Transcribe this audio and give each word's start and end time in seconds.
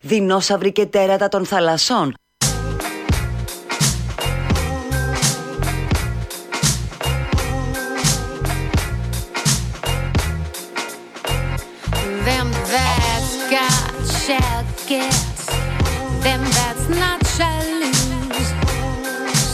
δεινόσαυροι 0.00 0.72
και 0.72 0.86
τέρατα 0.86 1.28
των 1.28 1.46
θαλασσών, 1.46 2.14
Them 12.26 12.48
that's 12.74 13.32
got 13.56 13.92
shall 14.24 14.62
get, 14.92 15.36
them 16.24 16.42
that's 16.56 16.86
not 17.02 17.20
shall 17.34 17.64
lose. 17.82 18.50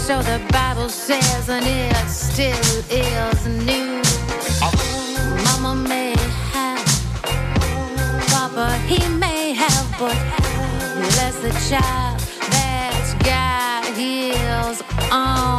So 0.06 0.14
the 0.30 0.38
Bible 0.56 0.90
says, 1.06 1.44
and 1.56 1.66
it 1.80 2.08
still 2.26 2.68
is 3.08 3.40
news. 3.68 4.10
Mama 5.46 5.72
may 5.90 6.14
have, 6.52 6.86
Papa 8.32 8.66
he 8.90 9.00
may 9.22 9.25
forever. 9.96 10.16
Bless 11.14 11.36
the 11.40 11.52
child 11.68 12.20
that's 12.50 13.14
got 13.24 13.84
heels 13.96 14.82
on. 15.10 15.56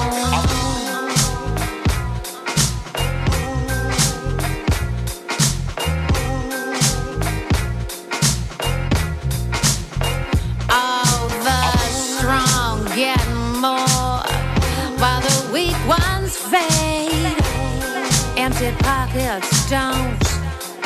empty 18.49 18.71
pockets 18.83 19.69
don't 19.69 20.23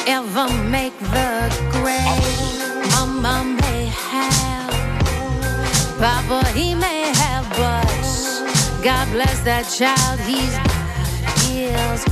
ever 0.07 0.47
make 0.69 0.97
the 0.99 1.69
grade. 1.71 2.90
Mama 3.21 3.61
may 3.61 3.85
have, 3.85 4.71
Papa 5.99 6.47
he 6.55 6.73
may 6.73 7.03
have, 7.21 7.47
but 7.51 7.85
God 8.83 9.07
bless 9.11 9.41
that 9.41 9.69
child. 9.69 10.19
He's 10.21 10.57
got 10.57 10.81
his 11.45 12.05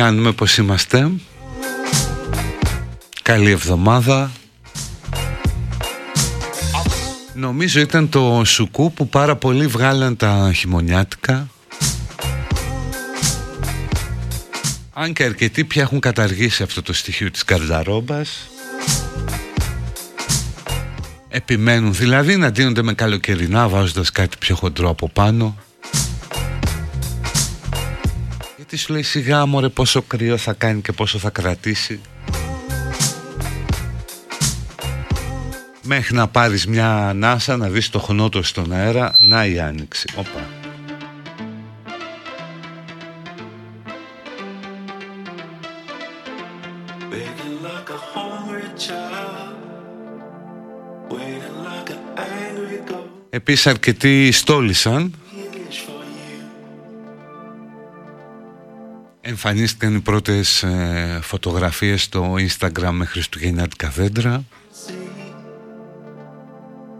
κάνουμε, 0.00 0.32
πώς 0.32 0.56
είμαστε. 0.56 1.10
Καλή 3.22 3.50
εβδομάδα. 3.50 4.30
Νομίζω 7.34 7.80
ήταν 7.80 8.08
το 8.08 8.42
σουκού 8.44 8.92
που 8.92 9.08
πάρα 9.08 9.36
πολλοί 9.36 9.66
βγάλαν 9.66 10.16
τα 10.16 10.52
χειμωνιάτικα. 10.54 11.48
Αν 14.92 15.12
και 15.12 15.24
αρκετοί 15.24 15.64
πια 15.64 15.82
έχουν 15.82 16.00
καταργήσει 16.00 16.62
αυτό 16.62 16.82
το 16.82 16.92
στοιχείο 16.92 17.30
της 17.30 17.44
καρδαρόμπας. 17.44 18.48
Επιμένουν 21.28 21.94
δηλαδή 21.94 22.36
να 22.36 22.50
ντύνονται 22.50 22.82
με 22.82 22.92
καλοκαιρινά 22.92 23.68
βάζοντας 23.68 24.10
κάτι 24.10 24.36
πιο 24.38 24.54
χοντρό 24.56 24.88
από 24.88 25.08
πάνω 25.08 25.56
γιατί 28.70 28.84
σου 28.84 28.92
λέει 28.92 29.02
σιγά 29.02 29.46
μωρέ 29.46 29.68
πόσο 29.68 30.02
κρύο 30.02 30.36
θα 30.36 30.52
κάνει 30.52 30.80
και 30.80 30.92
πόσο 30.92 31.18
θα 31.18 31.30
κρατήσει 31.30 32.00
Μέχρι 35.82 36.14
να 36.14 36.28
πάρεις 36.28 36.66
μια 36.66 37.08
ανάσα 37.08 37.56
να 37.56 37.68
δεις 37.68 37.90
το 37.90 37.98
χνότο 37.98 38.42
στον 38.42 38.72
αέρα 38.72 39.14
Να 39.18 39.46
η 39.46 39.60
άνοιξη 39.60 40.08
Οπα. 40.16 40.48
Begging 47.10 47.56
like 47.66 47.90
a 47.96 48.00
hungry 48.14 48.68
child, 48.86 49.56
waiting 51.10 51.56
like 51.68 51.90
an 51.90 52.02
angry 52.16 52.90
ghost. 52.90 53.26
Επίσης 53.30 53.66
αρκετοί 53.66 54.32
στόλισαν 54.32 55.14
Εμφανίστηκαν 59.30 59.94
οι 59.94 60.00
πρώτες 60.00 60.62
ε, 60.62 61.18
φωτογραφίες 61.22 62.02
στο 62.02 62.34
Instagram 62.34 62.90
με 62.90 63.04
Χριστουγεννιάτικα 63.04 63.88
δέντρα. 63.88 64.44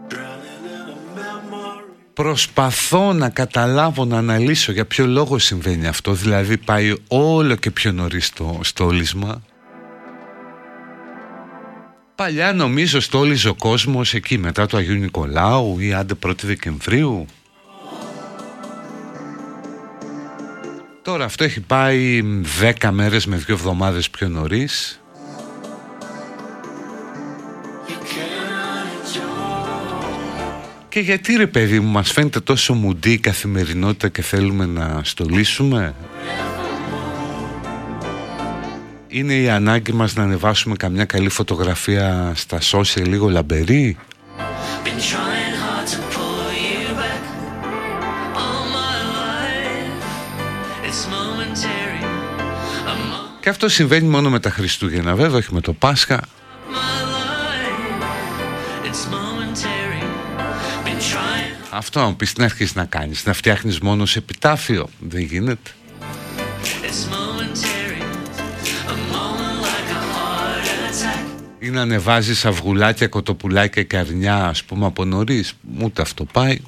Drowning 0.09 0.15
in 0.15 0.89
a 0.89 1.17
memory. 1.17 1.83
Προσπαθώ 2.13 3.13
να 3.13 3.29
καταλάβω, 3.29 4.05
να 4.05 4.17
αναλύσω 4.17 4.71
για 4.71 4.85
ποιο 4.85 5.05
λόγο 5.05 5.39
συμβαίνει 5.39 5.87
αυτό. 5.87 6.13
Δηλαδή 6.13 6.57
πάει 6.57 6.93
όλο 7.07 7.55
και 7.55 7.71
πιο 7.71 7.91
νωρίς 7.91 8.33
το 8.33 8.59
στόλισμα 8.63 9.41
Παλιά 12.15 12.53
νομίζω 12.53 12.99
στόλιζε 12.99 13.49
ο 13.49 13.55
κόσμος 13.55 14.13
εκεί 14.13 14.37
μετά 14.37 14.65
το 14.65 14.77
Αγίου 14.77 14.95
Νικολάου 14.95 15.79
ή 15.79 15.93
άντε 15.93 16.13
1η 16.25 16.43
Δεκεμβρίου 16.43 17.25
Τώρα 21.03 21.25
αυτό 21.25 21.43
έχει 21.43 21.59
πάει 21.59 22.21
10 22.81 22.89
μέρες 22.91 23.25
με 23.25 23.35
δύο 23.35 23.55
εβδομάδες 23.55 24.09
πιο 24.09 24.27
νωρίς 24.27 25.01
You 27.87 27.91
can't 27.91 29.15
enjoy. 29.15 29.21
Και 30.89 30.99
γιατί 30.99 31.35
ρε 31.35 31.47
παιδί 31.47 31.79
μου 31.79 31.91
μας 31.91 32.11
φαίνεται 32.11 32.39
τόσο 32.39 32.73
μουντή 32.73 33.11
η 33.11 33.17
καθημερινότητα 33.17 34.07
και 34.09 34.21
θέλουμε 34.21 34.65
να 34.65 35.01
στολίσουμε; 35.03 35.95
Είναι 39.07 39.33
η 39.33 39.49
ανάγκη 39.49 39.93
μας 39.93 40.15
να 40.15 40.23
ανεβάσουμε 40.23 40.75
καμιά 40.75 41.05
καλή 41.05 41.29
φωτογραφία 41.29 42.31
στα 42.35 42.59
social 42.71 43.07
λίγο 43.07 43.29
λαμπερή; 43.29 43.97
Και 53.41 53.49
αυτό 53.49 53.69
συμβαίνει 53.69 54.07
μόνο 54.07 54.29
με 54.29 54.39
τα 54.39 54.49
Χριστούγεννα 54.49 55.15
βέβαια, 55.15 55.37
όχι 55.37 55.53
με 55.53 55.61
το 55.61 55.73
Πάσχα 55.73 56.17
my 56.17 57.03
life. 57.15 58.87
It's 58.87 59.05
momentary. 59.11 60.03
Been 60.85 60.99
trying. 61.13 61.67
Αυτό 61.69 61.99
αν 61.99 62.15
πεις 62.15 62.33
τι 62.33 62.39
να 62.39 62.45
αρχίσεις 62.45 62.75
να 62.75 62.85
κάνεις, 62.85 63.25
να 63.25 63.33
φτιάχνεις 63.33 63.79
μόνο 63.79 64.05
σε 64.05 64.19
επιτάφιο 64.19 64.89
Δεν 64.99 65.21
γίνεται 65.21 65.71
It's 66.63 67.03
momentary. 67.13 68.01
A 68.87 68.95
moment 69.13 69.57
like 69.65 69.89
a 69.97 70.01
heart 70.13 70.65
attack. 70.89 71.25
Ή 71.59 71.69
να 71.69 71.81
ανεβάζεις 71.81 72.45
αυγουλάκια, 72.45 73.07
κοτοπουλάκια 73.07 73.83
και 73.83 73.97
αρνιά 73.97 74.45
ας 74.45 74.63
πούμε 74.63 74.85
από 74.85 75.05
νωρίς 75.05 75.53
Ούτε 75.81 76.01
αυτό 76.01 76.23
πάει 76.23 76.59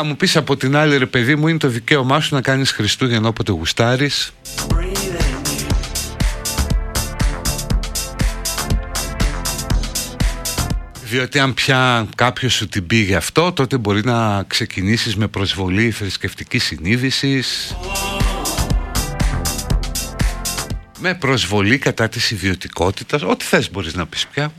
Θα 0.00 0.06
μου 0.06 0.16
πεις 0.16 0.36
από 0.36 0.56
την 0.56 0.76
άλλη 0.76 0.96
ρε 0.96 1.06
παιδί 1.06 1.36
μου 1.36 1.48
είναι 1.48 1.58
το 1.58 1.68
δικαίωμά 1.68 2.20
σου 2.20 2.34
να 2.34 2.40
κάνεις 2.40 2.70
Χριστούγεννα 2.70 3.28
όποτε 3.28 3.52
γουστάρεις. 3.52 4.32
Breathing 4.68 4.76
you. 5.46 5.66
Διότι 11.02 11.38
αν 11.38 11.54
πια 11.54 12.06
κάποιος 12.16 12.52
σου 12.52 12.68
την 12.68 12.86
πήγε 12.86 13.16
αυτό 13.16 13.52
τότε 13.52 13.76
μπορεί 13.78 14.04
να 14.04 14.42
ξεκινήσεις 14.42 15.16
με 15.16 15.26
προσβολή 15.26 15.90
θρησκευτικής 15.90 16.64
συνείδησης. 16.64 17.76
Με 20.98 21.14
προσβολή 21.14 21.78
κατά 21.78 22.08
της 22.08 22.30
ιδιωτικότητας. 22.30 23.22
Ό,τι 23.22 23.44
θες 23.44 23.70
μπορείς 23.70 23.94
να 23.94 24.06
πεις 24.06 24.26
πια 24.26 24.52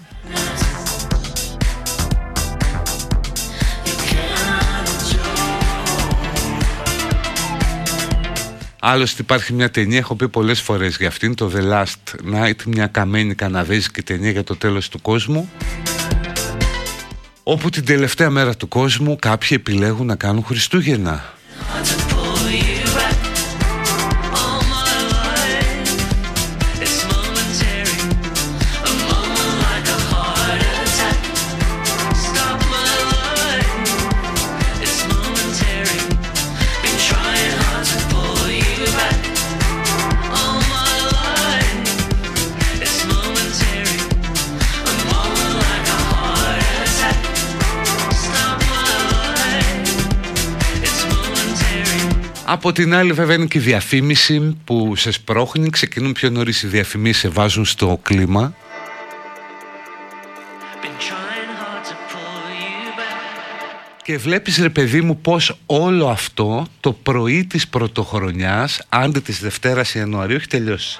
Άλλωστε 8.80 9.22
υπάρχει 9.22 9.54
μια 9.54 9.72
ταινία, 9.72 9.98
έχω 9.98 10.16
πει 10.16 10.30
πολλές 10.30 10.62
φορές 10.62 10.98
για 10.98 11.08
αυτήν, 11.08 11.36
το 11.36 11.52
The 11.56 11.72
Last 11.72 12.34
Night, 12.34 12.64
μια 12.66 12.88
καμένη 12.88 13.36
καναδέζικη 13.36 14.02
ταινία 14.02 14.32
για 14.32 14.44
το 14.44 14.56
τέλος 14.56 14.90
του 14.90 15.02
κόσμου 15.02 15.50
όπου 17.44 17.70
την 17.70 17.86
τελευταία 17.86 18.30
μέρα 18.30 18.56
του 18.56 18.68
κόσμου 18.68 19.16
κάποιοι 19.16 19.50
επιλέγουν 19.52 20.06
να 20.06 20.16
κάνουν 20.16 20.44
Χριστούγεννα. 20.44 21.34
Από 52.52 52.72
την 52.72 52.94
άλλη 52.94 53.12
βέβαια 53.12 53.36
είναι 53.36 53.46
και 53.46 53.58
η 53.58 53.62
διαφήμιση 53.62 54.58
που 54.64 54.96
σε 54.96 55.12
σπρώχνει, 55.12 55.70
ξεκινούν 55.70 56.12
πιο 56.12 56.30
νωρίς 56.30 56.64
οι 56.64 56.68
διαφημίσεις, 56.68 57.22
σε 57.22 57.30
βάζουν 57.30 57.66
στο 57.66 58.00
κλίμα. 58.04 58.54
Και 64.04 64.18
βλέπεις 64.18 64.58
ρε 64.58 64.70
παιδί 64.70 65.02
μου 65.02 65.18
πως 65.18 65.60
όλο 65.66 66.08
αυτό 66.08 66.68
το 66.80 66.92
πρωί 66.92 67.46
της 67.46 67.68
πρωτοχρονιάς, 67.68 68.82
άντε 68.90 69.20
της 69.20 69.40
Δευτέρας 69.40 69.96
Ιανουαρίου, 69.96 70.36
έχει 70.36 70.48
τελειώσει. 70.48 71.00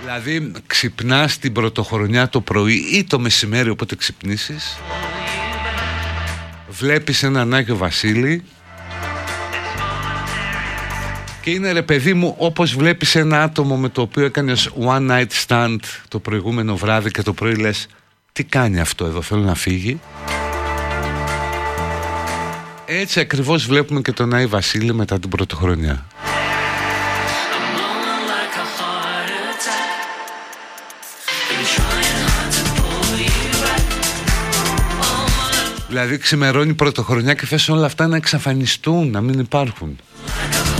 Δηλαδή 0.00 0.52
ξυπνάς 0.66 1.38
την 1.38 1.52
πρωτοχρονιά 1.52 2.28
το 2.28 2.40
πρωί 2.40 2.74
ή 2.74 3.04
το 3.04 3.18
μεσημέρι 3.18 3.70
όποτε 3.70 3.96
ξυπνήσεις. 3.96 4.78
Βλέπεις 6.68 7.22
έναν 7.22 7.54
Άγιο 7.54 7.76
Βασίλη 7.76 8.44
Και 11.46 11.52
είναι 11.52 11.72
ρε 11.72 11.82
παιδί 11.82 12.14
μου 12.14 12.34
όπως 12.38 12.74
βλέπεις 12.74 13.14
ένα 13.14 13.42
άτομο 13.42 13.76
με 13.76 13.88
το 13.88 14.00
οποίο 14.00 14.24
έκανες 14.24 14.70
one 14.80 15.10
night 15.10 15.46
stand 15.46 15.76
το 16.08 16.18
προηγούμενο 16.18 16.76
βράδυ 16.76 17.10
και 17.10 17.22
το 17.22 17.32
πρωί 17.32 17.54
λες 17.54 17.86
Τι 18.32 18.44
κάνει 18.44 18.80
αυτό 18.80 19.04
εδώ 19.04 19.22
θέλω 19.22 19.42
να 19.42 19.54
φύγει 19.54 20.00
Έτσι 22.86 23.20
ακριβώς 23.20 23.66
βλέπουμε 23.66 24.00
και 24.00 24.12
τον 24.12 24.34
Άι 24.34 24.46
Βασίλη 24.46 24.94
μετά 24.94 25.18
την 25.18 25.28
πρωτοχρονιά 25.28 26.06
Δηλαδή 35.88 36.18
ξημερώνει 36.18 36.70
η 36.70 36.74
πρωτοχρονιά 36.74 37.34
και 37.34 37.46
θες 37.46 37.68
όλα 37.68 37.86
αυτά 37.86 38.06
να 38.06 38.16
εξαφανιστούν, 38.16 39.10
να 39.10 39.20
μην 39.20 39.38
υπάρχουν. 39.38 39.98
When 40.48 40.75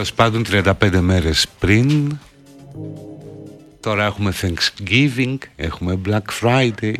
Τέλος 0.00 0.14
πάντων 0.14 0.44
35 0.50 1.00
μέρες 1.00 1.46
πριν 1.58 2.18
Τώρα 3.80 4.04
έχουμε 4.04 4.32
Thanksgiving 4.40 5.36
Έχουμε 5.56 6.00
Black 6.06 6.22
Friday 6.40 6.94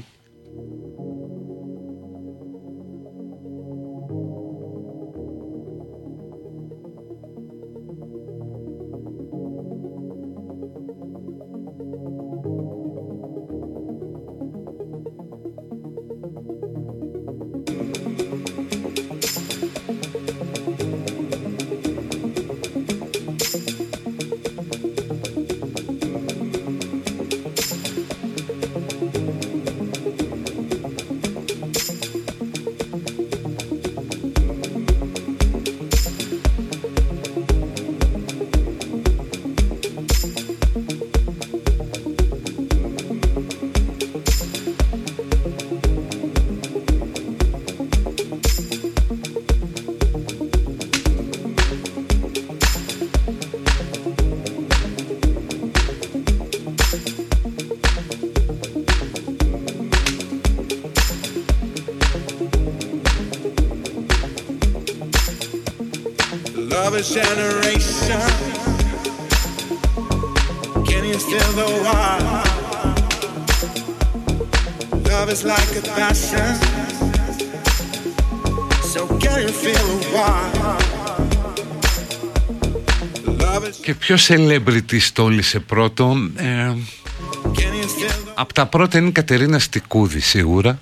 ποιο 84.14 84.36
celebrity 84.36 85.00
στόλισε 85.00 85.60
πρώτο. 85.60 86.16
Ε, 86.36 86.44
Can 86.44 87.58
you 87.58 87.84
feel 87.84 88.10
the 88.10 88.32
από 88.34 88.52
τα 88.52 88.66
πρώτα 88.66 88.98
είναι 88.98 89.08
η 89.08 89.12
Κατερίνα 89.12 89.58
Στικούδη 89.58 90.20
σίγουρα. 90.20 90.80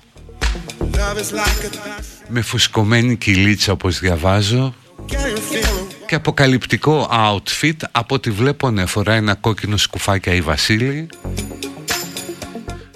love 0.79 0.95
is 0.95 1.35
like 1.35 1.65
a 1.65 1.69
passion? 1.69 2.25
Με 2.27 2.41
φουσκωμένη 2.41 3.15
κυλίτσα 3.15 3.71
όπως 3.71 3.99
διαβάζω. 3.99 4.73
Can 5.07 5.13
you 5.13 5.15
feel 5.15 5.63
the 5.63 6.05
Και 6.07 6.15
αποκαλυπτικό 6.15 7.09
outfit. 7.11 7.75
Από 7.91 8.15
ό,τι 8.15 8.31
βλέπω 8.31 8.69
ναι, 8.69 8.85
φοράει 8.85 9.17
ένα 9.17 9.35
κόκκινο 9.35 9.77
σκουφάκι 9.77 10.29
η 10.29 10.41
Βασίλη. 10.41 11.07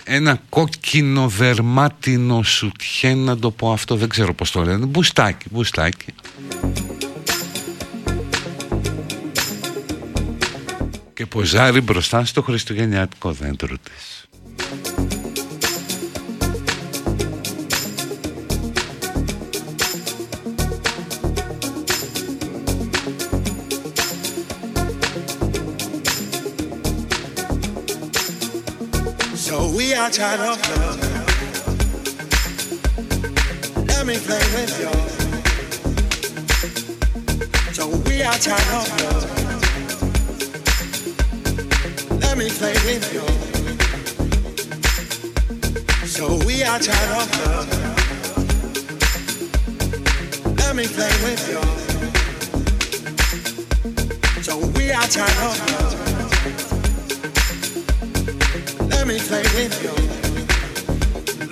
Ένα 0.04 0.42
κόκκινο 0.50 1.28
δερμάτινο 1.28 2.44
σουτιέ, 2.44 3.14
να 3.14 3.38
το 3.38 3.52
πω 3.52 3.72
αυτό, 3.72 3.96
δεν 3.96 4.10
ξέρω 4.10 4.34
πώς 4.34 4.52
το 4.52 4.62
λένε. 4.62 4.86
Μπουστάκι, 4.86 5.46
μπουστάκι. 5.52 6.13
Ποζάρει 11.34 11.82
μπροστά 11.82 12.26
στο 12.26 12.42
χριστουγεννιάτικο 12.42 13.32
δέντρο 13.32 13.76
της. 13.84 14.28
So 29.46 29.56
we 29.78 29.88
are 30.02 30.12
tired 30.20 30.44
of 30.52 30.58
love. 30.70 31.00
Let 33.90 34.04
me 34.10 34.16
play 34.28 34.46
with 34.56 34.74
you. 34.82 34.94
So 37.78 37.84
we 38.06 38.16
are 38.30 38.40
tired 38.48 38.72
of 38.80 38.88
love. 39.02 39.33
Let 42.64 42.72
me 42.76 42.80
play 42.80 42.94
with 42.94 43.08
you. 43.16 43.26
So 46.16 46.24
we 46.48 46.56
are 46.64 46.80
tired 46.88 47.12
of 47.22 47.28
love. 47.42 47.68
Let 50.62 50.74
me 50.80 50.86
play 50.98 51.14
with 51.26 51.44
you. 51.52 51.62
So 54.48 54.54
we 54.76 54.86
are 55.00 55.08
tired 55.16 55.40
of 55.50 55.56
love. 55.72 55.96
Let 58.92 59.04
me 59.08 59.18
play 59.30 59.46
with 59.58 59.76
you. 59.84 59.96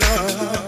Love. 0.02 0.60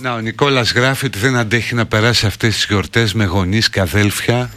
Να, 0.00 0.14
ο 0.14 0.18
Νικόλας 0.18 0.72
γράφει 0.72 1.06
ότι 1.06 1.18
δεν 1.18 1.36
αντέχει 1.36 1.74
να 1.74 1.86
περάσει 1.86 2.26
αυτές 2.26 2.54
τις 2.54 2.64
γιορτές 2.68 3.14
με 3.14 3.24
γονείς 3.24 3.70
και 3.70 3.80
αδέλφια. 3.80 4.50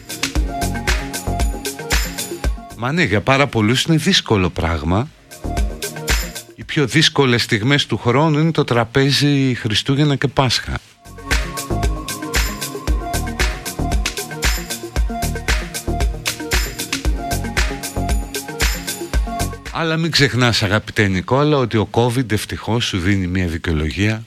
Μα 2.82 2.92
ναι, 2.92 3.04
για 3.04 3.22
πάρα 3.22 3.48
πολλούς 3.48 3.84
είναι 3.84 3.98
δύσκολο 3.98 4.50
πράγμα. 4.50 5.10
Οι 6.56 6.64
πιο 6.64 6.88
δύσκολες 6.88 7.44
στιγμές 7.44 7.86
του 7.86 7.98
χρόνου 7.98 8.40
είναι 8.40 8.52
το 8.52 8.64
τραπέζι 8.64 9.54
Χριστούγεννα 9.54 10.16
και 10.16 10.28
Πάσχα. 10.28 10.80
Αλλά 19.72 19.98
μην 19.98 20.12
ξεχνάς 20.12 20.64
αγαπητέ 20.64 21.08
Νικόλα 21.08 21.58
ότι 21.58 21.78
ο 21.78 21.88
COVID 21.92 22.32
ευτυχώς 22.32 22.86
σου 22.86 23.00
δίνει 23.00 23.28
μια 23.28 23.48
δικαιολογία 23.48 24.24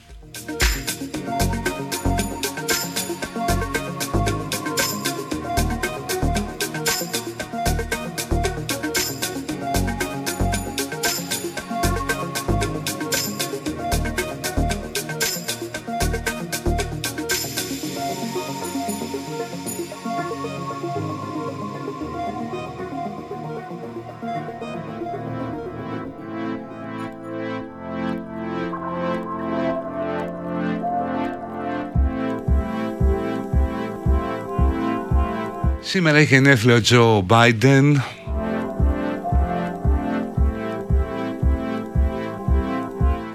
έχει 36.23 36.33
γενέθλιο 36.33 36.75
ο 36.75 36.81
Τζο 36.81 37.21
Μπάιντεν. 37.21 38.03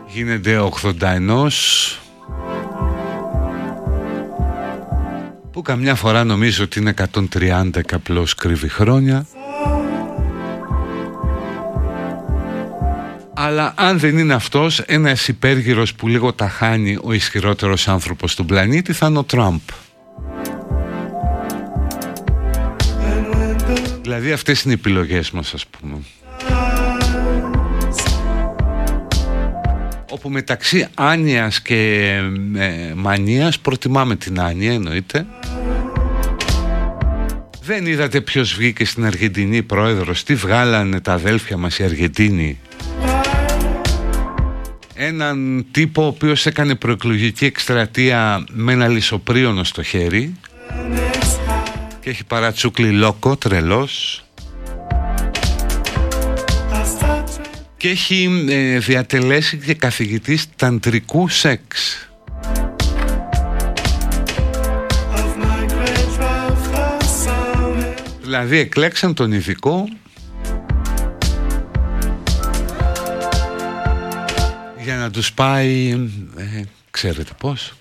Γίνεται 0.07 0.71
81 1.01 1.49
Που 5.53 5.63
καμιά 5.63 5.95
φορά 5.95 6.25
νομίζω 6.25 6.65
ότι 6.65 6.79
είναι 6.79 6.95
130 7.13 7.71
και 7.87 7.95
απλώς 7.95 8.35
κρύβει 8.35 8.69
χρόνια. 8.69 9.27
Αλλά 13.35 13.75
αν 13.77 13.99
δεν 13.99 14.19
είναι 14.19 14.35
αυτός 14.35 14.81
ένας 14.81 15.29
υπέργυρος 15.29 15.95
που 15.95 16.09
λίγο 16.09 16.33
τα 16.33 16.49
χάνει 16.49 16.99
ο 17.03 17.13
ισχυρότερος 17.13 17.89
άνθρωπος 17.89 18.35
του 18.35 18.45
πλανήτη 18.45 18.93
θα 18.93 19.07
είναι 19.07 19.19
ο 19.19 19.25
Τραμπ 19.25 19.61
Δηλαδή 24.19 24.37
αυτές 24.37 24.63
είναι 24.63 24.73
οι 24.73 24.77
επιλογές 24.81 25.31
μας 25.31 25.55
ας 25.55 25.67
πούμε. 25.67 25.97
Όπου 30.11 30.31
μεταξύ 30.31 30.87
άνοιας 30.95 31.63
και 31.63 32.11
ε, 32.57 32.93
μανίας 32.95 33.59
προτιμάμε 33.59 34.17
την 34.17 34.41
άνοια 34.41 34.73
εννοείται. 34.73 35.27
Δεν 37.63 37.87
είδατε 37.87 38.21
ποιος 38.21 38.55
βγήκε 38.55 38.85
στην 38.85 39.05
Αργεντινή 39.05 39.63
πρόεδρος; 39.63 40.23
Τι 40.23 40.35
βγάλανε 40.35 41.01
τα 41.01 41.13
αδέλφια 41.13 41.57
μας 41.57 41.79
οι 41.79 41.85
Αργεντίνοι; 41.85 42.59
Έναν 44.95 45.67
τύπο 45.71 46.03
ο 46.03 46.07
οποίος 46.07 46.47
έκανε 46.47 46.75
προεκλογική 46.75 47.45
εκστρατεία 47.45 48.45
με 48.53 48.73
ένα 48.73 48.89
λισοπρίωνο 48.89 49.65
στο 49.65 49.83
χέρι 49.83 50.35
και 52.09 52.15
έχει 52.15 52.25
παρατσούκλι 52.25 52.91
λόκο, 52.91 53.37
τρελός 53.37 54.25
και 57.77 57.89
έχει 57.89 58.47
ε, 58.49 58.79
διατελέσει 58.79 59.57
και 59.57 59.75
καθηγητής 59.75 60.47
ταντρικού 60.57 61.29
σεξ. 61.29 62.09
Δηλαδή 68.23 68.59
εκλέξαν 68.59 69.15
τον 69.15 69.33
ειδικό 69.33 69.89
για 74.83 74.97
να 74.97 75.11
τους 75.11 75.33
πάει, 75.33 75.91
ε, 76.37 76.63
ξέρετε 76.91 77.33
πώς. 77.39 77.78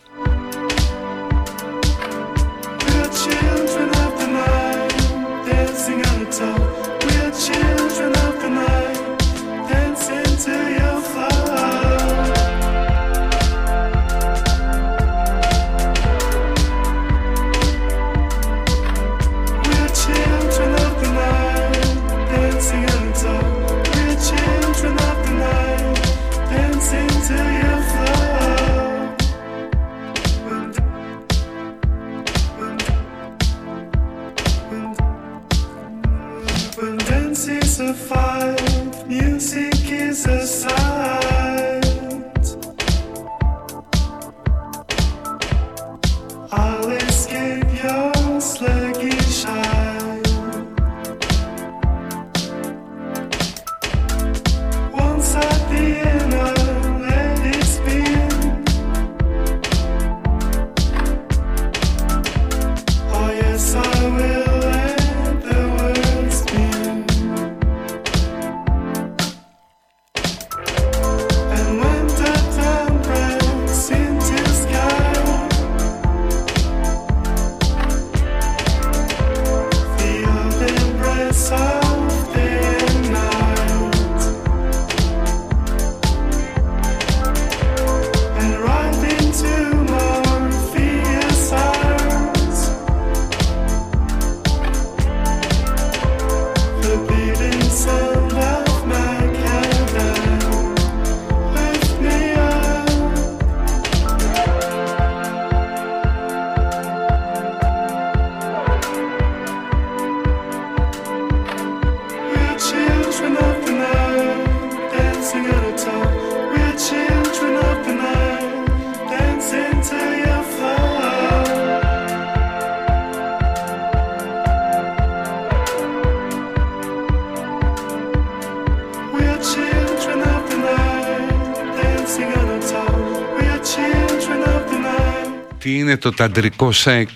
Είναι 135.87 135.97
το 135.97 136.11
ταντρικό 136.11 136.71
σεξ. 136.71 137.13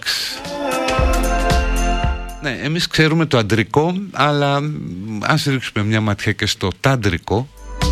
Ναι, 2.41 2.57
εμείς 2.63 2.87
ξέρουμε 2.87 3.25
το 3.25 3.37
αντρικό, 3.37 3.93
αλλά 4.11 4.61
μ, 4.61 5.19
ας 5.21 5.43
ρίξουμε 5.43 5.83
μια 5.83 6.01
ματιά 6.01 6.31
και 6.31 6.45
στο 6.45 6.69
τάντρικο. 6.79 7.47
We're 7.79 7.87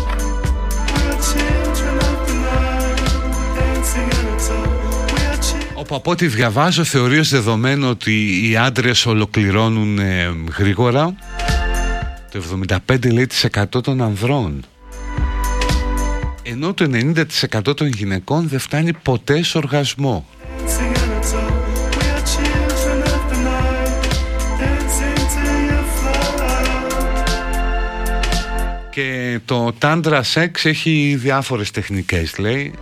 children 1.28 1.96
of 2.08 2.20
the 2.28 2.36
night, 2.46 3.00
dancing 3.56 4.10
in 4.18 4.26
a 4.28 4.38
tub. 4.46 4.68
We're 5.12 5.38
children. 5.38 5.74
Όπου 5.74 5.94
από 5.94 6.10
ό,τι 6.10 6.26
διαβάζω 6.26 6.84
θεωρείς 6.84 7.18
ως 7.18 7.28
δεδομένο 7.28 7.88
ότι 7.88 8.48
οι 8.48 8.56
άντρες 8.56 9.06
ολοκληρώνουν 9.06 9.98
ε, 9.98 10.34
γρήγορα 10.58 11.14
το 12.30 12.42
75% 12.88 13.12
λέει 13.12 13.26
της 13.26 13.46
100 13.52 13.82
των 13.82 14.02
ανδρών 14.02 14.64
ενώ 16.42 16.74
το 16.74 16.90
90% 17.64 17.76
των 17.76 17.86
γυναικών 17.86 18.48
δεν 18.48 18.58
φτάνει 18.58 18.92
ποτέ 18.92 19.42
σε 19.42 19.58
οργασμό 19.58 20.26
και 29.00 29.40
το 29.44 29.72
τάντρα 29.78 30.22
σεξ 30.22 30.64
έχει 30.64 31.16
διάφορες 31.18 31.70
τεχνικές 31.70 32.38
λέει. 32.38 32.72
We're 32.76 32.80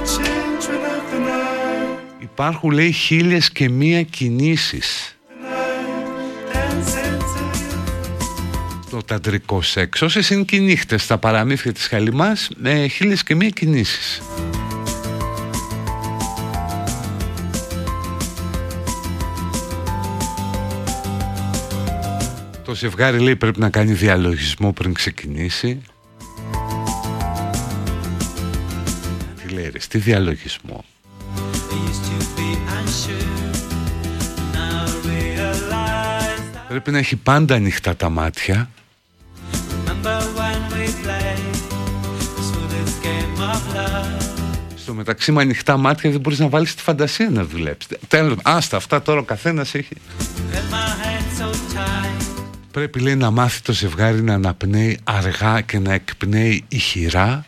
children 0.00 0.70
of 0.70 0.76
the 1.12 1.18
night, 1.18 2.22
υπάρχουν 2.22 2.70
λέει 2.70 2.92
χίλιες 2.92 3.50
και 3.50 3.68
μία 3.68 4.02
κινήσεις. 4.02 5.16
Dancing 6.52 7.18
till 7.18 7.24
you 8.84 8.90
το 8.90 9.02
ταντρικό 9.02 9.62
σεξ 9.62 10.02
όσες 10.02 10.30
είναι 10.30 10.42
και 10.42 10.56
οι 10.56 10.60
νύχτες 10.60 11.02
στα 11.02 11.18
παραμύθια 11.18 11.72
της 11.72 11.86
Χαλιμάς 11.86 12.48
με 12.56 12.86
χίλιες 12.86 13.22
και 13.22 13.34
μία 13.34 13.48
κινήσεις 13.48 14.22
ζευγάρι 22.78 23.18
λέει 23.18 23.36
πρέπει 23.36 23.60
να 23.60 23.70
κάνει 23.70 23.92
διαλογισμό 23.92 24.72
πριν 24.72 24.92
ξεκινήσει. 24.92 25.80
Τι 29.42 29.54
λέει 29.54 29.70
ρε, 29.72 29.78
τι 29.88 29.98
διαλογισμό. 29.98 30.84
Πρέπει 36.68 36.90
να 36.90 36.98
έχει 36.98 37.16
πάντα 37.16 37.54
ανοιχτά 37.54 37.96
τα 37.96 38.08
μάτια. 38.08 38.70
Στο 44.76 44.94
μεταξύ 44.94 45.32
με 45.32 45.42
ανοιχτά 45.42 45.76
μάτια 45.76 46.10
δεν 46.10 46.20
μπορείς 46.20 46.38
να 46.38 46.48
βάλεις 46.48 46.74
τη 46.74 46.82
φαντασία 46.82 47.30
να 47.30 47.44
δουλέψεις. 47.44 47.96
Τέλος, 48.08 48.36
άστα 48.42 48.76
αυτά 48.76 49.02
τώρα 49.02 49.20
ο 49.20 49.24
καθένας 49.24 49.74
έχει 49.74 49.96
Πρέπει 52.78 53.00
λέει 53.00 53.14
να 53.16 53.30
μάθει 53.30 53.62
το 53.62 53.72
ζευγάρι 53.72 54.22
να 54.22 54.34
αναπνέει 54.34 54.98
αργά 55.04 55.60
και 55.60 55.78
να 55.78 55.92
εκπνέει 55.92 56.64
ηχηρά. 56.68 57.44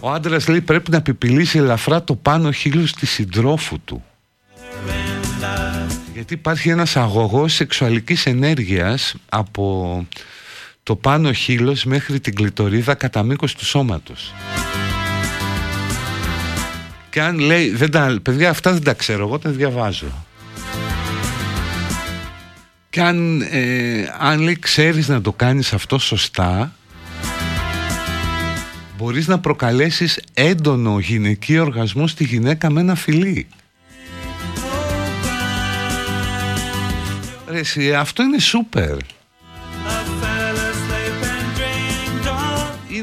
Ο 0.00 0.10
άντρας 0.10 0.48
λέει 0.48 0.60
πρέπει 0.60 0.90
να 0.90 0.96
επιπηλήσει 0.96 1.58
ελαφρά 1.58 2.04
το 2.04 2.14
πάνω 2.14 2.50
χείλος 2.50 2.92
της 2.92 3.10
συντρόφου 3.10 3.80
του. 3.84 4.04
Γιατί 6.14 6.34
υπάρχει 6.34 6.68
ένας 6.68 6.96
αγωγός 6.96 7.52
σεξουαλικής 7.52 8.26
ενέργειας 8.26 9.14
από 9.28 10.06
το 10.88 10.96
πάνω 10.96 11.32
χείλος 11.32 11.84
μέχρι 11.84 12.20
την 12.20 12.34
κλητορίδα 12.34 12.94
κατά 12.94 13.22
μήκος 13.22 13.54
του 13.54 13.64
σώματος. 13.64 14.34
Και 17.10 17.20
αν 17.20 17.38
λέει, 17.38 17.70
δεν 17.70 17.90
τα, 17.90 18.18
παιδιά 18.22 18.50
αυτά 18.50 18.72
δεν 18.72 18.82
τα 18.82 18.92
ξέρω, 18.92 19.26
εγώ 19.26 19.38
τα 19.38 19.50
διαβάζω. 19.50 20.26
Και 22.90 23.00
αν, 23.00 23.40
ε, 23.40 24.12
αν 24.18 24.40
λέει 24.40 24.58
ξέρεις 24.58 25.08
να 25.08 25.20
το 25.20 25.32
κάνεις 25.32 25.72
αυτό 25.72 25.98
σωστά, 25.98 26.72
μπορείς 28.96 29.26
να 29.26 29.38
προκαλέσεις 29.38 30.20
έντονο 30.34 30.98
γυναικείο 30.98 31.62
οργασμό 31.62 32.06
στη 32.06 32.24
γυναίκα 32.24 32.70
με 32.70 32.80
ένα 32.80 32.94
φιλί. 32.94 33.46
Ρε, 37.48 37.58
εσύ, 37.58 37.94
αυτό 37.94 38.22
είναι 38.22 38.38
σούπερ. 38.38 38.96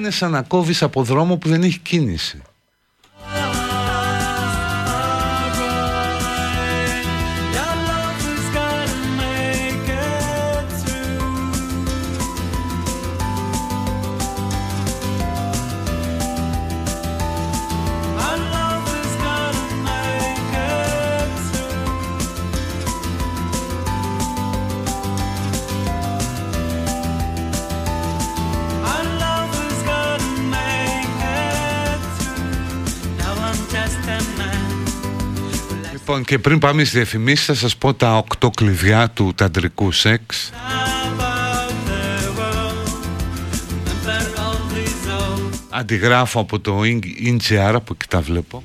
Είναι 0.06 0.14
σαν 0.14 0.32
να 0.32 0.42
κόβεις 0.42 0.84
από 0.84 1.04
δρόμο 1.04 1.38
που 1.38 1.50
δεν 1.50 1.64
έχει 1.64 1.80
κίνηση. 1.80 2.42
Λοιπόν 36.08 36.24
και 36.24 36.40
πριν 36.40 36.60
πάμε 36.60 36.84
στις 36.84 36.94
διαφημίσεις 36.94 37.46
θα 37.46 37.54
σας 37.54 37.78
πω 37.78 37.94
τα 37.94 38.18
οκτώ 38.18 38.50
κλειδιά 38.50 39.10
του 39.10 39.34
ταντρικού 39.36 39.92
σεξ. 39.92 40.52
Αντιγράφω 45.70 46.40
από 46.40 46.60
το 46.60 46.80
INGR 46.80 47.72
από 47.74 47.94
εκεί 47.94 48.08
τα 48.10 48.22
βλέπω. 48.22 48.64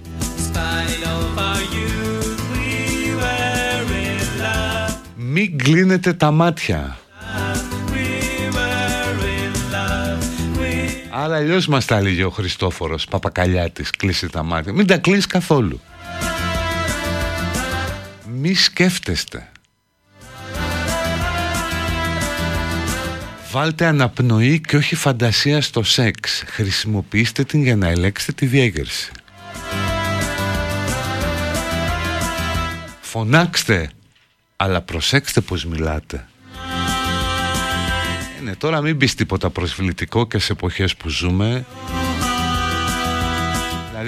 Μην 5.16 5.58
κλείνετε 5.58 6.12
τα 6.12 6.30
μάτια. 6.30 6.98
Άρα 11.10 11.36
αλλιώς 11.36 11.66
μας 11.66 11.84
τα 11.84 11.96
έλεγε 11.96 12.24
ο 12.24 12.30
Χριστόφορος 12.30 13.04
Παπακαλιάτης 13.04 13.90
Κλείσε 13.90 14.28
τα 14.28 14.42
μάτια. 14.42 14.72
Μην 14.72 14.86
τα 14.86 14.98
κλείνεις 14.98 15.26
καθόλου 15.26 15.80
Μη 18.42 18.54
σκέφτεστε. 18.54 19.48
Βάλτε 23.50 23.86
αναπνοή 23.86 24.60
και 24.60 24.76
όχι 24.76 24.94
φαντασία 24.94 25.60
στο 25.60 25.82
σεξ. 25.82 26.42
Χρησιμοποιήστε 26.46 27.44
την 27.44 27.62
για 27.62 27.76
να 27.76 27.88
ελέγξετε 27.88 28.32
τη 28.32 28.46
διέγερση. 28.46 29.12
Φωνάξτε 33.00 33.90
Αλλά 34.56 34.80
προσέξτε 34.80 35.40
πως 35.40 35.64
μιλάτε. 35.64 36.26
Είναι 38.40 38.54
τώρα 38.54 38.80
μην 38.80 38.96
πεις 38.96 39.14
τίποτα 39.14 39.50
προσβλητικό 39.50 40.26
και 40.26 40.38
σε 40.38 40.52
εποχές 40.52 40.96
που 40.96 41.08
ζούμε 41.08 41.64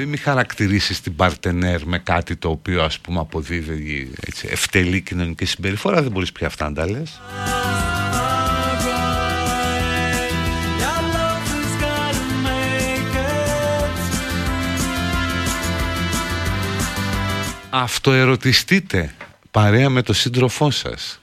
Δηλαδή 0.03 0.17
μην 0.17 0.33
χαρακτηρίσεις 0.33 1.01
την 1.01 1.17
παρτενέρ 1.17 1.87
με 1.87 1.99
κάτι 1.99 2.37
το 2.37 2.49
οποίο 2.49 2.83
ας 2.83 2.99
πούμε 2.99 3.21
αποδίδει 3.21 4.11
έτσι, 4.27 4.49
ευτελή 4.51 5.01
κοινωνική 5.01 5.45
συμπεριφορά 5.45 6.03
Δεν 6.03 6.11
μπορείς 6.13 6.33
πια 6.33 6.47
αυτά 6.47 6.69
να 6.69 6.75
τα 6.75 6.91
λες. 6.91 7.21
Αυτοερωτιστείτε 17.71 19.15
παρέα 19.51 19.89
με 19.89 20.03
το 20.03 20.13
σύντροφό 20.13 20.71
σας. 20.71 21.21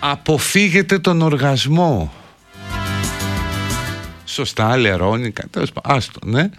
Αποφύγετε 0.00 0.98
τον 0.98 1.22
οργασμό 1.22 2.12
Σωστά, 4.36 4.76
λερώνικα, 4.76 5.44
τέλος 5.50 5.72
πάντων, 5.72 5.96
άστο, 5.96 6.20
ναι. 6.24 6.50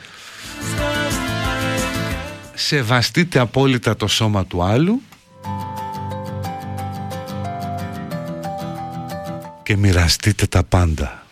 Σεβαστείτε 2.53 3.39
απόλυτα 3.39 3.95
το 3.95 4.07
σώμα 4.07 4.45
του 4.45 4.63
άλλου. 4.63 5.01
Και 9.63 9.77
μοιραστείτε 9.77 10.45
τα 10.45 10.63
πάντα. 10.63 11.25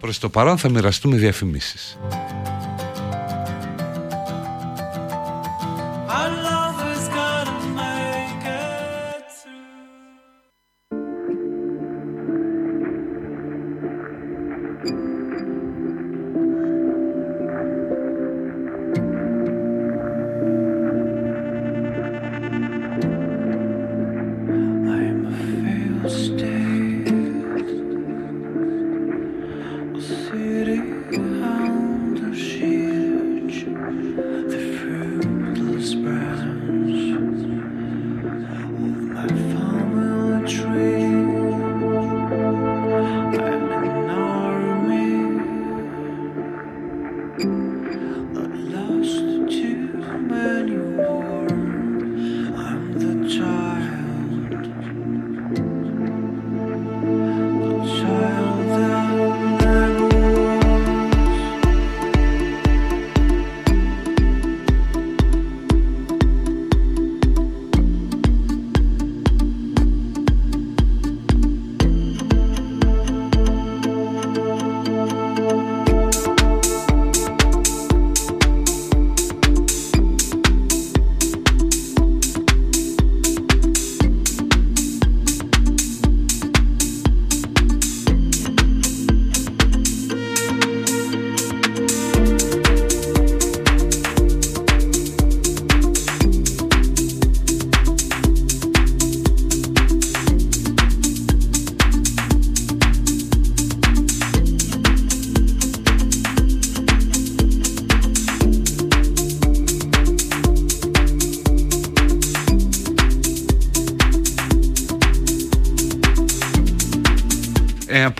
Προς 0.00 0.18
το 0.18 0.28
παρόν 0.28 0.58
θα 0.58 0.68
μοιραστούμε 0.68 1.16
διαφημίσεις. 1.16 1.98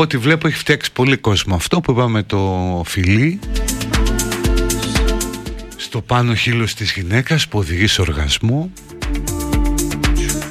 Από 0.01 0.07
ό,τι 0.07 0.17
βλέπω 0.17 0.47
έχει 0.47 0.57
φτιάξει 0.57 0.93
πολύ 0.93 1.17
κόσμο 1.17 1.55
αυτό 1.55 1.81
που 1.81 1.91
είπαμε 1.91 2.23
το 2.23 2.83
φιλί. 2.87 3.39
Στο 5.77 6.01
πάνω 6.01 6.35
χείλος 6.35 6.75
της 6.75 6.93
γυναίκας 6.93 7.49
που 7.49 7.59
οδηγεί 7.59 7.87
σε 7.87 8.01
οργασμό. 8.01 8.71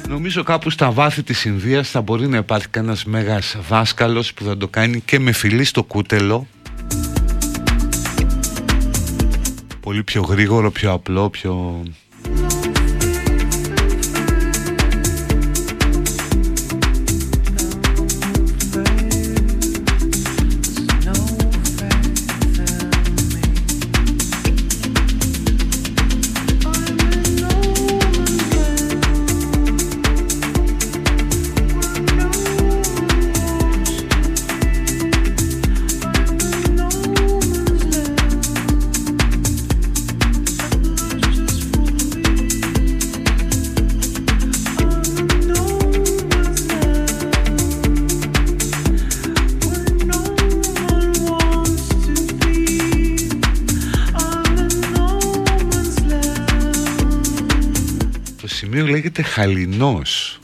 Νομίζω 0.08 0.42
κάπου 0.42 0.70
στα 0.70 0.90
βάθη 0.90 1.22
της 1.22 1.44
Ινδίας 1.44 1.90
θα 1.90 2.00
μπορεί 2.00 2.26
να 2.28 2.36
υπάρχει 2.36 2.68
κανένας 2.68 3.04
μέγας 3.04 3.56
δάσκαλος 3.68 4.34
που 4.34 4.44
θα 4.44 4.56
το 4.56 4.68
κάνει 4.68 5.00
και 5.00 5.18
με 5.18 5.32
φιλί 5.32 5.64
στο 5.64 5.82
κούτελο. 5.82 6.46
Πολύ 9.80 10.02
πιο 10.02 10.22
γρήγορο, 10.22 10.70
πιο 10.70 10.92
απλό, 10.92 11.30
πιο... 11.30 11.82
λέγεται 59.18 59.22
Χαλινός. 59.22 60.40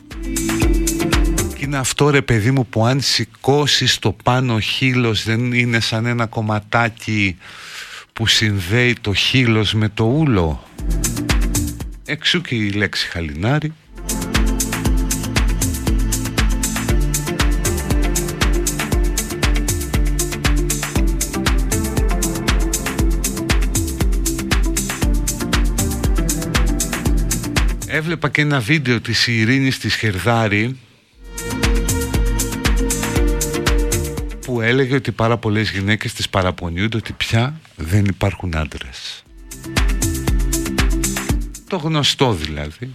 Και 1.54 1.64
είναι 1.64 1.76
αυτό 1.76 2.10
ρε 2.10 2.22
παιδί 2.22 2.50
μου 2.50 2.66
που 2.66 2.87
αν 2.87 3.00
σηκώσεις 3.00 3.98
το 3.98 4.16
πάνω 4.22 4.60
χείλος 4.60 5.24
δεν 5.24 5.52
είναι 5.52 5.80
σαν 5.80 6.06
ένα 6.06 6.26
κομματάκι 6.26 7.37
που 8.12 8.26
συνδέει 8.26 8.96
το 9.00 9.14
χείλος 9.14 9.74
με 9.74 9.88
το 9.88 10.04
ούλο. 10.04 10.64
Εξού 12.04 12.40
και 12.40 12.54
η 12.54 12.70
λέξη 12.70 13.08
χαλινάρι 13.08 13.72
Έβλεπα 28.04 28.28
και 28.28 28.40
ένα 28.40 28.60
βίντεο 28.60 29.00
της 29.00 29.26
Ειρήνης 29.26 29.78
της 29.78 29.94
Χερδάρη 29.94 30.78
που 34.40 34.60
έλεγε 34.60 34.94
ότι 34.94 35.12
πάρα 35.12 35.36
πολλές 35.36 35.70
γυναίκες 35.70 36.12
της 36.12 36.28
παραπονιούνται 36.28 36.96
ότι 36.96 37.12
πια 37.12 37.60
δεν 37.76 38.04
υπάρχουν 38.04 38.56
άντρες. 38.56 39.24
Το 41.68 41.76
γνωστό 41.76 42.32
δηλαδή. 42.32 42.94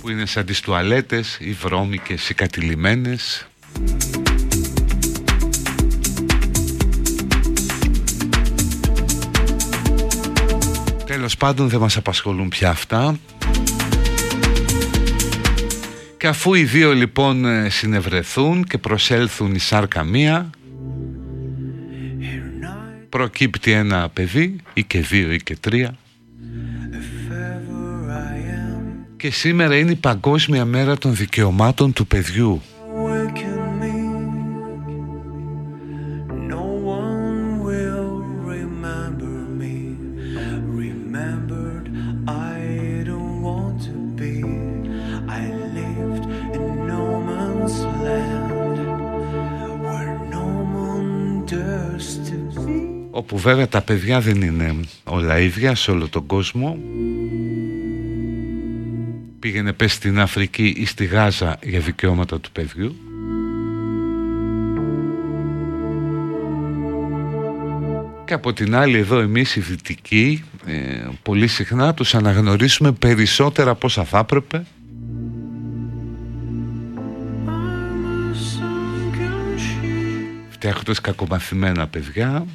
Που 0.00 0.10
είναι 0.10 0.26
σαν 0.26 0.44
τις 0.44 0.60
τουαλέτες, 0.60 1.38
οι 1.40 1.52
βρώμικες, 1.52 2.28
οι 2.28 2.34
κατηλημένες. 2.34 3.46
Τέλος 11.20 11.36
πάντων 11.36 11.68
δεν 11.68 11.80
μας 11.80 11.96
απασχολούν 11.96 12.48
πια 12.48 12.70
αυτά. 12.70 13.18
Και 16.16 16.26
αφού 16.26 16.54
οι 16.54 16.64
δύο 16.64 16.92
λοιπόν 16.92 17.44
ε, 17.44 17.68
συνευρεθούν 17.68 18.64
και 18.64 18.78
προσέλθουν 18.78 19.54
η 19.54 19.58
σάρκα 19.58 20.04
μία 20.04 20.50
Here 22.20 22.64
night, 22.64 23.06
Προκύπτει 23.08 23.72
ένα 23.72 24.08
παιδί 24.08 24.56
ή 24.74 24.84
και 24.84 25.00
δύο 25.00 25.32
ή 25.32 25.36
και 25.36 25.56
τρία. 25.56 25.96
If 26.92 27.32
ever 27.32 28.10
I 28.10 28.36
am, 28.36 29.16
Και 29.16 29.30
σήμερα 29.30 29.76
είναι 29.76 29.90
η 29.90 29.96
Παγκόσμια 29.96 30.64
Μέρα 30.64 30.98
των 30.98 31.14
Δικαιωμάτων 31.14 31.92
του 31.92 32.06
Παιδιού 32.06 32.62
βέβαια 53.40 53.68
τα 53.68 53.80
παιδιά 53.80 54.20
δεν 54.20 54.42
είναι 54.42 54.80
όλα 55.04 55.38
ίδια 55.38 55.74
σε 55.74 55.90
όλο 55.90 56.08
τον 56.08 56.26
κόσμο. 56.26 56.78
Πήγαινε 59.38 59.72
πες 59.72 59.92
στην 59.92 60.20
Αφρική 60.20 60.74
ή 60.76 60.86
στη 60.86 61.04
Γάζα 61.04 61.58
για 61.62 61.80
δικαιώματα 61.80 62.40
του 62.40 62.50
παιδιού. 62.52 62.96
Και 68.24 68.34
από 68.34 68.52
την 68.52 68.74
άλλη 68.74 68.98
εδώ 68.98 69.18
εμείς 69.18 69.56
οι 69.56 69.60
δυτικοί 69.60 70.44
ε, 70.66 71.08
πολύ 71.22 71.46
συχνά 71.46 71.94
τους 71.94 72.14
αναγνωρίσουμε 72.14 72.92
περισσότερα 72.92 73.70
από 73.70 73.86
όσα 73.86 74.04
θα 74.04 74.18
έπρεπε. 74.18 74.64
Φτιάχνοντας 80.50 81.00
κακομαθημένα 81.00 81.86
παιδιά 81.86 82.46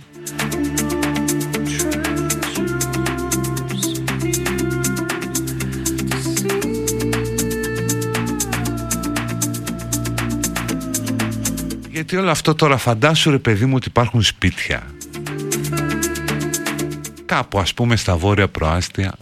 Γιατί 11.91 12.15
όλο 12.17 12.31
αυτό 12.31 12.55
τώρα 12.55 12.77
φαντάσου 12.77 13.31
ρε 13.31 13.39
παιδί 13.39 13.65
μου 13.65 13.73
ότι 13.75 13.87
υπάρχουν 13.87 14.21
σπίτια. 14.21 14.83
Κάπου 17.25 17.59
ας 17.59 17.73
πούμε 17.73 17.95
στα 17.95 18.15
βόρεια 18.15 18.47
προάστια 18.47 19.17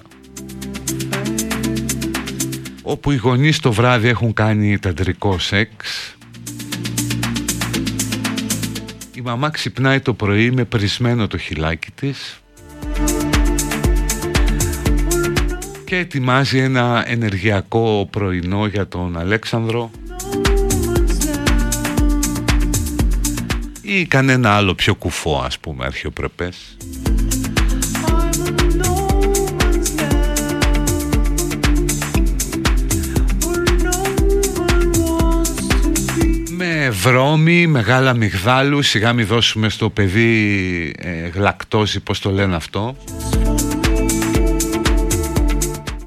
Όπου 2.81 3.11
οι 3.11 3.15
γονείς 3.15 3.59
το 3.59 3.71
βράδυ 3.71 4.07
έχουν 4.07 4.33
κάνει 4.33 4.79
ταντρικό 4.79 5.39
σεξ 5.39 6.12
μαμά 9.23 9.49
ξυπνάει 9.49 9.99
το 9.99 10.13
πρωί 10.13 10.51
με 10.51 10.65
πρισμένο 10.65 11.27
το 11.27 11.38
χυλάκι 11.38 11.91
της 11.91 12.41
Και 15.86 15.97
ετοιμάζει 15.97 16.57
ένα 16.57 17.03
ενεργειακό 17.07 18.07
πρωινό 18.12 18.65
για 18.65 18.88
τον 18.88 19.17
Αλέξανδρο. 19.17 19.91
Ή 23.81 24.05
κανένα 24.05 24.55
άλλο 24.55 24.75
πιο 24.75 24.95
κουφό 24.95 25.41
ας 25.45 25.59
πούμε 25.59 25.86
αρχαιοπρεπές 25.86 26.77
με 36.93 36.99
βρώμη, 36.99 37.67
μεγάλα 37.67 38.13
μυγδάλου 38.13 38.82
σιγά 38.82 39.13
μη 39.13 39.23
δώσουμε 39.23 39.69
στο 39.69 39.89
παιδί 39.89 40.93
ε, 40.97 41.27
γλακτόζη 41.27 41.99
πως 41.99 42.19
το 42.19 42.32
λένε 42.32 42.56
αυτό. 42.56 42.95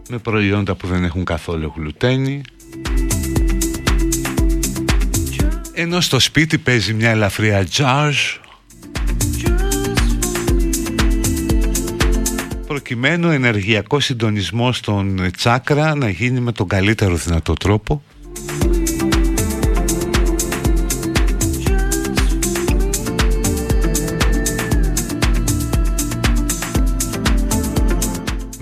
Με 0.09 0.19
προϊόντα 0.19 0.75
που 0.75 0.87
δεν 0.87 1.05
έχουν 1.05 1.25
καθόλου 1.25 1.73
γλουτένι 1.77 2.43
ενώ 5.73 6.01
στο 6.01 6.19
σπίτι 6.19 6.59
παίζει 6.59 6.95
μια 6.95 7.11
ελαφριά 7.11 7.67
jazz. 7.77 8.13
Προκειμένου 12.67 13.31
ενεργειακό 13.31 14.01
συντονισμό 14.01 14.73
στον 14.73 15.31
τσάκρα 15.37 15.95
να 15.95 16.09
γίνει 16.09 16.41
με 16.41 16.53
τον 16.53 16.69
καλύτερο 16.69 17.15
δυνατό 17.15 17.53
τρόπο 17.53 18.03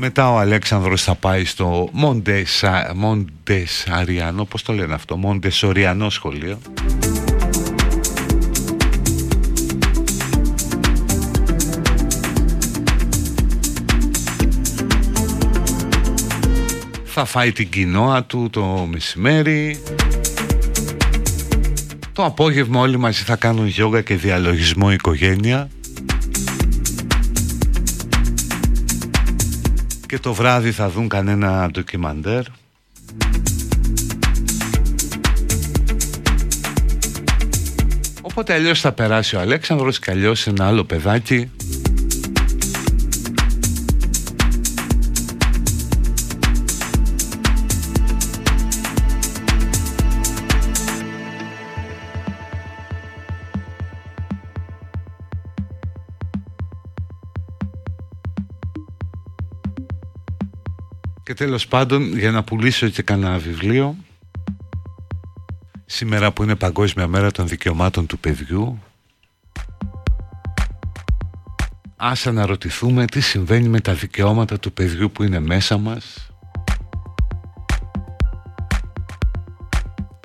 Μετά 0.07 0.33
ο 0.33 0.39
Αλέξανδρος 0.39 1.03
θα 1.03 1.15
πάει 1.15 1.45
στο 1.45 1.89
Μοντεσα... 1.93 2.93
Μοντεσαριανό, 2.95 4.45
πώς 4.45 4.63
το 4.63 4.73
λένε 4.73 4.95
αυτό, 4.95 5.17
Μοντεσοριανό 5.17 6.11
σχολείο. 6.11 6.59
Θα 17.05 17.25
φάει 17.25 17.53
την 17.53 17.69
κοινόα 17.69 18.25
του 18.25 18.49
το 18.51 18.89
μεσημέρι. 18.91 19.83
Το 22.13 22.25
απόγευμα 22.25 22.81
όλοι 22.81 22.99
μαζί 22.99 23.23
θα 23.23 23.37
κάνουν 23.37 23.67
γιόγκα 23.67 24.01
και 24.01 24.15
διαλογισμό 24.15 24.93
οικογένεια. 24.93 25.69
Και 30.15 30.21
το 30.21 30.35
βράδυ 30.35 30.73
θα 30.73 30.91
δουν 30.91 31.09
κανένα 31.09 31.69
ντοκιμαντέρ. 31.71 32.43
Οπότε 38.21 38.53
αλλιώς 38.53 38.81
θα 38.81 38.93
περάσει 38.93 39.37
ο 39.37 39.41
Αλέξανδρος 39.41 39.99
και 39.99 40.11
αλλιώς 40.11 40.47
ένα 40.47 40.67
άλλο 40.67 40.85
παιδάκι 40.85 41.51
Και 61.35 61.45
τέλος 61.45 61.67
πάντων 61.67 62.19
για 62.19 62.31
να 62.31 62.43
πουλήσω 62.43 62.89
και 62.89 63.03
κανένα 63.03 63.39
βιβλίο 63.39 63.97
Σήμερα 65.87 66.33
που 66.33 66.43
είναι 66.43 66.55
Παγκόσμια 66.55 67.07
Μέρα 67.07 67.31
των 67.31 67.49
Δικαιωμάτων 67.49 68.07
του 68.07 68.19
Παιδιού 68.19 68.83
Ας 71.97 72.27
αναρωτηθούμε 72.27 73.05
τι 73.05 73.21
συμβαίνει 73.21 73.69
με 73.69 73.81
τα 73.81 73.95
δικαιώματα 73.95 74.59
του 74.59 74.73
παιδιού 74.73 75.11
που 75.11 75.23
είναι 75.23 75.41
μέσα 75.41 75.79
μας 75.79 76.31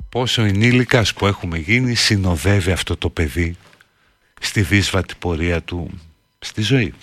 Πόσο 0.08 0.42
ενήλικας 0.42 1.12
που 1.12 1.26
έχουμε 1.26 1.58
γίνει 1.58 1.94
συνοδεύει 1.94 2.72
αυτό 2.72 2.96
το 2.96 3.10
παιδί 3.10 3.56
στη 4.40 4.62
δύσβατη 4.62 5.14
πορεία 5.18 5.62
του 5.62 5.90
στη 6.38 6.62
ζωή. 6.62 6.94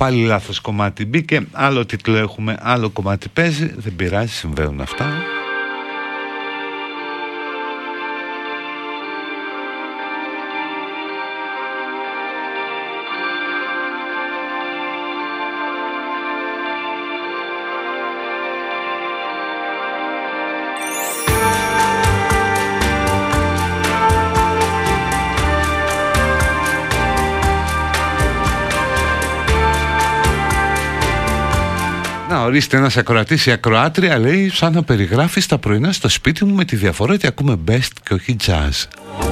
Πάλι 0.00 0.24
λάθος 0.24 0.60
κομμάτι 0.60 1.04
μπήκε, 1.06 1.46
άλλο 1.52 1.86
τίτλο 1.86 2.16
έχουμε, 2.16 2.56
άλλο 2.60 2.90
κομμάτι 2.90 3.28
παίζει, 3.28 3.66
δεν 3.76 3.96
πειράζει, 3.96 4.32
συμβαίνουν 4.32 4.80
αυτά. 4.80 5.06
Ορίστε 32.50 32.76
ένας 32.76 32.96
ακροατής 32.96 33.46
ή 33.46 33.50
ακροάτρια 33.50 34.18
λέει 34.18 34.48
σαν 34.48 34.72
να 34.72 34.82
περιγράφεις 34.82 35.46
τα 35.46 35.58
πρωινά 35.58 35.92
στο 35.92 36.08
σπίτι 36.08 36.44
μου 36.44 36.54
με 36.54 36.64
τη 36.64 36.76
διαφορά 36.76 37.14
ότι 37.14 37.26
ακούμε 37.26 37.58
best 37.68 37.92
και 38.02 38.14
όχι 38.14 38.36
jazz. 38.46 39.29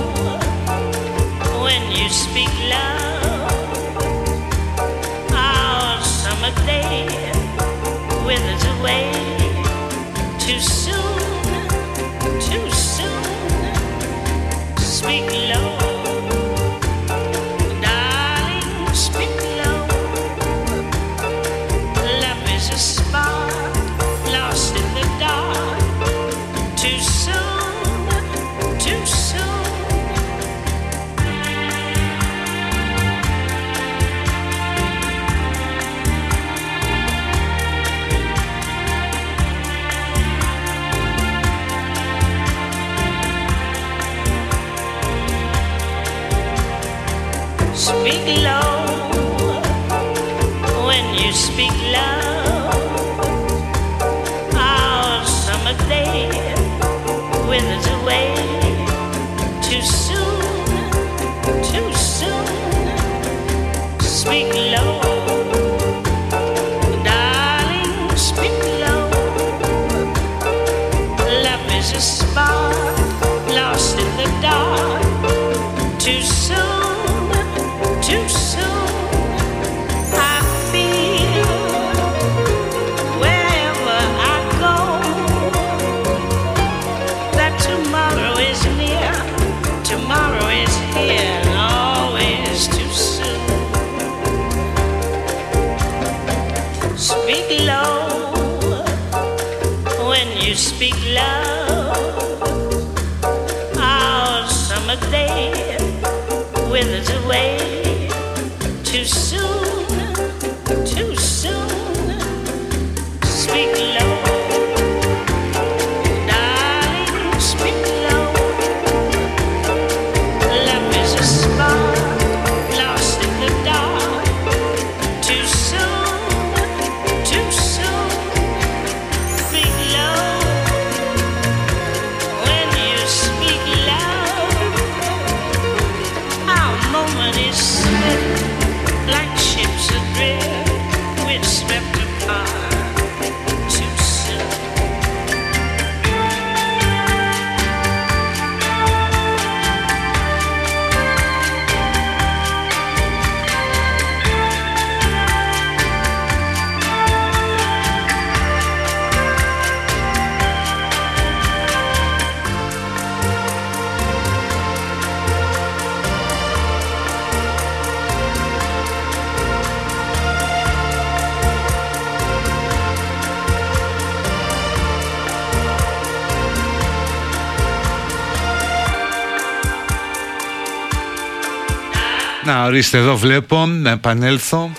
Να 182.49 182.65
ορίστε 182.65 182.99
εδώ 182.99 183.17
βλέπω 183.17 183.67
να 183.67 183.91
επανέλθω. 183.91 184.71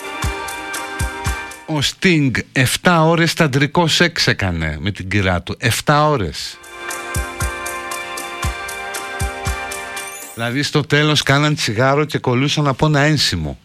Ο 1.66 1.80
Sting 1.82 2.32
7 2.82 3.02
ώρες 3.06 3.34
ταντρικό 3.34 3.88
σεξ 3.88 4.28
έκανε 4.28 4.78
με 4.80 4.92
την 4.92 5.10
κυρά 5.10 5.42
του. 5.42 5.58
7 5.86 6.08
ώρες. 6.10 6.58
Δηλαδή 10.34 10.64
στο 10.64 10.82
τέλος 10.82 11.24
κάναν 11.24 11.56
τσιγάρο 11.56 12.06
και 12.06 12.18
κολούσαν 12.18 12.68
από 12.68 12.86
ένα 12.86 13.00
ένσημο. 13.00 13.60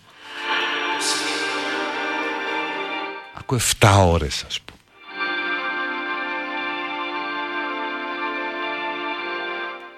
Ακούω 3.38 3.58
7 3.80 4.06
ώρες 4.06 4.44
ας 4.46 4.60
πούμε. 4.60 4.78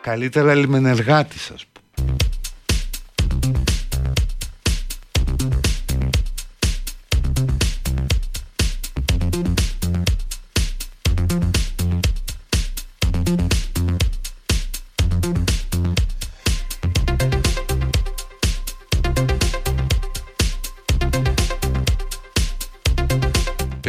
Καλύτερα 0.00 0.54
λιμενεργάτης 0.54 1.50
ας 1.54 1.64
πούμε 1.72 1.76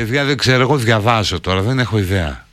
Παιδιά 0.07 0.25
δεν 0.25 0.37
ξέρω, 0.37 0.61
εγώ 0.61 0.77
διαβάζω 0.77 1.39
τώρα, 1.39 1.61
δεν 1.61 1.79
έχω 1.79 1.97
ιδέα. 1.97 2.47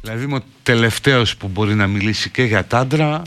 Δηλαδή 0.00 0.24
είμαι 0.24 0.36
ο 0.36 0.42
τελευταίος 0.62 1.36
που 1.36 1.48
μπορεί 1.48 1.74
να 1.74 1.86
μιλήσει 1.86 2.30
και 2.30 2.42
για 2.42 2.64
τάντρα, 2.64 3.22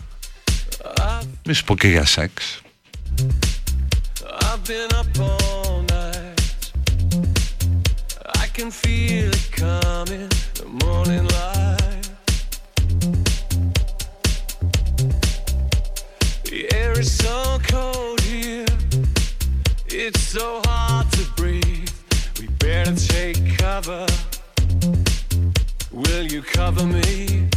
μη 1.45 1.53
σου 1.53 1.63
πω 1.63 1.75
και 1.75 1.87
για 1.87 2.05
σεξ. 2.05 2.61
I've 4.39 4.63
been 4.67 4.91
up 5.01 5.19
all 5.19 5.83
night. 5.97 6.41
I 8.43 8.47
can 8.57 8.69
feel 8.83 9.29
it 9.39 9.47
coming, 9.65 10.29
the 10.59 10.67
morning 10.83 11.25
light. 11.37 12.07
The 16.49 16.59
air 16.79 16.91
is 17.03 17.09
so 17.25 17.37
cold 17.73 18.16
here, 18.16 18.16
it's 19.99 20.21
so 20.21 20.61
hard 20.65 21.11
to 21.11 21.25
breathe. 21.35 21.89
We 22.39 22.47
better 22.59 22.95
take 22.95 23.57
cover. 23.57 24.05
Will 25.91 26.23
you 26.23 26.43
cover 26.43 26.85
me? 26.85 27.49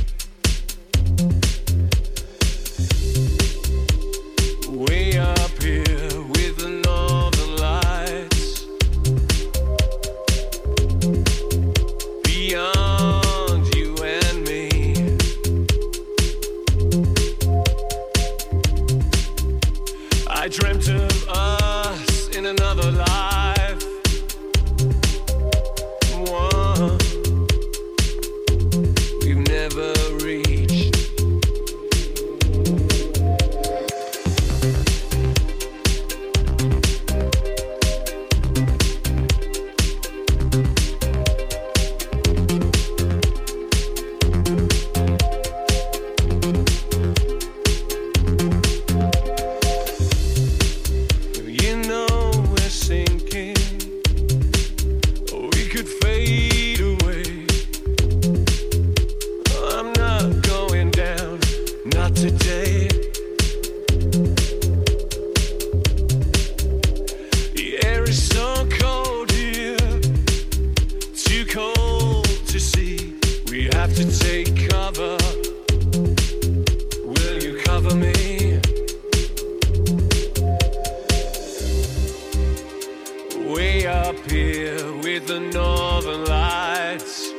the 85.31 85.39
northern 85.39 86.25
lights. 86.25 87.33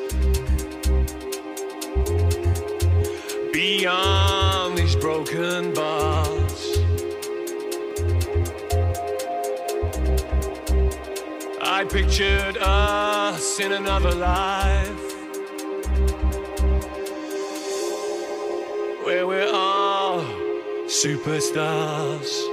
Beyond 3.51 4.77
these 4.77 4.95
broken 4.95 5.73
bars, 5.73 6.77
I 11.61 11.83
pictured 11.89 12.55
us 12.59 13.59
in 13.59 13.73
another 13.73 14.15
life 14.15 15.13
where 19.03 19.27
we're 19.27 19.51
all 19.51 20.21
superstars. 20.85 22.50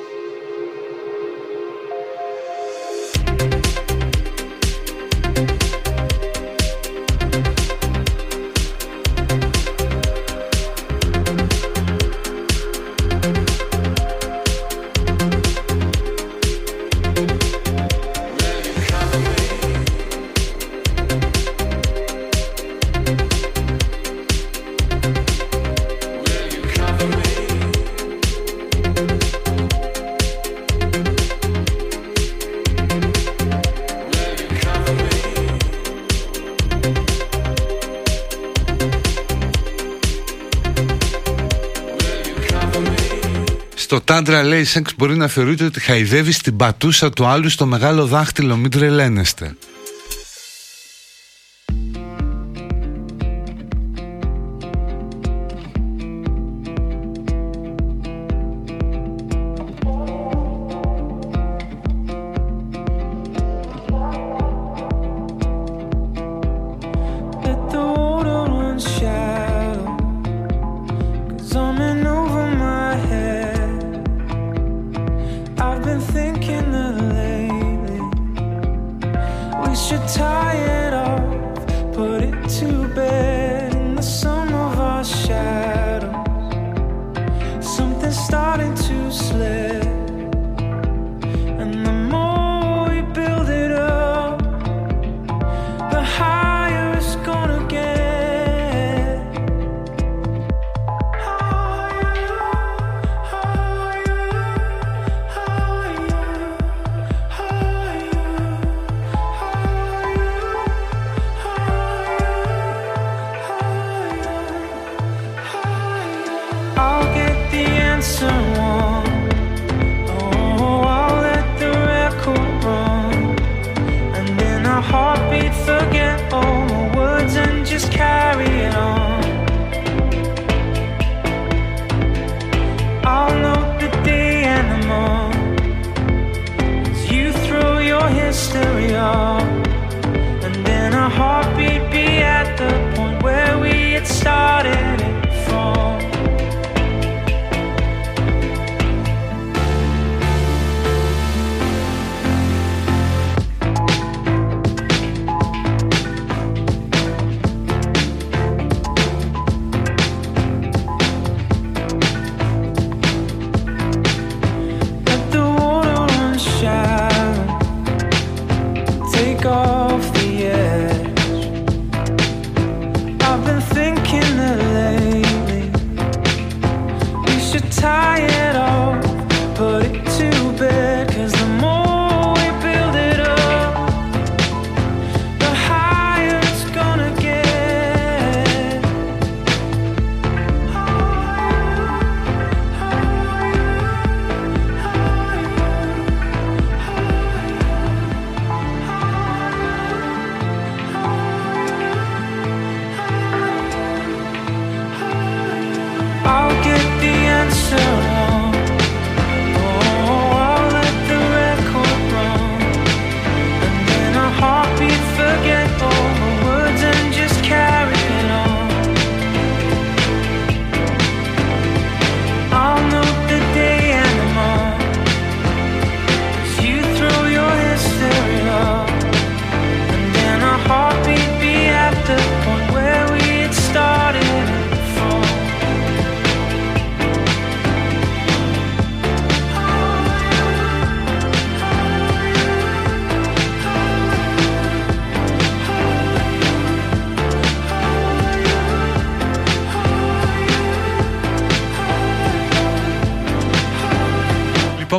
Σάντρα 44.18 44.42
λέει 44.42 44.64
σεξ 44.64 44.94
μπορεί 44.96 45.16
να 45.16 45.28
θεωρείται 45.28 45.64
ότι 45.64 45.80
χαϊδεύει 45.80 46.34
την 46.34 46.56
πατούσα 46.56 47.10
του 47.10 47.26
άλλου 47.26 47.48
στο 47.48 47.66
μεγάλο 47.66 48.06
δάχτυλο, 48.06 48.56
μην 48.56 48.70
τρελαίνεστε. 48.70 49.56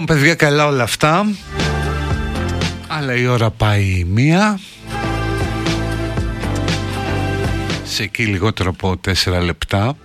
παιδιά 0.10 0.36
καλά 0.36 0.66
όλα 0.66 0.84
αυτά. 0.84 1.28
Αλλά 2.88 3.16
η 3.16 3.28
ώρα 3.28 3.50
πάει 3.50 4.04
μία. 4.08 4.60
Σε 7.84 8.04
εκεί 8.04 8.24
λιγότερο 8.24 8.70
από 8.70 9.00
4 9.26 9.42
λεπτά. 9.42 9.98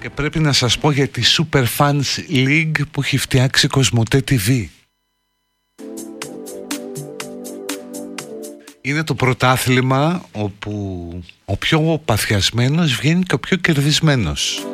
Και 0.00 0.10
πρέπει 0.10 0.38
να 0.38 0.52
σας 0.52 0.78
πω 0.78 0.90
για 0.90 1.08
τη 1.08 1.22
Super 1.36 1.64
Fans 1.78 2.18
League 2.30 2.80
που 2.90 3.00
έχει 3.00 3.18
φτιάξει 3.18 3.68
Κοσμοτέ 3.68 4.24
TV 4.30 4.66
είναι 8.80 9.04
το 9.04 9.14
πρωτάθλημα 9.14 10.22
όπου 10.32 11.22
ο 11.44 11.56
πιο 11.56 12.00
παθιασμένος 12.04 12.94
βγαίνει 12.94 13.22
και 13.22 13.34
ο 13.34 13.38
πιο 13.38 13.56
κερδισμένος. 13.56 14.66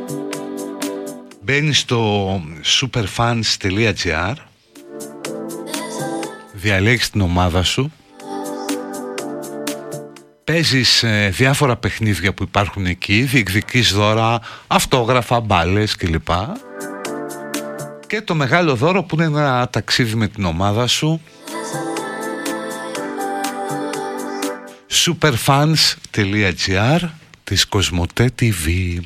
Μπαίνει 1.49 1.75
στο 1.75 2.41
superfans.gr 2.65 4.35
Διαλέγεις 6.53 7.11
την 7.11 7.21
ομάδα 7.21 7.63
σου 7.63 7.93
Παίζεις 10.45 11.03
ε, 11.03 11.29
διάφορα 11.33 11.77
παιχνίδια 11.77 12.35
που 12.35 12.43
υπάρχουν 12.43 12.87
εκεί 12.87 13.23
Διεκδικείς 13.23 13.93
δώρα, 13.93 14.41
αυτόγραφα, 14.67 15.41
μπάλες 15.41 15.97
κλπ. 15.97 16.29
Και 18.07 18.23
το 18.23 18.35
μεγάλο 18.35 18.75
δώρο 18.75 19.03
που 19.03 19.15
είναι 19.15 19.25
ένα 19.25 19.69
ταξίδι 19.69 20.15
με 20.15 20.29
την 20.29 20.45
ομάδα 20.45 20.87
σου. 20.87 21.21
Superfans.gr 24.91 27.01
της 27.45 27.67
Κοσμοτέ 27.67 28.31
TV 28.41 28.99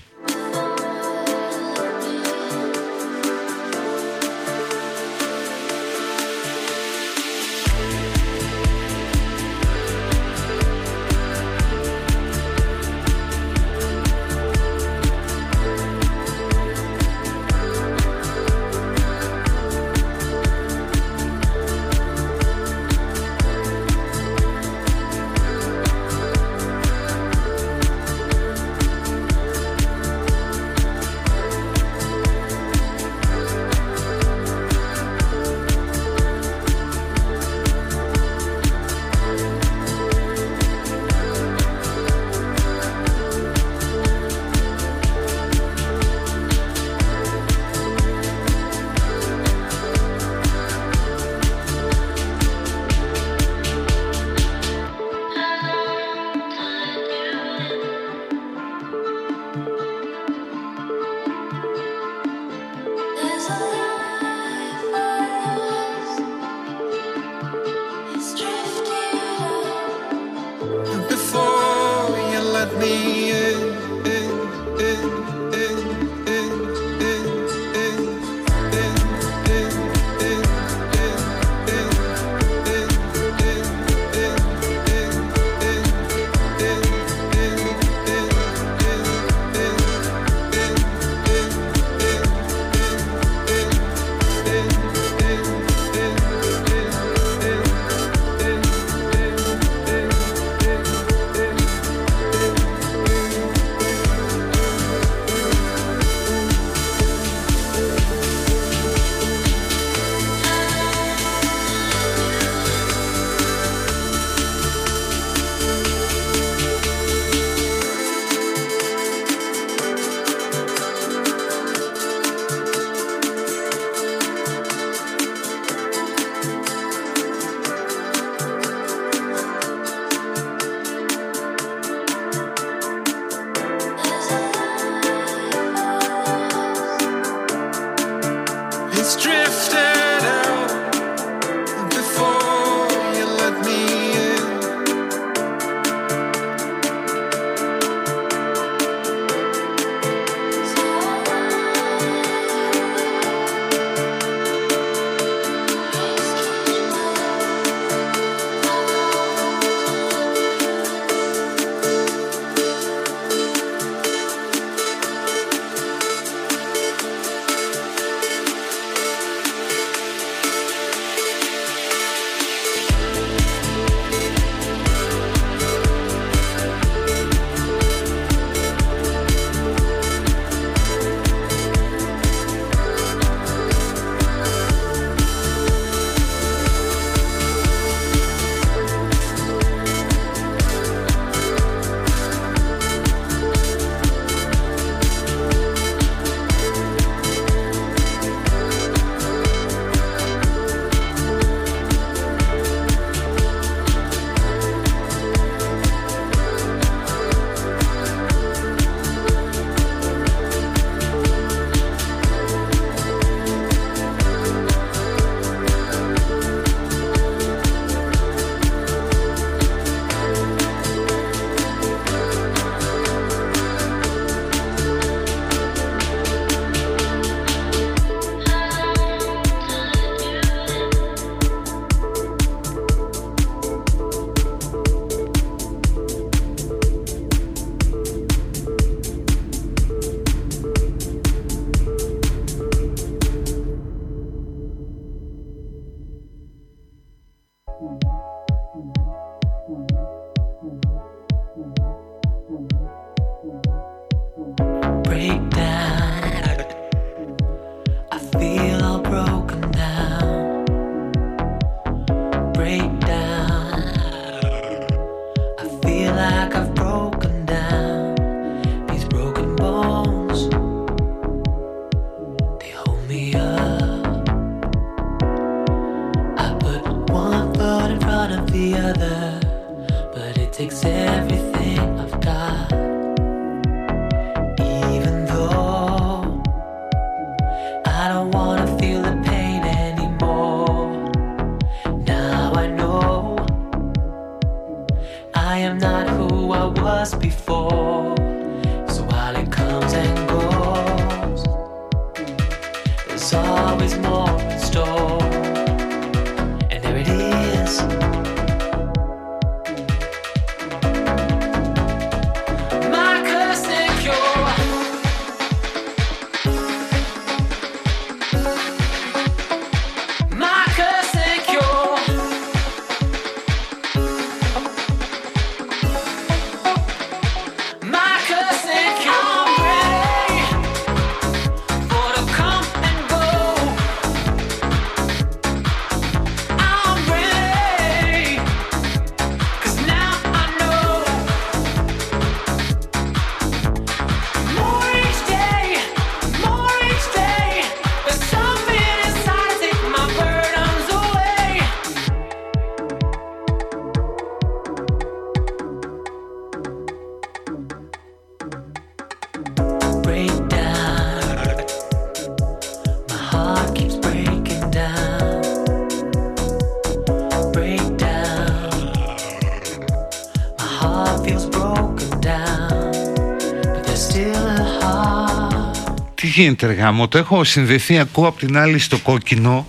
γίνεται 376.32 376.66
ρε 376.66 376.72
γάμο, 376.72 377.08
το 377.08 377.18
έχω 377.18 377.44
συνδεθεί 377.44 377.98
ακούω 377.98 378.26
απ' 378.26 378.38
την 378.38 378.56
άλλη 378.56 378.78
στο 378.78 378.98
κόκκινο. 378.98 379.66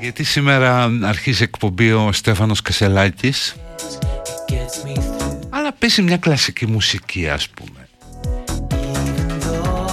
Γιατί 0.00 0.24
σήμερα 0.24 0.90
αρχίζει 1.02 1.42
εκπομπή 1.42 1.92
ο 1.92 2.12
Στέφανος 2.12 2.62
Κασελάκης. 2.62 3.56
It 3.56 4.52
gets 4.52 4.88
me 4.88 4.96
through. 4.96 5.38
αλλά 5.50 5.72
παίζει 5.72 6.02
μια 6.02 6.16
κλασική 6.16 6.66
μουσική 6.66 7.28
ας 7.28 7.48
πούμε. 7.48 7.88
Even 8.70 9.40
though 9.42 9.86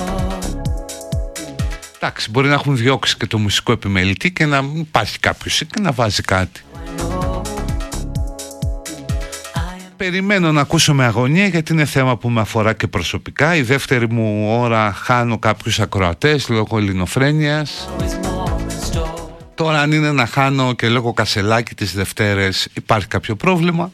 εντάξει 1.95 2.29
μπορεί 2.29 2.47
να 2.47 2.53
έχουν 2.53 2.77
διώξει 2.77 3.17
και 3.17 3.27
το 3.27 3.37
μουσικό 3.37 3.71
επιμελητή 3.71 4.31
και 4.31 4.45
να 4.45 4.63
υπάρχει 4.75 5.19
κάποιος 5.19 5.57
και 5.57 5.81
να 5.81 5.91
βάζει 5.91 6.21
κάτι 6.21 6.61
Περιμένω 9.97 10.51
να 10.51 10.61
ακούσω 10.61 10.93
με 10.93 11.05
αγωνία 11.05 11.47
γιατί 11.47 11.73
είναι 11.73 11.85
θέμα 11.85 12.17
που 12.17 12.29
με 12.29 12.41
αφορά 12.41 12.73
και 12.73 12.87
προσωπικά. 12.87 13.55
Η 13.55 13.61
δεύτερη 13.61 14.09
μου 14.09 14.57
ώρα 14.61 14.93
χάνω 14.93 15.39
κάποιους 15.39 15.79
ακροατές 15.79 16.49
λόγω 16.49 16.77
ελληνοφρένειας. 16.77 17.89
always 17.97 18.25
more 18.25 18.47
in 18.47 18.97
store. 18.97 19.29
Τώρα 19.55 19.79
αν 19.79 19.91
είναι 19.91 20.11
να 20.11 20.25
χάνω 20.25 20.73
και 20.73 20.89
λόγω 20.89 21.13
κασελάκι 21.13 21.75
τις 21.75 21.93
Δευτέρες 21.93 22.67
υπάρχει 22.73 23.07
κάποιο 23.07 23.35
πρόβλημα. 23.35 23.91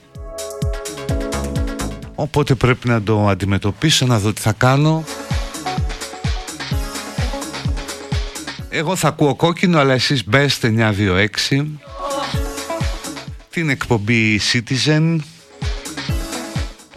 Οπότε 2.15 2.55
πρέπει 2.55 2.87
να 2.87 3.01
το 3.01 3.27
αντιμετωπίσω, 3.27 4.05
να 4.05 4.19
δω 4.19 4.33
τι 4.33 4.41
θα 4.41 4.51
κάνω. 4.51 5.03
Εγώ 8.69 8.95
θα 8.95 9.07
ακούω 9.07 9.35
κόκκινο, 9.35 9.79
αλλά 9.79 9.93
εσείς 9.93 10.27
μπέστε 10.27 10.95
926. 11.49 11.65
Την 13.49 13.69
εκπομπή 13.69 14.39
Citizen 14.53 15.15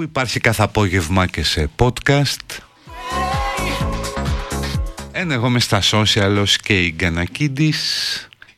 που 0.03 0.09
υπάρχει 0.09 0.41
κάθε 0.41 0.63
απόγευμα 0.63 1.27
και 1.27 1.45
σε 1.45 1.71
podcast. 1.77 2.59
Ένα 5.13 5.35
εγώ 5.35 5.47
είμαι 5.47 5.61
στα 5.61 5.83
social 5.91 6.37
ως 6.41 6.57
και 6.57 6.81
η 6.85 6.95
Γκανακίδης 6.97 7.79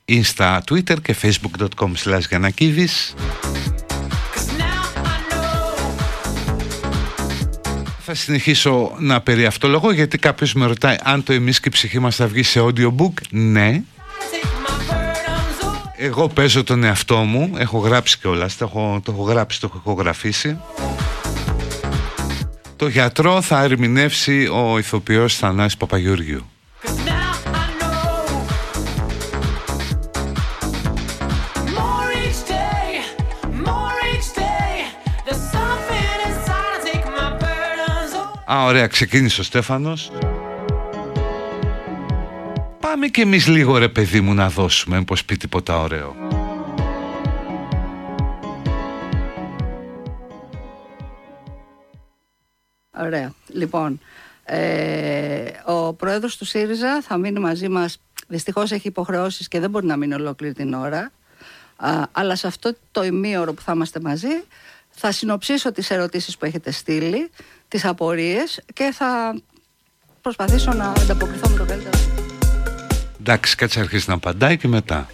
Insta, 0.09 0.59
Twitter 0.70 0.97
και 1.03 1.16
facebook.com 1.22 1.92
slash 2.05 2.20
Γκανακίδης 2.28 3.14
'Cause 3.16 4.61
now 4.61 4.86
I 5.05 5.32
know. 5.32 5.90
Θα 8.05 8.14
συνεχίσω 8.14 8.92
να 8.99 9.20
περιαυτολογώ 9.20 9.92
γιατί 9.92 10.18
κάποιος 10.18 10.53
με 10.55 10.66
ρωτάει 10.66 10.97
αν 11.03 11.22
το 11.22 11.32
εμείς 11.32 11.61
και 11.61 11.68
η 11.68 11.72
ψυχή 11.72 11.99
μας 11.99 12.16
θα 12.16 12.26
βγει 12.26 12.42
σε 12.42 12.61
audiobook 12.61 13.12
Ναι, 13.30 13.82
Take 14.32 14.47
my 14.47 14.92
burdens 14.92 15.64
away. 15.64 15.88
εγώ 15.97 16.28
παίζω 16.28 16.64
τον 16.64 16.84
εαυτό 16.84 17.16
μου 17.16 17.53
Έχω 17.57 17.78
γράψει 17.78 18.18
κιόλας, 18.18 18.57
το 18.57 18.64
έχω, 18.64 19.01
το 19.05 19.12
έχω 19.12 19.22
γράψει, 19.22 19.61
το 19.61 19.66
έχω 19.70 19.78
ηχογραφήσει 19.78 20.59
Το 22.77 22.89
γιατρό 22.89 23.41
θα 23.41 23.62
ερμηνεύσει 23.62 24.47
ο 24.47 24.79
ηθοποιός 24.79 25.37
Θανάσης 25.37 25.77
Παπαγεωργίου 25.77 26.47
'Cause 26.83 27.09
now 27.09 27.35
I 27.53 27.66
know. 27.81 28.12
More 31.79 32.11
each 32.27 32.43
day, 32.55 32.89
more 33.68 33.99
each 34.14 34.31
day. 34.45 34.72
There's 35.27 35.45
something 35.57 36.16
inside 36.29 36.70
to 36.75 36.89
take 36.89 37.07
my 37.18 37.29
burdens 37.41 38.12
away. 38.14 38.55
Α, 38.55 38.64
ωραία, 38.64 38.87
ξεκίνησε 38.87 39.41
ο 39.41 39.45
Στέφανος. 39.45 40.12
Πάμε 42.81 43.07
κι 43.07 43.20
εμείς 43.20 43.47
λίγο 43.47 43.79
ρε 43.79 43.89
παιδί 43.89 44.20
μου 44.20 44.35
να 44.35 44.49
δώσουμε, 44.49 45.03
πως 45.05 45.25
πει 45.25 45.37
τίποτα 45.37 45.79
ωραίο. 45.81 46.16
Ωραία. 52.99 53.32
Λοιπόν, 53.49 54.01
ε, 54.45 55.51
ο 55.64 55.92
πρόεδρος 55.92 56.36
του 56.36 56.45
ΣΥΡΙΖΑ 56.45 57.03
θα 57.03 57.16
μείνει 57.16 57.38
μαζί 57.38 57.68
μας. 57.68 57.99
Δυστυχώς 58.28 58.72
έχει 58.72 58.88
υποχρεώσεις 58.88 59.49
και 59.49 59.61
δεν 59.61 59.70
μπορεί 59.70 59.86
να 59.86 59.97
μείνει 59.97 60.14
ολόκληρη 60.14 60.55
την 60.55 60.74
ώρα. 60.74 61.12
Α, 61.76 62.03
αλλά 62.12 62.36
σε 62.36 62.47
αυτό 62.47 62.74
το 62.90 63.05
ημίωρο 63.05 63.55
που 63.55 63.62
θα 63.62 63.72
είμαστε 63.72 64.01
μαζί 64.01 64.45
θα 64.90 65.12
συνοψίσω 65.12 65.72
τις 65.72 65.90
ερωτήσεις 65.90 66.36
που 66.36 66.45
έχετε 66.45 66.70
στείλει, 66.70 67.30
τις 67.68 67.84
απορίες 67.84 68.62
και 68.72 68.90
θα 68.95 69.40
προσπαθήσω 70.20 70.72
να 70.72 70.88
ανταποκριθώ 70.88 71.49
με 71.49 71.57
το 71.57 71.64
καλύτερο. 71.64 71.99
Εντάξει, 73.20 73.57
κάτσε 73.57 73.80
αρχίσει 73.80 74.09
να 74.09 74.14
απαντάει 74.14 74.57
και 74.57 74.68
μετά. 74.68 75.07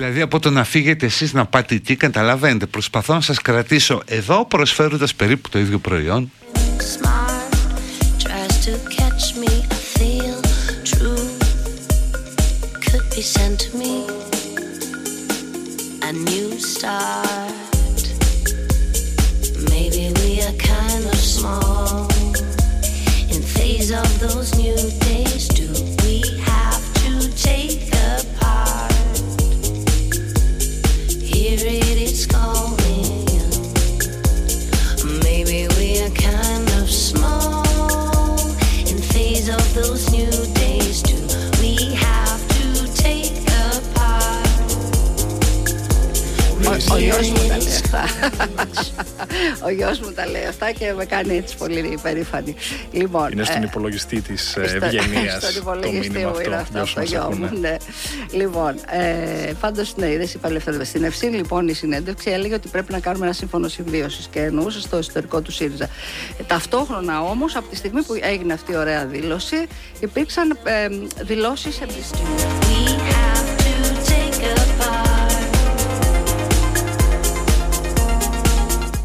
Δηλαδή 0.00 0.20
από 0.20 0.38
το 0.38 0.50
να 0.50 0.64
φύγετε 0.64 1.06
εσείς 1.06 1.32
να 1.32 1.46
πάτε 1.46 1.74
εκεί 1.74 1.96
καταλαβαίνετε. 1.96 2.66
Προσπαθώ 2.66 3.14
να 3.14 3.20
σας 3.20 3.42
κρατήσω 3.42 4.02
εδώ 4.06 4.44
προσφέροντας 4.44 5.14
περίπου 5.14 5.48
το 5.48 5.58
ίδιο 5.58 5.78
προϊόν. 5.78 6.30
Smart 6.78 7.40
γιος 47.00 47.28
μου 47.28 47.48
τα 47.48 47.56
λέει 47.56 47.74
αυτά. 47.84 48.04
Ο 49.64 49.70
γιος 49.70 49.98
μου 50.00 50.12
τα 50.12 50.26
λέει 50.26 50.44
αυτά 50.44 50.72
και 50.72 50.92
με 50.96 51.04
κάνει 51.04 51.36
έτσι 51.36 51.56
πολύ 51.56 51.78
υπερήφανη. 51.92 52.54
Λοιπόν, 52.92 53.32
Είναι 53.32 53.44
στον 53.44 53.62
ε, 53.62 53.66
υπολογιστή 53.70 54.20
της 54.20 54.50
στο- 54.50 54.60
ευγενίας 54.60 55.42
Στον 55.42 55.52
το 55.52 55.58
υπολογιστή 55.60 56.10
μήνυμα 56.10 56.30
μου 56.30 56.40
είναι 56.46 56.56
αυτό. 56.56 56.78
αυτό 56.80 56.82
Για 56.84 56.94
το 56.94 57.00
όσου 57.00 57.10
γιο 57.10 57.20
μα 57.20 57.36
μου. 57.36 57.44
ακούνε. 57.44 57.68
Ναι. 57.68 57.76
Λοιπόν, 58.38 58.74
ε, 58.90 59.52
πάντως 59.60 59.96
ναι, 59.96 60.10
είδες 60.10 60.34
είπα 60.34 60.48
ελευθερία. 60.48 60.84
Στην 60.84 61.04
Ευσύνη 61.04 61.36
λοιπόν 61.36 61.68
η 61.68 61.72
συνέντευξη 61.72 62.30
έλεγε 62.30 62.54
ότι 62.54 62.68
πρέπει 62.68 62.92
να 62.92 62.98
κάνουμε 63.00 63.24
ένα 63.24 63.34
σύμφωνο 63.34 63.68
συμβίωσης 63.68 64.26
και 64.30 64.40
εννοούσε 64.40 64.80
στο 64.80 64.96
εσωτερικό 64.96 65.40
του 65.40 65.52
ΣΥΡΙΖΑ. 65.52 65.84
Ε, 66.38 66.42
ταυτόχρονα 66.46 67.20
όμως, 67.22 67.56
από 67.56 67.68
τη 67.68 67.76
στιγμή 67.76 68.02
που 68.02 68.14
έγινε 68.20 68.52
αυτή 68.52 68.72
η 68.72 68.76
ωραία 68.76 69.06
δήλωση, 69.06 69.66
υπήρξαν 70.00 70.58
ε, 70.64 70.88
δηλώσεις 71.24 71.80
εμπιστοσύνης. 71.80 72.96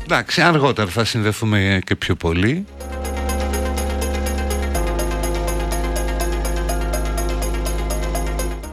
Εντάξει, 0.08 0.42
αργότερα 0.42 0.90
θα 0.90 1.06
συνδεθούμε 1.06 1.80
και 1.86 1.96
πιο 1.96 2.16
πολύ. 2.16 2.66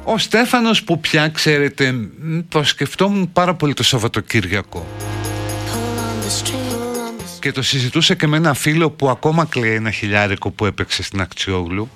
Ο 0.04 0.18
Στέφανος 0.18 0.82
που 0.82 1.00
πια 1.00 1.28
ξέρετε 1.28 1.92
μ, 1.92 2.38
το 2.48 2.64
σκεφτόμουν 2.64 3.32
πάρα 3.32 3.54
πολύ 3.54 3.74
το 3.74 3.82
Σαββατοκύριακο. 3.82 4.86
Pull 4.96 5.98
on 5.98 6.24
the 6.24 6.44
string, 6.44 6.70
pull 6.70 6.96
on 7.06 7.20
the 7.20 7.38
και 7.40 7.52
το 7.52 7.62
συζητούσα 7.62 8.14
και 8.14 8.26
με 8.26 8.36
ένα 8.36 8.54
φίλο 8.54 8.90
που 8.90 9.10
ακόμα 9.10 9.44
κλαίει 9.44 9.74
ένα 9.74 9.90
χιλιάρικο 9.90 10.50
που 10.50 10.66
έπαιξε 10.66 11.02
στην 11.02 11.20
Ακτιόγλου 11.20 11.88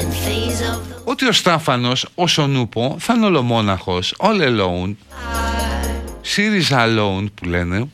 and 0.00 0.12
phase 0.12 0.60
of 0.60 0.76
the 0.76 1.02
ότι 1.04 1.26
ο 1.26 1.32
Στάφανος 1.32 2.08
όσο 2.14 2.46
νούπο 2.46 2.96
θα 2.98 3.14
είναι 3.14 3.26
ολομόναχος 3.26 4.14
all 4.18 4.40
alone 4.40 4.94
ΣΥΡΙΖΑ 6.28 6.86
alone 6.88 7.26
που 7.34 7.44
λένε 7.44 7.88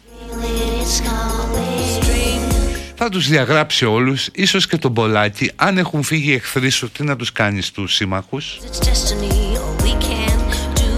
it's 0.81 1.01
coming. 1.01 2.05
String, 2.05 2.77
θα 2.95 3.09
τους 3.09 3.29
διαγράψει 3.29 3.85
όλους 3.85 4.29
ίσως 4.33 4.67
και 4.67 4.77
τον 4.77 4.93
Πολάκη 4.95 5.51
αν 5.57 5.79
έχουν 5.79 6.03
φύγει 6.03 6.31
οι 6.31 6.35
εχθροί 6.35 6.71
σου 6.71 6.91
τι 6.91 7.03
να 7.05 7.17
τους 7.17 7.33
κάνεις 7.33 7.71
τους 7.71 7.95
σύμμαχους; 7.95 8.59
It's 8.61 8.79
destiny. 8.79 9.57
All 9.57 9.85
we 9.85 9.93
can 10.05 10.39
do 10.75 10.91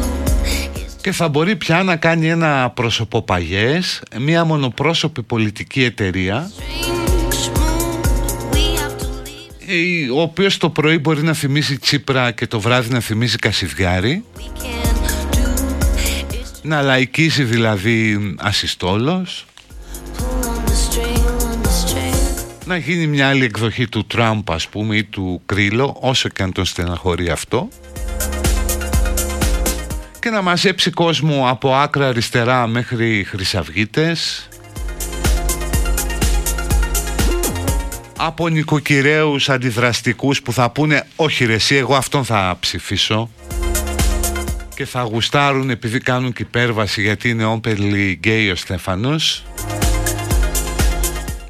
is 0.46 1.00
και 1.02 1.12
θα 1.12 1.28
μπορεί 1.28 1.56
πια 1.56 1.82
να 1.82 1.96
κάνει 1.96 2.28
ένα 2.28 2.70
προσωποπαγές 2.74 4.02
μια 4.20 4.44
μονοπρόσωπη 4.44 5.22
πολιτική 5.22 5.84
εταιρεία 5.84 6.50
strange 6.56 7.58
moon. 7.58 8.00
We 8.52 8.78
have 8.78 9.02
to 9.02 9.04
leave. 9.04 10.06
ε, 10.06 10.10
ο 10.10 10.20
οποίος 10.20 10.56
το 10.56 10.70
πρωί 10.70 10.98
μπορεί 10.98 11.22
να 11.22 11.32
θυμίζει 11.32 11.78
Τσίπρα 11.78 12.30
και 12.30 12.46
το 12.46 12.60
βράδυ 12.60 12.92
να 12.92 13.00
θυμίζει 13.00 13.36
Κασιδιάρη 13.36 14.24
να 16.64 16.82
λαϊκίζει 16.82 17.42
δηλαδή 17.42 18.34
ασυστόλος. 18.38 19.46
Pull 20.16 20.22
on 20.22 20.68
the 20.68 20.74
string, 20.74 21.24
on 21.40 21.66
the 21.66 21.92
string. 21.92 22.14
να 22.64 22.76
γίνει 22.76 23.06
μια 23.06 23.28
άλλη 23.28 23.44
εκδοχή 23.44 23.88
του 23.88 24.06
Τραμπ 24.06 24.50
ας 24.50 24.68
πούμε 24.68 24.96
ή 24.96 25.04
του 25.04 25.42
Κρίλο 25.46 25.96
όσο 26.00 26.28
και 26.28 26.42
αν 26.42 26.52
τον 26.52 26.64
στεναχωρεί 26.64 27.28
αυτό. 27.28 27.68
Και 30.20 30.30
να 30.30 30.42
μαζέψει 30.42 30.90
κόσμο 30.90 31.48
από 31.48 31.74
άκρα 31.74 32.08
αριστερά 32.08 32.66
μέχρι 32.66 33.24
χρυσαυγίτες. 33.28 34.48
Από 38.16 38.48
νοικοκυρέους 38.48 39.48
αντιδραστικούς 39.48 40.42
που 40.42 40.52
θα 40.52 40.70
πούνε 40.70 41.06
όχι 41.16 41.44
ρε 41.44 41.54
εσύ 41.54 41.74
εγώ 41.74 41.94
αυτόν 41.94 42.24
θα 42.24 42.56
ψηφίσω 42.60 43.30
και 44.74 44.84
θα 44.84 45.02
γουστάρουν 45.02 45.70
επειδή 45.70 45.98
κάνουν 45.98 46.32
και 46.32 46.42
υπέρβαση 46.42 47.02
γιατί 47.02 47.28
είναι 47.28 47.60
openly 47.60 48.14
γκέι 48.18 48.50
ο 48.50 48.54
Στέφανος 48.54 49.44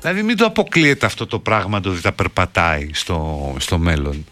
Δηλαδή 0.01 0.23
μην 0.23 0.37
το 0.37 0.45
αποκλείεται 0.45 1.07
αυτό 1.07 1.27
το 1.27 1.39
πράγμα 1.39 1.81
το 1.81 1.91
ότι 1.91 2.01
θα 2.01 2.13
περπατάει 2.13 2.89
στο, 2.93 3.55
στο 3.59 3.79
μέλλον. 3.79 4.25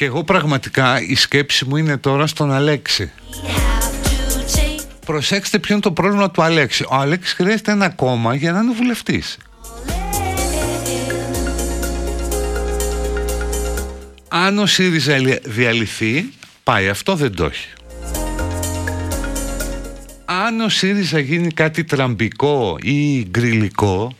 Και 0.00 0.06
εγώ 0.06 0.24
πραγματικά 0.24 1.02
η 1.02 1.14
σκέψη 1.14 1.64
μου 1.64 1.76
είναι 1.76 1.96
τώρα 1.96 2.26
στον 2.26 2.52
Αλέξη. 2.52 3.10
We 3.30 3.46
have 3.46 4.08
to 4.08 4.58
take 4.58 4.86
Προσέξτε 5.06 5.58
ποιο 5.58 5.74
είναι 5.74 5.82
το 5.82 5.92
πρόβλημα 5.92 6.30
του 6.30 6.42
Αλέξη. 6.42 6.84
Ο 6.88 6.94
Αλέξης 6.94 7.32
χρειάζεται 7.32 7.72
ένα 7.72 7.88
κόμμα 7.88 8.34
για 8.34 8.52
να 8.52 8.60
είναι 8.60 8.72
βουλευτής. 8.72 9.38
Αν 14.28 14.58
ο 14.58 14.66
ΣΥΡΙΖΑ 14.66 15.16
διαλυθεί, 15.44 16.24
πάει. 16.64 16.88
Αυτό 16.88 17.14
δεν 17.14 17.34
το 17.34 17.44
έχει. 17.44 17.68
Αν 20.24 20.60
ο 20.60 20.68
ΣΥΡΙΖΑ 20.68 21.18
γίνει 21.18 21.50
κάτι 21.50 21.84
τραμπικό 21.84 22.76
ή 22.82 23.26
γκριλικό, 23.30 24.14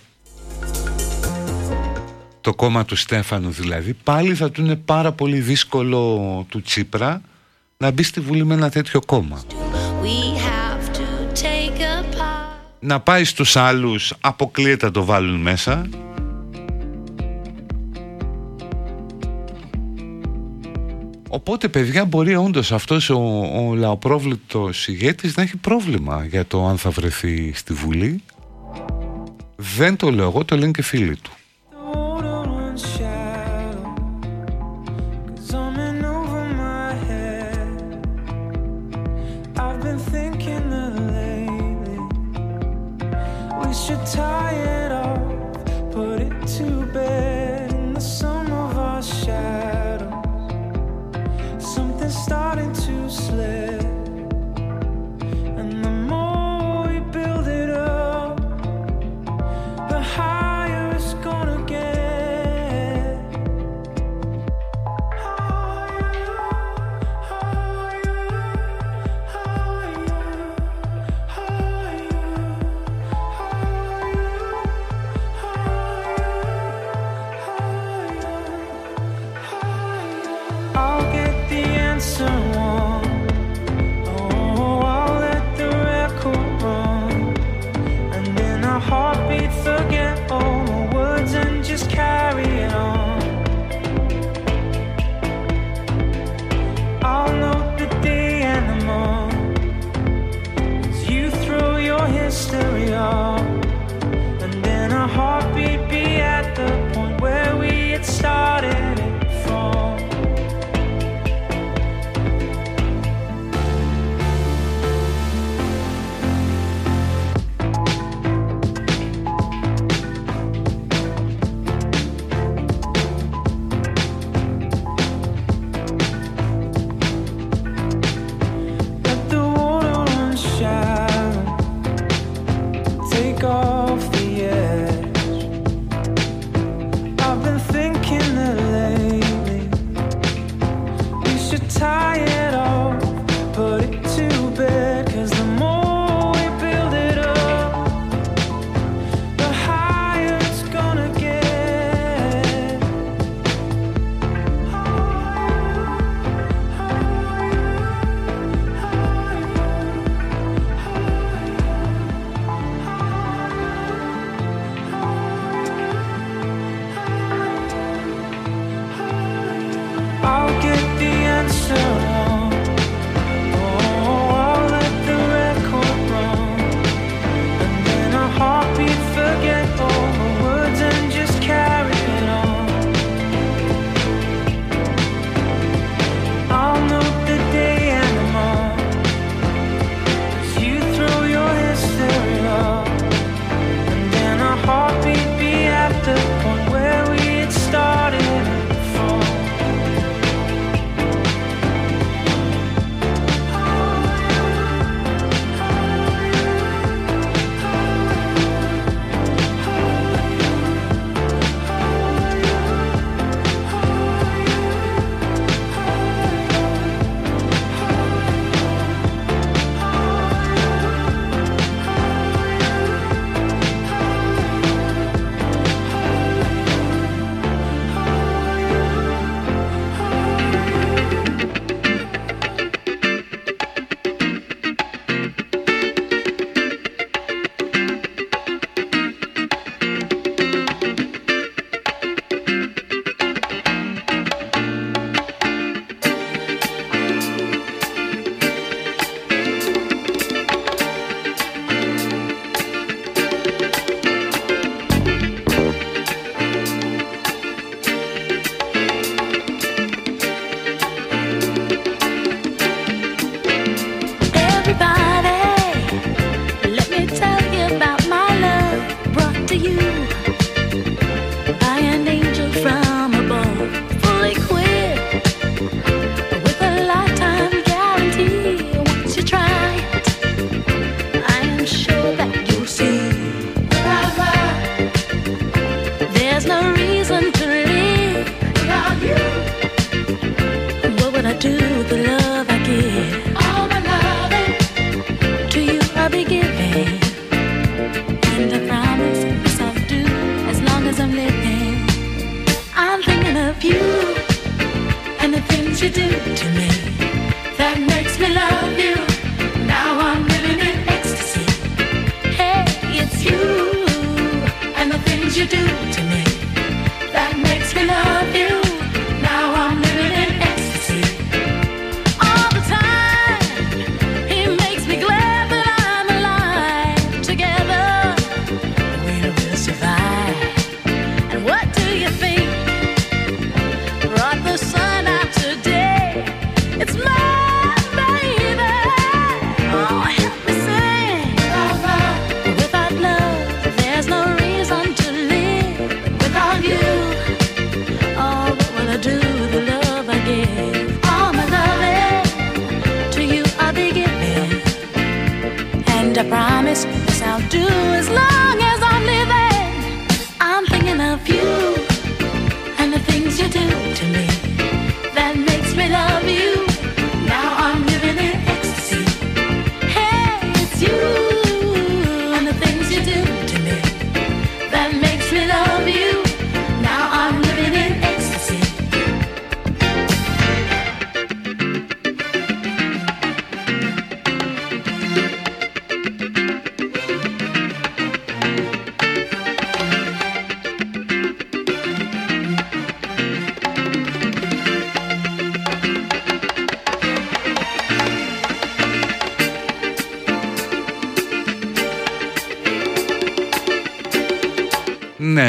το 2.50 2.56
κόμμα 2.56 2.84
του 2.84 2.96
Στέφανου 2.96 3.50
δηλαδή, 3.50 3.94
πάλι 4.04 4.34
θα 4.34 4.50
του 4.50 4.60
είναι 4.60 4.76
πάρα 4.76 5.12
πολύ 5.12 5.40
δύσκολο 5.40 6.46
του 6.48 6.62
Τσίπρα 6.62 7.22
να 7.76 7.90
μπει 7.90 8.02
στη 8.02 8.20
Βουλή 8.20 8.44
με 8.44 8.54
ένα 8.54 8.70
τέτοιο 8.70 9.00
κόμμα. 9.06 9.42
We 10.02 10.36
have 10.36 10.96
to 10.96 11.42
take 11.42 11.80
apart. 11.80 12.58
Να 12.80 13.00
πάει 13.00 13.24
στους 13.24 13.56
άλλους, 13.56 14.14
αποκλείεται 14.20 14.86
να 14.86 14.92
το 14.92 15.04
βάλουν 15.04 15.40
μέσα. 15.40 15.88
Οπότε 21.28 21.68
παιδιά 21.68 22.04
μπορεί 22.04 22.36
όντως 22.36 22.72
αυτός 22.72 23.10
ο, 23.10 23.18
ο 23.54 23.74
λαοπρόβλητος 23.74 24.88
ηγέτης 24.88 25.36
να 25.36 25.42
έχει 25.42 25.56
πρόβλημα 25.56 26.24
για 26.24 26.46
το 26.46 26.66
αν 26.66 26.78
θα 26.78 26.90
βρεθεί 26.90 27.52
στη 27.54 27.72
Βουλή. 27.72 28.22
Δεν 29.56 29.96
το 29.96 30.10
λέω 30.10 30.24
εγώ, 30.24 30.44
το 30.44 30.56
λένε 30.56 30.70
και 30.70 30.82
φίλοι 30.82 31.16
του. 31.16 31.30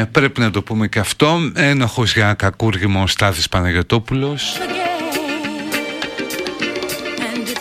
Ναι, 0.02 0.08
πρέπει 0.08 0.40
να 0.40 0.52
το 0.52 0.62
πούμε 0.62 0.88
και 0.88 1.00
αυτό. 1.00 1.52
Ένοχος 1.56 2.14
για 2.14 2.34
κακούργημα 2.34 3.02
ο 3.02 3.08
Στάθης 3.08 3.50
Παναγιωτόπουλος. 3.50 4.58
And 7.20 7.48
it 7.48 7.58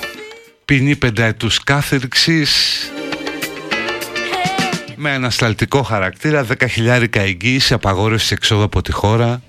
Ποινή 0.65 0.97
πενταετούς 0.97 1.65
κάθερξης 1.65 2.81
με 4.97 5.11
ανασταλτικό 5.11 5.83
χαρακτήρα, 5.83 6.47
10.000 6.77 7.07
εγγύηση, 7.17 7.75
απαγόρευση 7.75 8.33
εξόδου 8.33 8.63
από 8.63 8.83
τη 8.83 8.93
χώρα. 8.93 9.43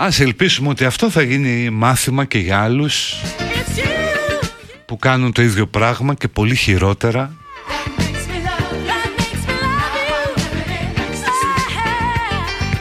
Ας 0.00 0.20
ελπίσουμε 0.20 0.68
ότι 0.68 0.84
αυτό 0.84 1.10
θα 1.10 1.22
γίνει 1.22 1.70
μάθημα 1.70 2.24
και 2.24 2.38
για 2.38 2.60
άλλους 2.62 3.14
it's 3.38 3.78
you. 3.78 3.82
που 4.86 4.96
κάνουν 4.96 5.32
το 5.32 5.42
ίδιο 5.42 5.66
πράγμα 5.66 6.14
και 6.14 6.28
πολύ 6.28 6.54
χειρότερα. 6.54 7.32
That 7.68 8.00
makes 8.00 8.04
me 8.04 8.06
love. 8.06 8.12
That 8.88 9.08
makes 9.18 9.42
me 9.48 9.54
love 9.62 9.96
you. 10.10 10.18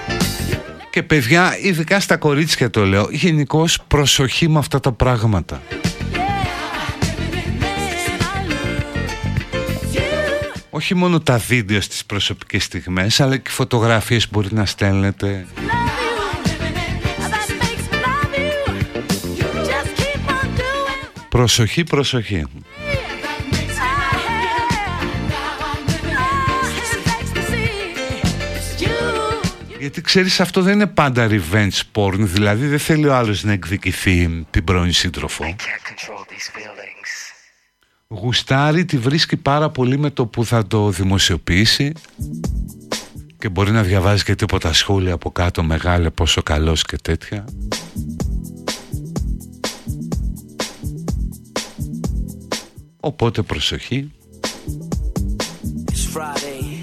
Ah, 0.10 0.14
Και 0.90 1.04
παιδιά, 1.04 1.58
ειδικά 1.62 2.00
στα 2.00 2.18
κορίτσια 2.18 2.70
το 2.70 2.86
λέω, 2.86 3.08
γενικώς 3.12 3.80
προσοχή 3.88 4.50
με 4.50 4.60
αυτά 4.60 4.80
τα 4.80 4.92
πράγματα. 4.92 5.62
Όχι 10.70 10.96
μόνο 10.96 11.20
τα 11.20 11.38
βίντεο 11.38 11.82
στις 11.82 12.06
προσωπικές 12.06 12.64
στιγμές, 12.64 13.20
αλλά 13.22 13.38
και 13.38 13.50
φωτογραφίες 13.50 14.30
μπορεί 14.32 14.48
να 14.52 14.66
στέλνετε. 14.66 15.46
Προσοχή, 21.38 21.84
προσοχή. 21.84 22.46
Γιατί 29.80 30.02
ξέρεις 30.02 30.40
αυτό 30.40 30.62
δεν 30.62 30.74
είναι 30.74 30.88
πάντα 30.88 31.28
revenge 31.30 31.82
porn 31.94 32.14
Δηλαδή 32.18 32.68
δεν 32.68 32.80
θέλει 32.80 33.08
ο 33.08 33.16
άλλος 33.16 33.44
να 33.44 33.52
εκδικηθεί 33.52 34.46
την 34.50 34.64
πρώην 34.64 34.92
σύντροφο 34.92 35.44
Can't 35.44 35.50
control 35.50 36.22
these 36.22 36.58
feelings. 36.58 37.34
Γουστάρει 38.08 38.86
τη 38.86 38.98
βρίσκει 38.98 39.38
πάρα 39.38 39.70
πολύ 39.70 39.98
με 39.98 40.10
το 40.10 40.26
που 40.26 40.46
θα 40.46 40.68
το 40.68 40.90
δημοσιοποιήσει 40.90 41.92
Και 43.38 43.50
μπορεί 43.50 43.72
να 43.72 43.84
διαβάζει 43.84 44.24
και 44.24 44.36
τίποτα 44.36 44.74
σχόλια 44.74 45.14
από 45.14 45.32
κάτω 45.32 45.64
Μεγάλε 45.64 46.10
πόσο 46.10 46.44
καλός 46.44 46.84
και 46.84 46.98
τέτοια 46.98 47.46
Οπότε 53.01 53.43
προσοχή 53.43 54.13
It's 55.91 56.05
Friday, 56.15 56.81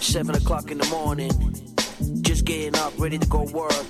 7 0.00 0.34
o'clock 0.34 0.70
in 0.70 0.78
the 0.78 0.88
morning. 0.98 1.34
Just 2.28 2.44
getting 2.44 2.76
up, 2.84 2.92
ready 3.04 3.18
to 3.18 3.28
go 3.36 3.42
work. 3.62 3.88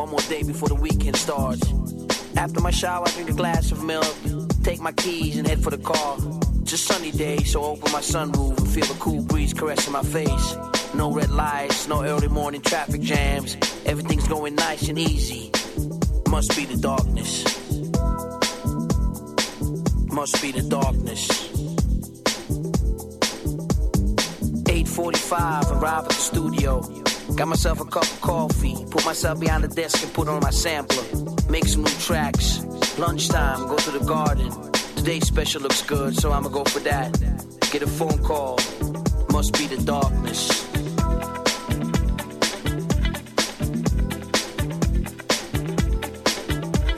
One 0.00 0.08
more 0.10 0.24
day 0.34 0.42
before 0.42 0.68
the 0.68 0.80
weekend 0.86 1.16
starts. 1.16 1.66
After 2.36 2.60
my 2.60 2.70
shower, 2.70 3.04
I 3.08 3.10
drink 3.16 3.30
a 3.30 3.38
glass 3.42 3.72
of 3.72 3.82
milk, 3.82 4.14
take 4.62 4.80
my 4.80 4.92
keys, 4.92 5.36
and 5.38 5.46
head 5.50 5.60
for 5.64 5.70
the 5.70 5.82
car. 5.92 6.16
It's 6.62 6.72
a 6.74 6.78
sunny 6.78 7.10
day, 7.10 7.38
so 7.38 7.56
I 7.64 7.66
open 7.74 7.90
my 7.98 8.00
sunroof 8.00 8.58
and 8.58 8.68
feel 8.68 8.88
the 8.92 8.98
cool 9.00 9.22
breeze 9.30 9.54
caressing 9.54 9.92
my 9.92 10.02
face. 10.02 10.46
No 10.94 11.10
red 11.10 11.30
lights, 11.30 11.88
no 11.88 12.04
early 12.04 12.28
morning 12.28 12.60
traffic 12.60 13.00
jams. 13.00 13.56
Everything's 13.86 14.28
going 14.28 14.54
nice 14.54 14.88
and 14.88 14.98
easy. 14.98 15.50
Must 16.28 16.54
be 16.56 16.64
the 16.66 16.76
darkness. 16.76 17.61
Must 20.13 20.41
be 20.43 20.51
the 20.51 20.61
darkness. 20.61 21.27
8:45, 24.69 25.71
arrive 25.71 26.03
at 26.05 26.09
the 26.09 26.13
studio. 26.13 26.81
Got 27.35 27.47
myself 27.47 27.81
a 27.81 27.85
cup 27.85 28.03
of 28.03 28.21
coffee, 28.21 28.77
put 28.91 29.03
myself 29.05 29.39
behind 29.39 29.63
the 29.63 29.67
desk 29.69 30.03
and 30.03 30.13
put 30.13 30.27
on 30.27 30.39
my 30.41 30.51
sampler. 30.51 31.03
Make 31.49 31.65
some 31.65 31.83
new 31.83 31.97
tracks. 31.99 32.63
Lunchtime, 32.99 33.67
go 33.67 33.75
to 33.75 33.91
the 33.91 34.05
garden. 34.05 34.51
Today's 34.95 35.25
special 35.25 35.61
looks 35.61 35.81
good, 35.81 36.15
so 36.15 36.31
I'ma 36.31 36.49
go 36.49 36.63
for 36.63 36.79
that. 36.81 37.11
Get 37.71 37.81
a 37.81 37.87
phone 37.87 38.19
call. 38.23 38.59
Must 39.31 39.51
be 39.57 39.65
the 39.65 39.81
darkness. 39.83 40.41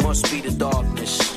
Must 0.03 0.31
be 0.31 0.41
the 0.41 0.55
darkness. 0.57 1.34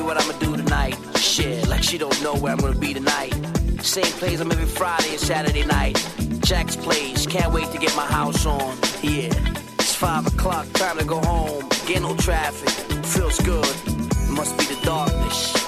Me 0.00 0.06
what 0.06 0.20
I'ma 0.20 0.32
do 0.38 0.56
tonight. 0.56 0.96
Shit, 1.16 1.68
like 1.68 1.82
she 1.82 1.98
don't 1.98 2.22
know 2.22 2.34
where 2.34 2.52
I'm 2.52 2.58
gonna 2.58 2.78
be 2.78 2.94
tonight. 2.94 3.32
Same 3.82 4.12
place 4.18 4.40
I'm 4.40 4.50
every 4.50 4.66
Friday 4.66 5.10
and 5.10 5.20
Saturday 5.20 5.64
night. 5.64 5.96
Jack's 6.40 6.76
place, 6.76 7.26
can't 7.26 7.52
wait 7.52 7.70
to 7.72 7.78
get 7.78 7.94
my 7.96 8.06
house 8.06 8.46
on. 8.46 8.76
Yeah, 9.02 9.32
it's 9.78 9.94
five 9.94 10.26
o'clock, 10.26 10.66
time 10.74 10.98
to 10.98 11.04
go 11.04 11.20
home. 11.20 11.68
Get 11.86 12.02
no 12.02 12.16
traffic, 12.16 12.70
feels 13.04 13.38
good. 13.40 13.76
Must 14.28 14.56
be 14.58 14.64
the 14.74 14.80
darkness. 14.84 15.59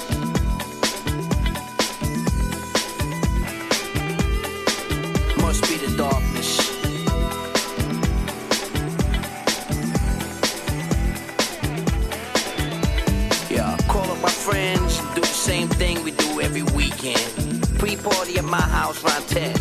Pre-party 18.22 18.38
at 18.38 18.44
my 18.44 18.60
house 18.60 19.02
around 19.02 19.26
10. 19.26 19.56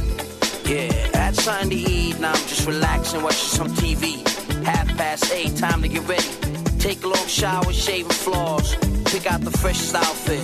Yeah, 0.65 1.17
had 1.17 1.35
something 1.35 1.71
to 1.71 1.75
eat, 1.75 2.19
now 2.19 2.31
I'm 2.31 2.47
just 2.47 2.67
relaxing, 2.67 3.23
watching 3.23 3.49
some 3.57 3.69
TV. 3.69 4.21
Half 4.63 4.87
past 4.97 5.33
eight, 5.33 5.57
time 5.57 5.81
to 5.81 5.87
get 5.87 6.07
ready. 6.07 6.29
Take 6.77 7.03
a 7.03 7.07
long 7.07 7.27
shower, 7.27 7.73
shaving 7.73 8.11
floors, 8.11 8.75
pick 9.05 9.25
out 9.25 9.41
the 9.41 9.49
freshest 9.49 9.95
outfit. 9.95 10.43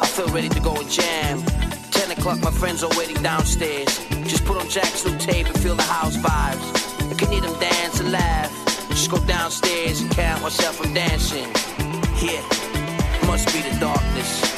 I 0.00 0.06
feel 0.06 0.28
ready 0.28 0.48
to 0.48 0.60
go 0.60 0.76
and 0.76 0.88
jam. 0.88 1.42
10 1.90 2.12
o'clock, 2.12 2.40
my 2.40 2.52
friends 2.52 2.84
are 2.84 2.96
waiting 2.96 3.20
downstairs. 3.20 3.98
Just 4.30 4.44
put 4.44 4.58
on 4.58 4.68
Jack's 4.68 5.04
new 5.04 5.18
tape 5.18 5.46
and 5.46 5.58
feel 5.58 5.74
the 5.74 5.82
house 5.82 6.16
vibes. 6.16 7.10
I 7.10 7.14
can 7.14 7.32
hear 7.32 7.40
them 7.40 7.58
dance 7.58 7.98
and 7.98 8.12
laugh. 8.12 8.50
Just 8.90 9.10
go 9.10 9.18
downstairs 9.26 10.00
and 10.02 10.10
count 10.12 10.40
myself 10.40 10.76
from 10.76 10.94
dancing. 10.94 11.48
Yeah, 12.22 12.42
must 13.26 13.52
be 13.52 13.60
the 13.62 13.76
darkness. 13.80 14.55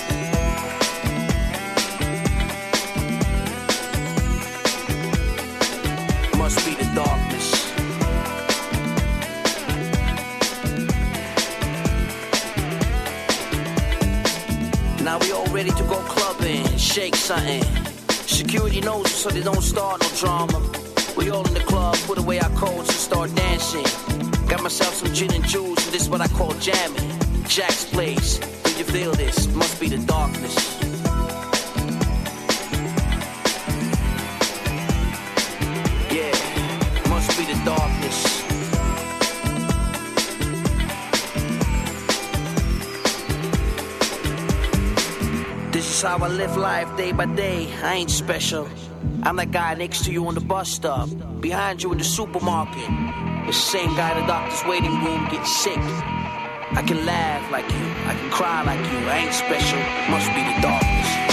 Ready 15.58 15.70
to 15.72 15.82
go 15.88 15.96
clubbing, 16.02 16.64
shake 16.78 17.16
something. 17.16 17.64
Security 18.28 18.80
knows 18.80 19.10
so 19.10 19.28
they 19.28 19.42
don't 19.42 19.60
start 19.60 20.00
no 20.00 20.08
drama. 20.14 20.62
We 21.16 21.30
all 21.30 21.44
in 21.48 21.52
the 21.52 21.64
club, 21.66 21.96
put 22.06 22.16
away 22.16 22.38
our 22.38 22.50
coats 22.50 22.90
and 22.90 23.00
start 23.08 23.34
dancing. 23.34 23.82
Got 24.46 24.62
myself 24.62 24.94
some 24.94 25.12
gin 25.12 25.34
and 25.34 25.44
juice, 25.44 25.84
and 25.84 25.92
this 25.92 26.02
is 26.02 26.08
what 26.08 26.20
I 26.20 26.28
call 26.28 26.52
jamming. 26.60 27.10
Jack's 27.48 27.86
place, 27.86 28.38
when 28.38 28.78
you 28.78 28.84
feel 28.84 29.10
this, 29.14 29.52
must 29.52 29.80
be 29.80 29.88
the 29.88 29.98
darkness. 30.06 30.77
This 45.98 46.04
is 46.04 46.10
how 46.10 46.24
I 46.24 46.28
live 46.28 46.56
life 46.56 46.96
day 46.96 47.10
by 47.10 47.26
day. 47.26 47.68
I 47.82 47.94
ain't 47.94 48.08
special. 48.08 48.68
I'm 49.24 49.34
that 49.34 49.50
guy 49.50 49.74
next 49.74 50.04
to 50.04 50.12
you 50.12 50.28
on 50.28 50.36
the 50.36 50.40
bus 50.40 50.70
stop, 50.70 51.08
behind 51.40 51.82
you 51.82 51.90
in 51.90 51.98
the 51.98 52.04
supermarket. 52.04 52.86
The 53.46 53.52
same 53.52 53.96
guy 53.96 54.12
in 54.12 54.20
the 54.20 54.26
doctor's 54.28 54.64
waiting 54.68 54.94
room 55.02 55.24
getting 55.24 55.44
sick. 55.44 55.76
I 55.76 56.84
can 56.86 57.04
laugh 57.04 57.50
like 57.50 57.68
you, 57.68 57.84
I 58.06 58.14
can 58.14 58.30
cry 58.30 58.62
like 58.62 58.78
you. 58.78 59.08
I 59.08 59.18
ain't 59.24 59.34
special. 59.34 59.80
Must 60.08 60.28
be 60.36 60.44
the 60.44 60.60
darkness. 60.62 61.27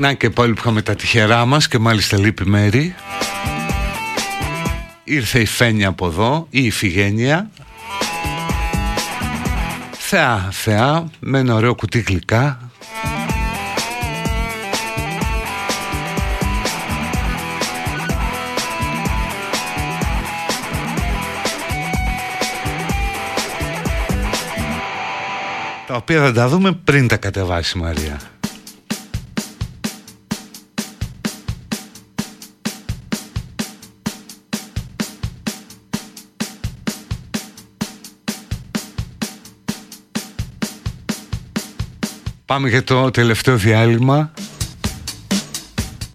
Να 0.00 0.12
και 0.12 0.30
πάλι 0.30 0.52
που 0.52 0.58
είχαμε 0.60 0.82
τα 0.82 0.94
τυχερά 0.94 1.44
μας 1.44 1.68
και 1.68 1.78
μάλιστα 1.78 2.18
λείπει 2.18 2.46
μέρη. 2.46 2.94
Ήρθε 5.04 5.40
η 5.40 5.46
Φένια 5.46 5.88
από 5.88 6.06
εδώ, 6.06 6.46
ή 6.50 6.64
η 6.64 6.70
Φιγένια. 6.70 7.50
Θεά, 9.90 10.48
θεά, 10.52 11.10
με 11.20 11.38
ένα 11.38 11.54
ωραίο 11.54 11.74
κουτί 11.74 12.00
γλυκά. 12.00 12.70
Τα 25.86 25.94
οποία 25.94 26.20
θα 26.20 26.32
τα 26.32 26.48
δούμε 26.48 26.72
πριν 26.72 27.08
τα 27.08 27.16
κατεβάσει 27.16 27.78
η 27.78 27.80
Μαρία. 27.80 28.39
Πάμε 42.50 42.68
για 42.68 42.84
το 42.84 43.10
τελευταίο 43.10 43.56
διάλειμμα. 43.56 44.32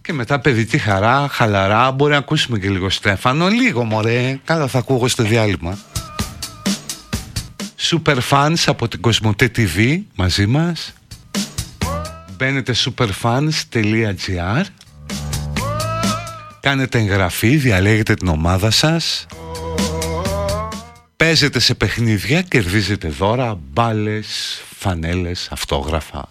Και 0.01 0.13
μετά 0.13 0.39
παιδική 0.39 0.77
χαρά, 0.77 1.27
χαλαρά, 1.31 1.91
μπορεί 1.91 2.11
να 2.11 2.17
ακούσουμε 2.17 2.59
και 2.59 2.69
λίγο 2.69 2.89
Στέφανο, 2.89 3.47
λίγο 3.47 3.83
μωρέ, 3.83 4.39
καλά 4.43 4.67
θα 4.67 4.77
ακούγω 4.77 5.07
στο 5.07 5.23
διάλειμμα. 5.23 5.77
Super 7.79 8.17
fans 8.29 8.63
από 8.65 8.87
την 8.87 9.01
Κοσμοτέ 9.01 9.51
TV 9.55 10.01
μαζί 10.15 10.45
μας. 10.45 10.93
Μπαίνετε 12.37 12.75
superfans.gr 12.77 14.63
Κάνετε 16.59 16.99
εγγραφή, 16.99 17.55
διαλέγετε 17.55 18.13
την 18.13 18.27
ομάδα 18.27 18.71
σας 18.71 19.25
Παίζετε 21.17 21.59
σε 21.59 21.75
παιχνίδια, 21.75 22.41
κερδίζετε 22.41 23.07
δώρα, 23.07 23.59
μπάλες, 23.71 24.61
φανέλες, 24.75 25.47
αυτόγραφα 25.51 26.29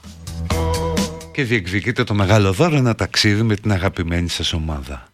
και 1.33 1.45
διεκδικείτε 1.45 2.05
το 2.05 2.15
μεγάλο 2.15 2.53
δώρο 2.53 2.77
ένα 2.77 2.95
ταξίδι 2.95 3.43
με 3.43 3.57
την 3.57 3.73
αγαπημένη 3.73 4.29
σας 4.29 4.53
ομάδα. 4.53 5.13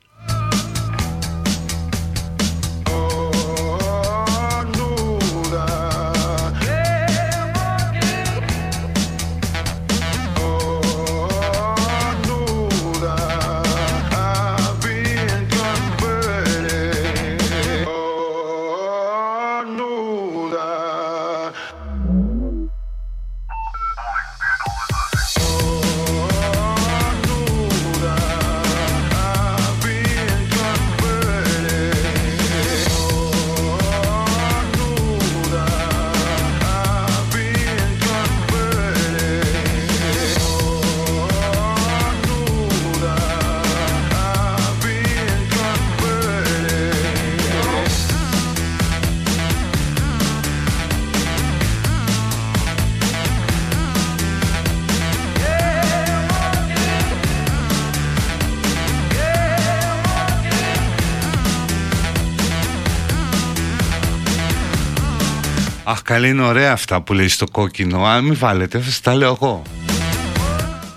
Αχ, 66.20 66.26
καλή 66.26 66.38
είναι 66.38 66.48
ωραία 66.48 66.72
αυτά 66.72 67.02
που 67.02 67.12
λέει 67.12 67.28
στο 67.28 67.47
κόκκινο. 67.52 68.05
Αν 68.05 68.24
μην 68.24 68.36
βάλετε, 68.38 68.78
θα 68.78 68.84
σας 68.84 69.01
τα 69.01 69.14
λέω 69.14 69.38
εγώ. 69.40 69.62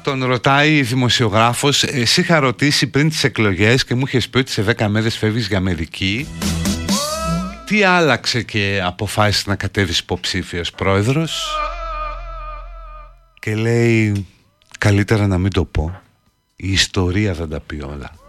Τον 0.04 0.24
ρωτάει 0.24 0.76
η 0.76 0.82
δημοσιογράφος, 0.82 1.84
εσύ 1.84 2.22
είχα 2.22 2.40
ρωτήσει 2.40 2.88
πριν 2.88 3.10
τις 3.10 3.24
εκλογές 3.24 3.86
και 3.86 3.96
μου 3.96 4.04
είχες 4.06 4.30
πει 4.30 4.38
ότι 4.38 4.52
σε 4.52 4.62
10 4.62 4.88
μέρες 4.88 5.18
φεύγεις 5.18 5.48
για 5.48 5.58
Αμερική. 5.58 6.28
Τι 7.66 7.84
άλλαξε 7.84 8.42
και 8.42 8.82
αποφάσισε 8.84 9.44
να 9.48 9.56
κατέβεις 9.56 10.00
υποψήφιος 10.00 10.72
πρόεδρος; 10.72 11.58
Και 13.40 13.56
λέει, 13.56 14.26
καλύτερα 14.80 15.28
να 15.28 15.38
μην 15.38 15.52
το 15.52 15.66
πω. 15.66 16.02
Η 16.56 16.72
ιστορία 16.72 17.34
θα 17.34 17.48
τα 17.48 17.60
πει 17.60 17.82
όλα. 17.82 18.23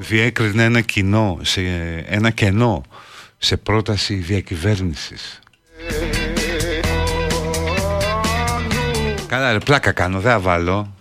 Διέκρινε 0.00 0.64
ένα 0.64 0.80
κοινό, 0.80 1.38
σε, 1.42 1.60
ένα 2.06 2.30
κενό 2.30 2.82
σε 3.38 3.56
πρόταση 3.56 4.14
διακυβέρνησης. 4.14 5.40
Καλά 9.26 9.52
ρε 9.52 9.58
πλάκα 9.58 9.92
κάνω, 9.92 10.20
δεν 10.20 10.32
θα 10.32 10.40
βάλω. 10.40 10.92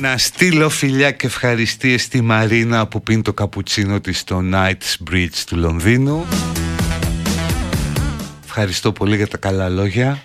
Να 0.00 0.18
στείλω 0.18 0.68
φιλιά 0.68 1.10
και 1.10 1.26
ευχαριστίες 1.26 2.02
στη 2.02 2.20
Μαρίνα 2.20 2.86
που 2.86 3.02
πίνει 3.02 3.22
το 3.22 3.32
καπουτσίνο 3.32 4.00
της 4.00 4.18
στο 4.18 4.42
Knight's 4.52 5.10
Bridge 5.12 5.44
του 5.46 5.56
Λονδίνου. 5.56 6.26
Ευχαριστώ 8.44 8.92
πολύ 8.92 9.16
για 9.16 9.28
τα 9.28 9.36
καλά 9.36 9.68
λόγια. 9.68 10.22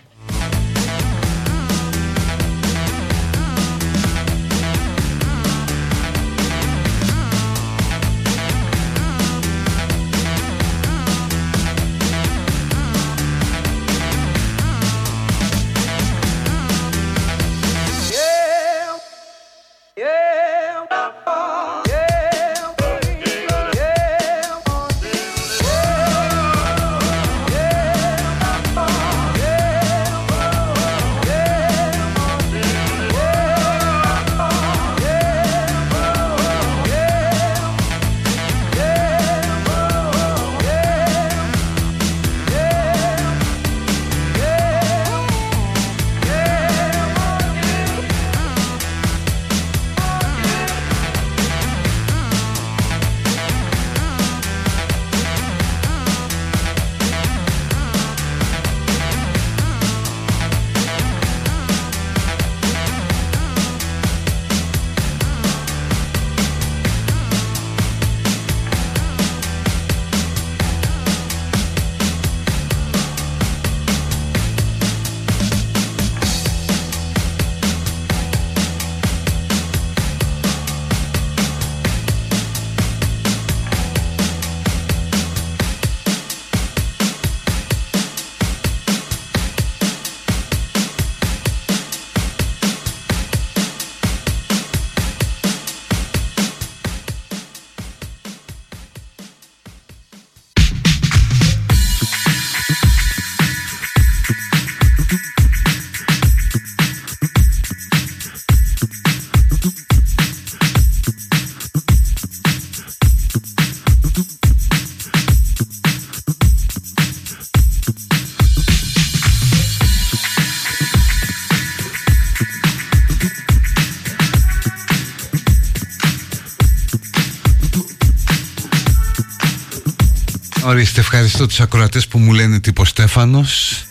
Ορίστε, 130.68 131.00
ευχαριστώ 131.00 131.48
τους 131.48 131.60
ακροατές 131.60 132.08
που 132.08 132.20
μου 132.20 132.34
λένε 132.34 132.60
τύπο 132.60 132.86
Στέφανος. 132.86 133.84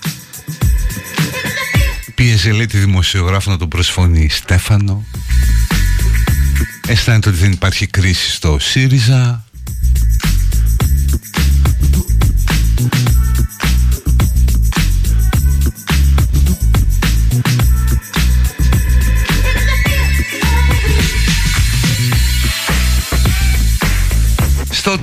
Πίεζε 2.14 2.52
λέει 2.52 2.66
τη 2.66 2.78
δημοσιογράφο 2.78 3.50
να 3.50 3.56
τον 3.56 3.68
προσφωνεί 3.68 4.28
Στέφανο. 4.28 5.04
Αισθάνεται 6.86 7.28
ότι 7.28 7.38
δεν 7.38 7.52
υπάρχει 7.52 7.86
κρίση 7.86 8.30
στο 8.30 8.58
ΣΥΡΙΖΑ 8.60 9.44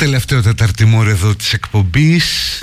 τελευταίο 0.02 0.42
τεταρτημόρο 0.42 1.10
εδώ 1.10 1.36
της 1.36 1.54
εκπομπής. 1.54 2.60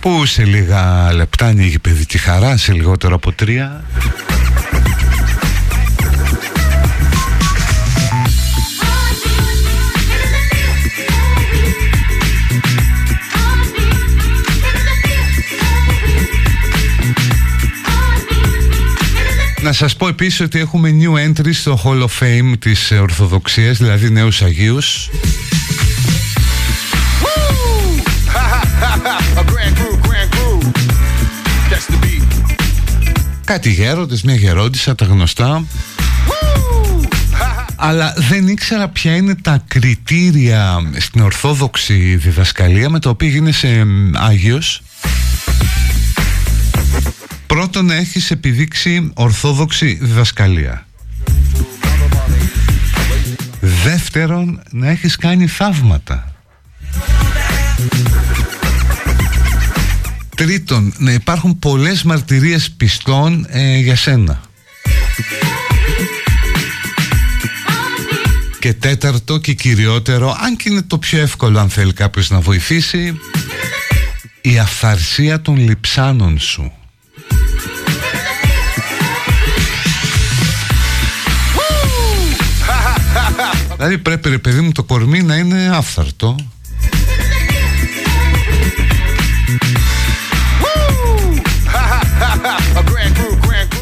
Που 0.00 0.26
σε 0.26 0.44
λίγα 0.44 1.12
λεπτά 1.12 1.46
ανοίγει 1.46 1.78
παιδική 1.78 2.18
χαρά 2.18 2.56
Σε 2.56 2.72
λιγότερο 2.72 3.14
από 3.14 3.32
τρία 3.32 3.84
Να 19.66 19.72
σας 19.72 19.96
πω 19.96 20.08
επίσης 20.08 20.40
ότι 20.40 20.58
έχουμε 20.58 20.90
new 21.00 21.28
entry 21.28 21.52
στο 21.52 21.80
Hall 21.84 22.02
of 22.02 22.22
Fame 22.22 22.52
της 22.58 22.90
Ορθοδοξίας, 22.90 23.76
δηλαδή 23.78 24.10
νέους 24.10 24.42
Αγίους. 24.42 25.10
Κάτι 33.44 33.70
γέροντες, 33.70 34.22
μια 34.22 34.34
γερόντισσα, 34.34 34.94
τα 34.94 35.04
γνωστά. 35.04 35.64
Αλλά 37.76 38.14
δεν 38.16 38.48
ήξερα 38.48 38.88
ποια 38.88 39.16
είναι 39.16 39.34
τα 39.34 39.62
κριτήρια 39.68 40.90
στην 40.96 41.20
Ορθόδοξη 41.20 42.16
διδασκαλία 42.16 42.90
με 42.90 43.00
τα 43.00 43.10
οποία 43.10 43.28
γίνεσαι 43.28 43.86
Άγιος 44.14 44.82
Πρώτον 47.56 47.86
να 47.86 47.94
έχεις 47.94 48.30
επιδείξει 48.30 49.10
ορθόδοξη 49.14 49.98
διδασκαλία 50.00 50.86
Δεύτερον 53.60 54.62
να 54.70 54.88
έχεις 54.90 55.16
κάνει 55.16 55.46
θαύματα 55.46 56.34
Τρίτον, 60.36 60.94
να 60.98 61.12
υπάρχουν 61.12 61.58
πολλές 61.58 62.02
μαρτυρίες 62.02 62.70
πιστών 62.70 63.46
ε, 63.48 63.78
για 63.78 63.96
σένα. 63.96 64.40
Και 68.58 68.74
τέταρτο 68.74 69.38
και 69.38 69.52
κυριότερο, 69.52 70.36
αν 70.40 70.56
και 70.56 70.70
είναι 70.70 70.82
το 70.82 70.98
πιο 70.98 71.20
εύκολο 71.20 71.58
αν 71.58 71.70
θέλει 71.70 71.92
κάποιος 71.92 72.30
να 72.30 72.40
βοηθήσει, 72.40 73.20
η 74.40 74.58
αυθαρσία 74.58 75.40
των 75.40 75.56
λιψάνων 75.56 76.38
σου. 76.38 76.72
Δηλαδή 83.76 83.98
πρέπει 83.98 84.28
ρε 84.28 84.38
παιδί 84.38 84.60
μου 84.60 84.72
το 84.72 84.82
κορμί 84.82 85.22
να 85.22 85.36
είναι 85.36 85.70
άφθαρτο. 85.74 86.36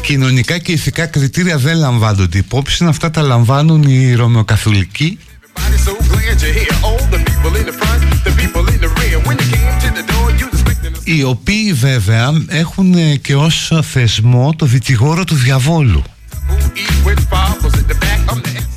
Κοινωνικά 0.01 0.57
και 0.57 0.71
ηθικά 0.71 1.05
κριτήρια 1.05 1.57
δεν 1.57 1.77
λαμβάνονται 1.77 2.37
υπόψη, 2.37 2.85
αυτά 2.85 3.11
τα 3.11 3.21
λαμβάνουν 3.21 3.83
οι 3.83 4.13
Ρωμαιοκαθολικοί 4.13 5.17
So 5.85 5.93
glad 6.11 6.41
you're 6.41 6.57
here. 6.59 6.77
All 6.87 7.03
the 7.15 7.21
people 7.29 7.53
in 7.59 7.65
the 7.69 7.75
front, 7.81 8.01
the 8.27 8.33
people 8.41 8.63
in 8.73 8.79
the 8.85 8.91
rear. 8.99 9.17
When 9.27 9.37
you 9.41 9.47
came 9.55 9.73
to 9.83 9.89
the 9.99 10.05
door, 10.11 10.27
you 10.39 10.45
was 10.51 10.61
expecting 10.61 10.93
to 10.93 11.01
οι 11.03 11.23
οποίοι 11.23 11.73
βέβαια 11.73 12.45
έχουν 12.47 12.93
ε, 12.93 13.15
και 13.15 13.35
ως 13.35 13.71
θεσμό 13.83 14.55
το 14.55 14.65
δικηγόρο 14.65 15.23
του 15.23 15.35
διαβόλου 15.35 16.03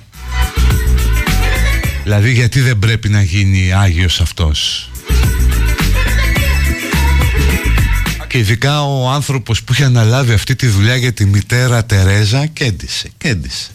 Δηλαδή 2.03 2.31
γιατί 2.31 2.59
δεν 2.59 2.79
πρέπει 2.79 3.09
να 3.09 3.21
γίνει 3.21 3.73
Άγιος 3.73 4.21
αυτός; 4.21 4.89
Και 8.27 8.37
ειδικά 8.37 8.83
ο 8.83 9.09
άνθρωπος 9.09 9.63
που 9.63 9.73
είχε 9.73 9.83
αναλάβει 9.83 10.33
αυτή 10.33 10.55
τη 10.55 10.67
δουλειά 10.67 10.95
για 10.95 11.13
τη 11.13 11.25
μητέρα 11.25 11.85
Τερέζα 11.85 12.45
κέντησε, 12.45 13.09
κέντησε 13.17 13.69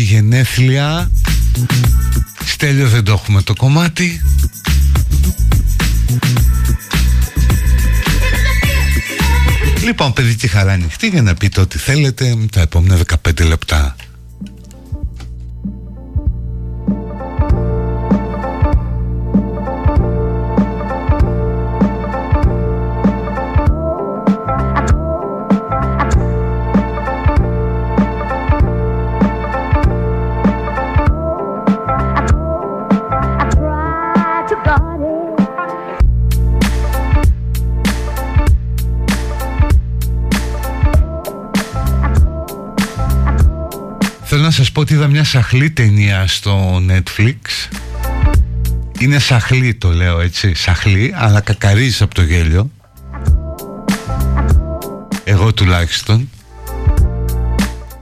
έχει 0.00 0.12
γενέθλια. 0.14 1.10
Στέλιο 2.44 2.88
δεν 2.88 3.04
το 3.04 3.12
έχουμε 3.12 3.42
το 3.42 3.54
κομμάτι. 3.54 4.22
Λοιπόν 9.84 10.12
παιδική 10.12 10.48
χαρά 10.48 10.72
ανοιχτή 10.72 11.08
για 11.08 11.22
να 11.22 11.34
πείτε 11.34 11.60
ό,τι 11.60 11.78
θέλετε. 11.78 12.36
Τα 12.52 12.60
επόμενα 12.60 12.98
15 13.28 13.46
λεπτά 13.46 13.96
μια 45.20 45.26
σαχλή 45.26 45.70
ταινία 45.70 46.26
στο 46.26 46.82
Netflix. 46.88 47.36
Είναι 48.98 49.18
σαχλή 49.18 49.74
το 49.74 49.92
λέω 49.92 50.20
έτσι 50.20 50.54
Σαχλή 50.54 51.12
αλλά 51.16 51.40
κακαρίζεις 51.40 52.02
από 52.02 52.14
το 52.14 52.22
γέλιο. 52.22 52.70
Εγώ 55.24 55.54
τουλάχιστον. 55.54 56.30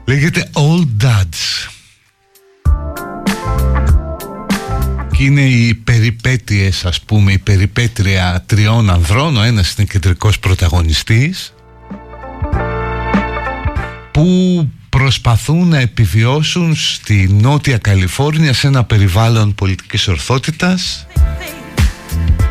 Λέγεται 0.05 0.51
Old 0.53 1.05
Dads. 1.05 1.69
Και 5.11 5.25
είναι 5.25 5.41
οι 5.41 5.75
περιπέτειες 5.75 6.85
ας 6.85 7.01
πούμε 7.01 7.33
Η 7.33 7.39
περιπέτεια 7.39 8.45
τριών 8.47 8.91
ανδρών 8.91 9.37
Ο 9.37 9.43
ένας 9.43 9.73
είναι 9.73 9.87
κεντρικός 9.87 10.39
πρωταγωνιστής 10.39 11.55
Που 14.13 14.27
προσπαθούν 14.97 15.69
να 15.69 15.79
επιβιώσουν 15.79 16.77
στη 16.77 17.29
Νότια 17.41 17.79
Καλιφόρνια 17.79 18.53
σε 18.53 18.67
ένα 18.67 18.85
περιβάλλον 18.85 19.55
πολιτικής 19.55 20.09
ορθότητας 20.09 21.07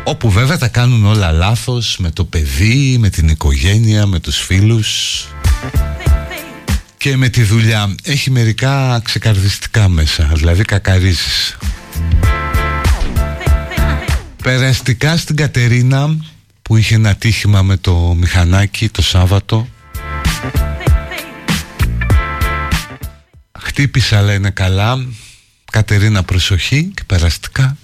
όπου 0.04 0.30
βέβαια 0.30 0.58
τα 0.58 0.68
κάνουν 0.68 1.06
όλα 1.06 1.32
λάθος 1.32 1.96
με 1.98 2.10
το 2.10 2.24
παιδί, 2.24 2.96
με 3.00 3.08
την 3.08 3.28
οικογένεια, 3.28 4.06
με 4.06 4.20
τους 4.20 4.36
φίλους 4.36 5.24
και 6.96 7.16
με 7.16 7.28
τη 7.28 7.42
δουλειά. 7.42 7.94
Έχει 8.02 8.30
μερικά 8.30 9.00
ξεκαρδιστικά 9.04 9.88
μέσα, 9.88 10.30
δηλαδή 10.34 10.64
κακαρίζεις. 10.64 11.56
Περαστικά 14.42 15.16
στην 15.16 15.36
Κατερίνα 15.36 16.16
που 16.62 16.76
είχε 16.76 16.94
ένα 16.94 17.14
τύχημα 17.14 17.62
με 17.62 17.76
το 17.76 18.14
μηχανάκι 18.18 18.88
το 18.88 19.02
Σάββατο 19.02 19.68
Χτύπησα 23.78 24.18
αλλά 24.18 24.32
είναι 24.32 24.50
καλά. 24.50 25.06
Κατερίνα 25.72 26.22
προσοχή 26.22 26.84
και 26.94 27.02
περαστικά 27.06 27.76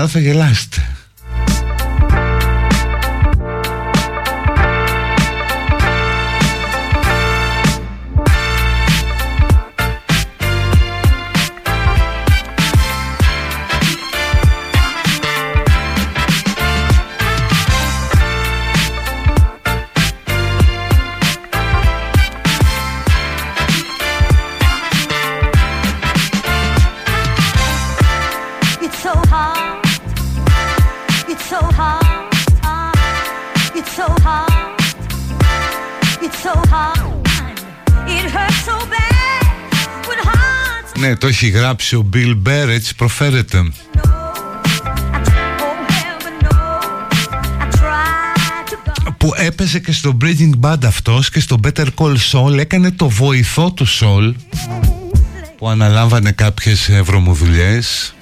αλλά 0.00 0.08
θα 0.08 0.18
γελάσετε 0.18 0.89
έχει 41.42 41.50
γράψει 41.50 41.96
ο 41.96 42.08
Bill 42.14 42.36
Bear 42.46 42.68
έτσι 42.68 42.94
προφέρεται 42.94 43.58
oh 43.58 44.02
heaven 45.98 46.34
knows. 46.44 47.28
I 47.60 47.66
tried 47.78 48.66
to 48.70 48.76
go. 48.86 49.14
Που 49.18 49.32
έπαιζε 49.36 49.78
και 49.78 49.92
στο 49.92 50.16
Breaking 50.22 50.50
Bad 50.60 50.84
αυτός 50.84 51.30
και 51.30 51.40
στο 51.40 51.60
Better 51.64 51.86
Call 51.96 52.16
Saul 52.32 52.58
έκανε 52.58 52.90
το 52.90 53.08
βοηθό 53.08 53.72
του 53.72 53.86
Saul 53.88 54.34
που 55.56 55.68
αναλάμβανε 55.68 56.32
κάποιες 56.32 56.88
ε, 56.88 57.02
βρωμοδουλειές 57.02 58.14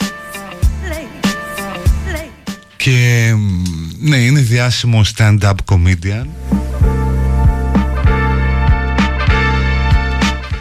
και 2.76 3.32
μ, 3.36 4.08
ναι 4.08 4.16
είναι 4.16 4.40
διάσημο 4.40 5.04
stand-up 5.16 5.54
comedian 5.70 6.47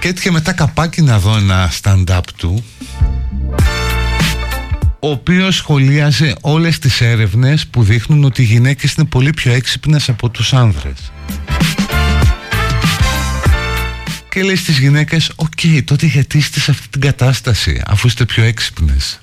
και 0.07 0.13
έτυχε 0.13 0.31
μετά 0.31 0.51
καπάκι 0.51 1.01
να 1.01 1.19
δω 1.19 1.35
ένα 1.37 1.71
stand-up 1.81 2.19
του 2.37 2.63
ο 4.99 5.09
οποίος 5.09 5.55
σχολίαζε 5.55 6.35
όλες 6.41 6.79
τις 6.79 7.01
έρευνες 7.01 7.67
που 7.67 7.83
δείχνουν 7.83 8.23
ότι 8.23 8.41
οι 8.41 8.45
γυναίκες 8.45 8.93
είναι 8.93 9.07
πολύ 9.07 9.29
πιο 9.29 9.51
έξυπνες 9.51 10.09
από 10.09 10.29
τους 10.29 10.53
άνδρες. 10.53 11.11
Και 14.29 14.43
λέει 14.43 14.55
στις 14.55 14.79
γυναίκες, 14.79 15.31
οκ, 15.35 15.83
τότε 15.85 16.05
γιατί 16.05 16.37
είστε 16.37 16.59
σε 16.59 16.71
αυτή 16.71 16.87
την 16.87 17.01
κατάσταση, 17.01 17.81
αφού 17.87 18.07
είστε 18.07 18.25
πιο 18.25 18.43
έξυπνες; 18.43 19.19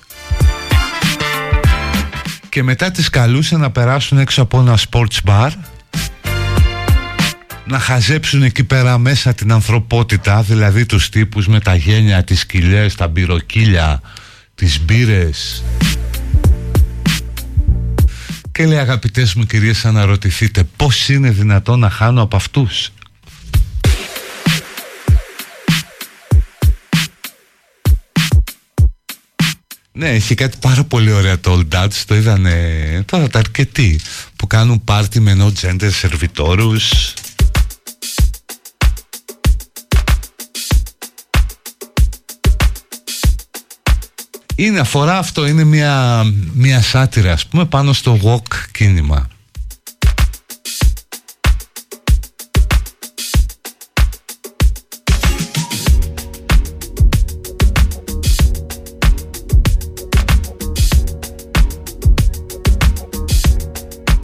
Και 2.49 2.63
μετά 2.63 2.91
τις 2.91 3.09
καλούσε 3.09 3.57
να 3.57 3.71
περάσουν 3.71 4.17
έξω 4.17 4.41
από 4.41 4.59
ένα 4.59 4.77
sports 4.89 5.19
bar, 5.25 5.49
να 7.67 7.79
χαζέψουν 7.79 8.43
εκεί 8.43 8.63
πέρα 8.63 8.97
μέσα 8.97 9.33
την 9.33 9.51
ανθρωπότητα, 9.51 10.41
δηλαδή 10.41 10.85
τους 10.85 11.09
τύπους 11.09 11.47
με 11.47 11.59
τα 11.59 11.75
γένια, 11.75 12.23
τις 12.23 12.39
σκυλιές, 12.39 12.95
τα 12.95 13.07
μπυροκύλια, 13.07 14.01
τις 14.55 14.81
μπύρες. 14.81 15.63
Και 18.51 18.65
λέει 18.65 18.77
αγαπητές 18.77 19.33
μου 19.33 19.43
κυρίες 19.43 19.85
αναρωτηθείτε 19.85 20.63
πώς 20.75 21.09
είναι 21.09 21.29
δυνατόν 21.29 21.79
να 21.79 21.89
χάνω 21.89 22.21
από 22.21 22.35
αυτούς; 22.35 22.89
Ναι, 29.97 30.09
έχει 30.09 30.35
κάτι 30.35 30.57
πάρα 30.61 30.83
πολύ 30.83 31.11
ωραία 31.11 31.39
το 31.39 31.59
Old 31.59 31.75
Dutch, 31.75 32.03
το 32.05 32.15
είδανε 32.15 33.03
τώρα 33.05 33.27
τα 33.27 33.39
αρκετοί 33.39 33.99
που 34.35 34.47
κάνουν 34.47 34.83
πάρτι 34.83 35.19
με 35.19 35.37
no 35.39 35.65
gender 35.65 35.89
σερβιτόρους. 35.91 37.13
Είναι 44.55 44.79
αφορά 44.79 45.17
αυτό, 45.17 45.47
είναι 45.47 45.63
μια, 45.63 46.23
μια 46.53 46.81
σάτυρα 46.81 47.31
ας 47.31 47.45
πούμε 47.45 47.65
πάνω 47.65 47.93
στο 47.93 48.19
walk 48.23 48.53
κίνημα. 48.71 49.27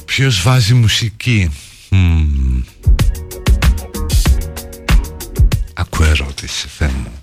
Ποιος 0.06 0.42
βάζει 0.42 0.74
μουσική; 0.74 1.52
Μμμ. 1.90 2.64
Ακούω 5.74 6.06
ερώτηση 6.06 6.68
Θεέ 6.68 6.88
μου 6.88 7.21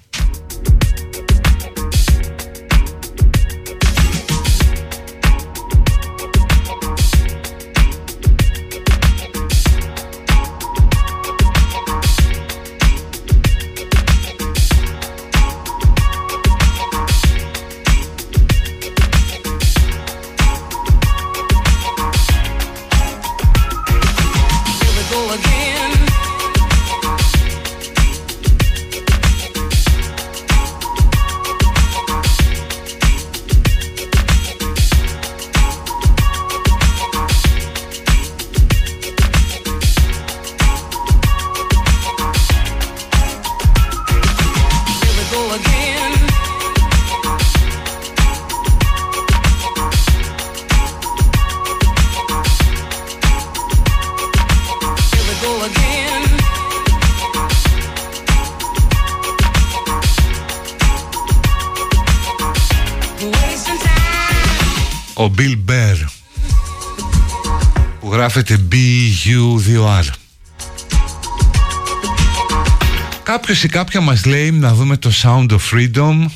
Κάποιος 73.49 73.65
ή 73.65 73.69
κάποια 73.69 74.01
μας 74.01 74.25
λέει 74.25 74.51
να 74.51 74.75
δούμε 74.75 74.97
το 74.97 75.11
Sound 75.23 75.47
of 75.51 75.59
Freedom 75.73 76.27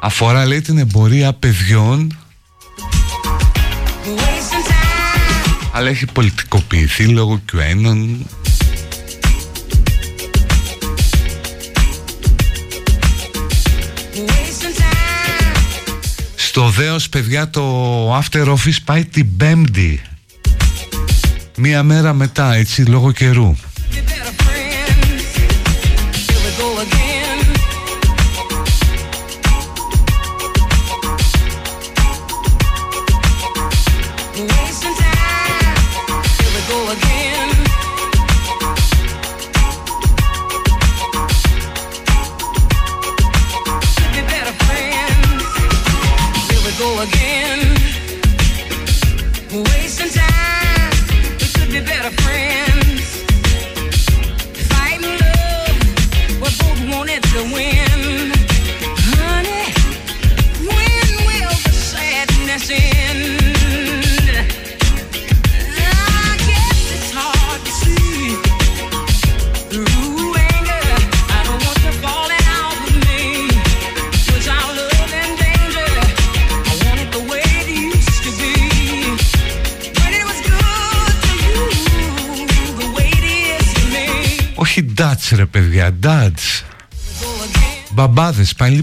Αφορά 0.00 0.46
λέει 0.46 0.60
την 0.60 0.78
εμπορία 0.78 1.32
παιδιών. 1.32 2.18
Αλλά 5.72 5.88
έχει 5.88 6.06
πολιτικοποιηθεί 6.06 7.04
λόγω 7.04 7.40
QAnon 7.52 8.06
Στο 16.34 16.68
δέος 16.68 17.08
παιδιά 17.08 17.50
το 17.50 18.18
After 18.18 18.46
Office 18.46 18.78
πάει 18.84 19.04
την 19.04 19.36
Πέμπτη. 19.36 20.02
Μία 21.56 21.82
μέρα 21.82 22.12
μετά 22.12 22.54
έτσι 22.54 22.82
λόγω 22.82 23.12
καιρού 23.12 23.56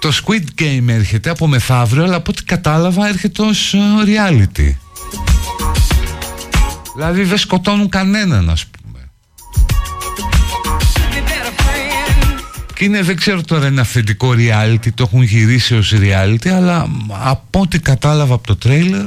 Το 0.00 0.12
Squid 0.22 0.62
Game 0.62 0.88
έρχεται 0.88 1.30
από 1.30 1.46
μεθαύριο 1.46 2.04
αλλά 2.04 2.16
από 2.16 2.30
ό,τι 2.30 2.44
κατάλαβα 2.44 3.08
έρχεται 3.08 3.42
ως 3.42 3.74
ε, 3.74 3.78
reality. 4.06 4.74
Δηλαδή 6.94 7.22
δεν 7.22 7.38
σκοτώνουν 7.38 7.88
κανέναν 7.88 8.50
ας 8.50 8.66
πούμε. 8.66 9.10
Και 12.74 12.84
είναι, 12.84 13.02
δεν 13.02 13.16
ξέρω 13.16 13.42
τώρα 13.42 13.66
είναι 13.66 13.80
αυθεντικό 13.80 14.34
reality, 14.36 14.92
το 14.94 15.02
έχουν 15.02 15.22
γυρίσει 15.22 15.74
ως 15.74 15.94
reality 15.96 16.48
αλλά 16.48 16.88
από 17.08 17.60
ό,τι 17.60 17.78
κατάλαβα 17.78 18.34
από 18.34 18.46
το 18.46 18.56
τρέιλερ 18.56 19.06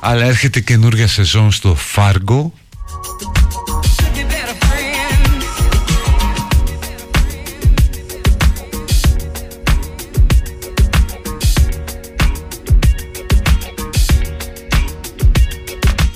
Αλλά 0.00 0.24
έρχεται 0.24 0.60
καινούργια 0.60 1.08
σεζόν 1.08 1.50
στο 1.50 1.76
Fargo. 1.96 2.50
Could 3.96 4.12
be 4.16 4.24
better 4.30 4.56
friends. 4.64 5.44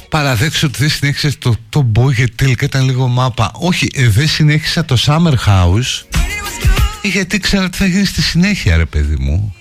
Παραδέξω 0.08 0.66
ότι 0.66 0.78
δεν 0.78 0.90
συνέχισε 0.90 1.38
το, 1.38 1.54
το 1.68 1.86
Boy 1.96 2.12
γιατί 2.12 2.32
τελικά 2.34 2.64
ήταν 2.64 2.84
λίγο 2.84 3.08
μάπα. 3.08 3.50
Όχι, 3.54 3.88
ε, 3.94 4.08
δεν 4.08 4.28
συνέχισα 4.28 4.84
το 4.84 4.96
Summer 5.06 5.34
House. 5.46 6.04
Ε, 7.02 7.08
Γιατί 7.08 7.38
ξέρω 7.38 7.68
τι 7.68 7.76
θα 7.76 7.86
γίνει 7.86 8.04
στη 8.04 8.22
συνέχεια 8.22 8.76
ρε 8.76 8.84
παιδί 8.84 9.16
μου 9.18 9.54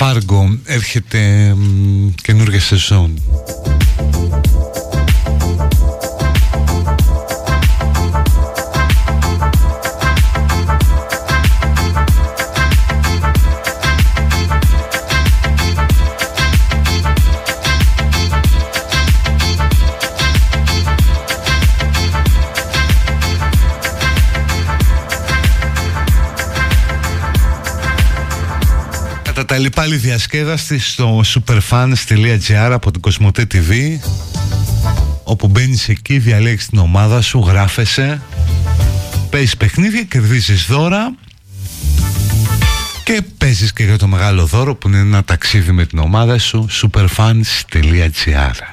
Ναι 0.00 0.06
είπα 0.06 0.20
Fargo 0.20 0.58
έρχεται 0.64 1.54
μ, 1.56 2.10
καινούργια 2.22 2.60
σεζόν 2.60 3.14
Κατά 29.80 29.92
τα 29.92 29.96
λοιπά 29.96 30.04
άλλη 30.04 30.10
διασκέδαστη 30.10 30.78
στο 30.78 31.22
superfans.gr 31.24 32.70
από 32.72 32.90
την 32.90 33.00
Κοσμοτέ 33.00 33.46
TV 33.52 33.98
όπου 35.24 35.48
μπαίνεις 35.48 35.88
εκεί, 35.88 36.18
διαλέγεις 36.18 36.66
την 36.66 36.78
ομάδα 36.78 37.20
σου, 37.20 37.38
γράφεσαι 37.38 38.22
παίζεις 39.30 39.56
παιχνίδια, 39.56 40.02
κερδίζεις 40.02 40.66
δώρα 40.66 41.14
και 43.04 43.22
παίζεις 43.38 43.72
και 43.72 43.84
για 43.84 43.98
το 43.98 44.06
μεγάλο 44.06 44.46
δώρο 44.46 44.74
που 44.74 44.88
είναι 44.88 44.98
ένα 44.98 45.24
ταξίδι 45.24 45.72
με 45.72 45.86
την 45.86 45.98
ομάδα 45.98 46.38
σου 46.38 46.66
superfans.gr 46.70 48.69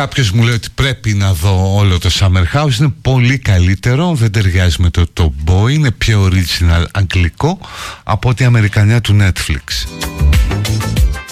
Κάποιος 0.00 0.30
μου 0.30 0.42
λέει 0.42 0.54
ότι 0.54 0.68
πρέπει 0.74 1.12
να 1.12 1.32
δω 1.32 1.76
όλο 1.76 1.98
το 1.98 2.10
Summer 2.12 2.56
House 2.56 2.78
Είναι 2.78 2.94
πολύ 3.02 3.38
καλύτερο 3.38 4.14
Δεν 4.14 4.32
ταιριάζει 4.32 4.76
με 4.78 4.90
το 4.90 5.06
το 5.12 5.32
Boy 5.46 5.72
Είναι 5.72 5.90
πιο 5.90 6.28
original 6.32 6.84
αγγλικό 6.92 7.58
Από 8.02 8.28
ότι 8.28 8.44
αμερικανιά 8.44 9.00
του 9.00 9.16
Netflix. 9.20 9.88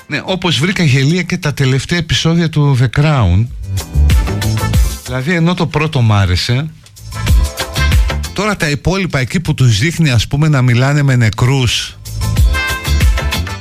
Ναι 0.07 0.23
όπως 0.25 0.59
βρήκα 0.59 0.83
γελία 0.83 1.23
και 1.23 1.37
τα 1.37 1.55
τελευταία 1.55 1.99
επεισόδια 1.99 2.49
του 2.49 2.79
The 2.81 3.01
Crown. 3.01 3.47
Δηλαδή 5.05 5.33
ενώ 5.33 5.55
το 5.55 5.67
πρώτο 5.67 6.01
μ' 6.01 6.13
άρεσε 6.13 6.71
Τώρα 8.33 8.57
τα 8.57 8.71
υπόλοιπα 8.71 9.19
εκεί 9.19 9.41
που 9.41 9.55
τους 9.55 9.79
δείχνει 9.79 10.11
ας 10.11 10.27
πούμε 10.27 10.49
να 10.49 10.63
μιλάνε 10.63 11.03
με 11.03 11.17
νεκρούς 11.17 11.98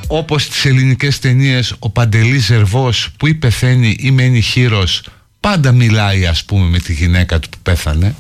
όπως 0.08 0.44
στις 0.44 0.66
ελληνικές 0.66 1.20
ταινίες 1.20 1.76
ο 1.80 1.90
Παντελής 1.90 2.46
Ζερβός 2.46 3.10
που 3.18 3.28
ή 3.28 3.34
πεθαίνει 3.34 3.96
ή 4.00 4.12
μένει 4.12 4.42
χείρος 4.42 5.04
πάντα 5.40 5.72
μιλάει 5.72 6.26
ας 6.26 6.44
πούμε 6.44 6.70
με 6.70 6.80
τη 6.80 6.94
γυναίκα 6.94 7.40
του 7.40 7.50
που 7.50 7.58
πέθανε. 7.64 8.16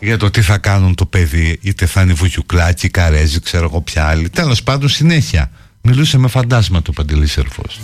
Για 0.00 0.16
το 0.16 0.30
τι 0.30 0.42
θα 0.42 0.58
κάνουν 0.58 0.94
το 0.94 1.06
παιδί 1.06 1.58
είτε 1.62 1.86
θα 1.86 2.02
είναι 2.02 2.12
βουγιουκλάκι, 2.12 2.88
καρέζι, 2.88 3.40
ξέρω 3.40 3.64
εγώ 3.64 3.80
ποια 3.80 4.06
άλλη. 4.06 4.28
Τέλος 4.28 4.62
πάντων 4.62 4.88
συνέχεια. 4.88 5.50
Μιλούσε 5.82 6.18
με 6.18 6.28
φαντάσμα 6.28 6.82
το 6.82 6.92
Παντελής 6.92 7.32
Ζερβός 7.32 7.80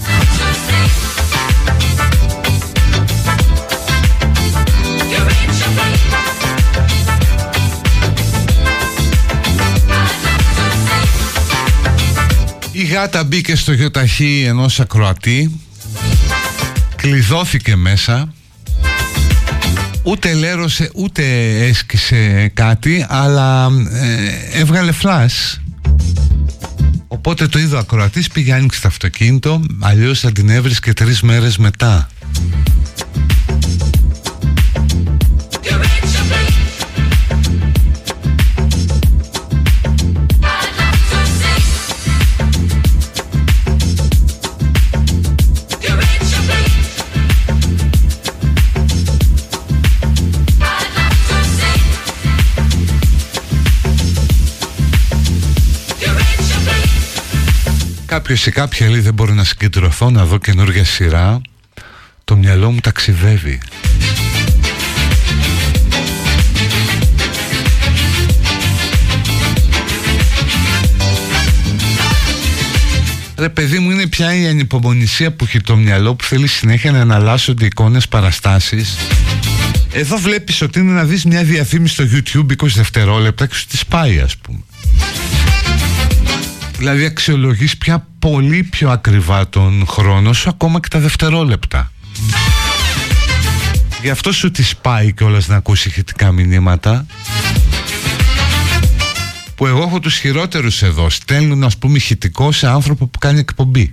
Η 12.78 12.84
γάτα 12.84 13.24
μπήκε 13.24 13.56
στο 13.56 13.72
γιοταχή 13.72 14.44
ενός 14.46 14.80
ακροατή. 14.80 15.60
Κλειδώθηκε 16.96 17.76
μέσα. 17.76 18.32
Ούτε 20.02 20.32
λέρωσε 20.32 20.90
ούτε 20.94 21.22
έσκησε 21.66 22.50
κάτι 22.54 23.06
Αλλά 23.08 23.70
ε, 23.90 24.60
έβγαλε 24.60 24.92
φλάς. 24.92 25.60
Οπότε 27.08 27.46
το 27.46 27.58
είδε 27.58 27.74
ο 27.74 27.78
ακροατής 27.78 28.28
πήγε 28.28 28.52
άνοιξε 28.52 28.80
το 28.80 28.88
αυτοκίνητο. 28.88 29.60
Αλλιώς 29.80 30.20
θα 30.20 30.32
την 30.32 30.48
έβρισκε 30.48 30.92
τρεις 30.92 31.20
μέρες 31.20 31.56
μετά 31.58 32.08
Κάποιος 58.16 58.46
ή 58.46 58.50
κάποια 58.50 58.88
λέει 58.88 59.00
δεν 59.00 59.14
μπορεί 59.14 59.32
να 59.32 59.44
συγκεντρωθώ 59.44 60.10
να 60.10 60.24
δω 60.24 60.38
καινούργια 60.38 60.84
σειρά. 60.84 61.40
Το 62.24 62.36
μυαλό 62.36 62.70
μου 62.70 62.80
ταξιδεύει. 62.80 63.60
Ρε 73.38 73.48
παιδί 73.48 73.78
μου 73.78 73.90
είναι 73.90 74.06
πια 74.06 74.34
η 74.34 74.46
ανυπομονησία 74.46 75.32
που 75.32 75.44
έχει 75.44 75.60
το 75.60 75.76
μυαλό 75.76 76.14
που 76.14 76.24
θέλει 76.24 76.46
συνέχεια 76.46 76.92
να 76.92 76.98
εναλλάσσονται 76.98 77.64
εικόνες 77.64 78.08
παραστάσεις. 78.08 78.96
Εδώ 79.92 80.16
βλέπεις 80.16 80.62
ότι 80.62 80.78
είναι 80.78 80.92
να 80.92 81.04
δεις 81.04 81.24
μια 81.24 81.44
διαφήμιση 81.44 81.94
στο 81.94 82.04
YouTube 82.12 82.64
20 82.64 82.66
δευτερόλεπτα 82.66 83.46
και 83.46 83.54
σου 83.54 83.66
τη 83.66 83.76
σπάει 83.76 84.20
ας 84.20 84.36
πούμε 84.36 84.58
Δηλαδή 86.78 87.04
αξιολογείς 87.04 87.76
πια 87.76 88.06
πολύ 88.18 88.62
πιο 88.62 88.90
ακριβά 88.90 89.48
τον 89.48 89.86
χρόνο 89.86 90.32
σου 90.32 90.48
ακόμα 90.48 90.80
και 90.80 90.88
τα 90.88 90.98
δευτερόλεπτα. 90.98 91.92
Γι' 94.02 94.10
αυτό 94.10 94.32
σου 94.32 94.50
τη 94.50 94.70
πάει 94.82 95.12
κιόλας 95.12 95.48
να 95.48 95.56
ακούσει 95.56 95.88
ηχητικά 95.88 96.32
μηνύματα 96.32 97.06
που 99.54 99.66
εγώ 99.66 99.82
έχω 99.82 100.00
τους 100.00 100.16
χειρότερους 100.16 100.82
εδώ. 100.82 101.10
Στέλνουν 101.10 101.64
ας 101.64 101.78
πούμε 101.78 101.96
ηχητικό 101.96 102.52
σε 102.52 102.66
άνθρωπο 102.66 103.06
που 103.06 103.18
κάνει 103.18 103.38
εκπομπή 103.38 103.90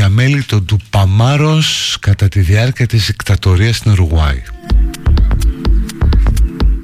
για 0.00 0.08
μέλη 0.08 0.42
των 0.42 0.64
Ντουπαμάρος 0.64 1.96
κατά 2.00 2.28
τη 2.28 2.40
διάρκεια 2.40 2.86
της 2.86 3.06
δικτατορίας 3.06 3.76
στην 3.76 3.92
Ουρουγουάη. 3.92 4.42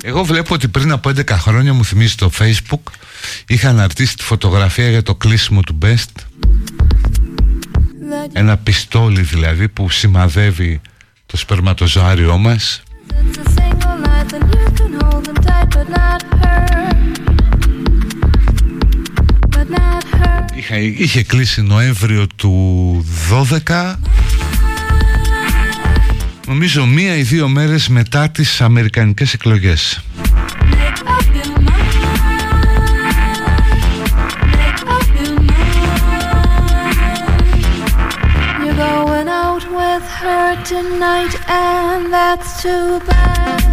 Εγώ 0.03 0.25
βλέπω 0.25 0.55
ότι 0.55 0.69
πριν 0.69 0.93
από 0.93 1.11
11 1.11 1.29
χρόνια 1.31 1.75
μου 1.75 1.85
θυμίζει 1.85 2.15
το 2.15 2.31
facebook 2.39 2.93
είχα 3.47 3.69
αναρτήσει 3.69 4.17
τη 4.17 4.23
φωτογραφία 4.23 4.89
για 4.89 5.03
το 5.03 5.15
κλείσιμο 5.15 5.61
του 5.61 5.79
Best. 5.83 6.25
Ένα 8.33 8.57
πιστόλι 8.57 9.21
δηλαδή 9.21 9.69
που 9.69 9.91
σημαδεύει 9.91 10.81
το 11.27 11.37
σπερματοζάριό 11.37 12.39
μας 12.39 12.83
Είχα, 20.69 20.79
είχε 20.79 21.23
κλείσει 21.23 21.63
Νοέμβριο 21.63 22.27
του 22.37 23.05
12 23.67 23.95
Νομίζω 26.47 26.87
μία 26.87 27.17
ή 27.17 27.23
δύο 27.23 27.49
μέρες 27.49 27.89
μετά 27.89 28.29
τις 28.31 28.61
Αμερικανικές 28.61 29.33
εκλογές 29.33 30.01
You're 38.65 38.83
going 38.91 39.29
out 39.45 39.65
with 39.81 40.07
her 40.21 40.49
tonight, 40.73 41.35
and 41.49 42.13
that's 42.17 42.51
too 42.63 43.01
bad. 43.09 43.66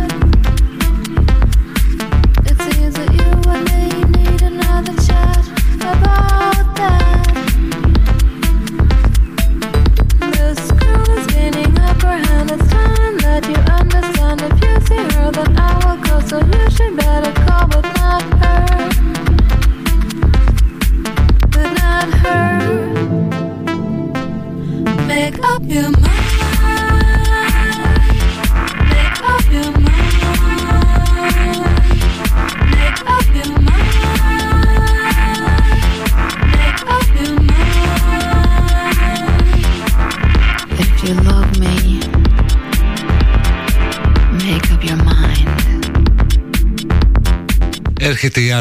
λέγεται 48.39 48.39
η 48.39 48.51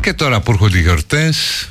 Και 0.00 0.12
τώρα 0.12 0.40
που 0.40 0.50
έρχονται 0.50 0.78
οι 0.78 0.80
γιορτές 0.80 1.68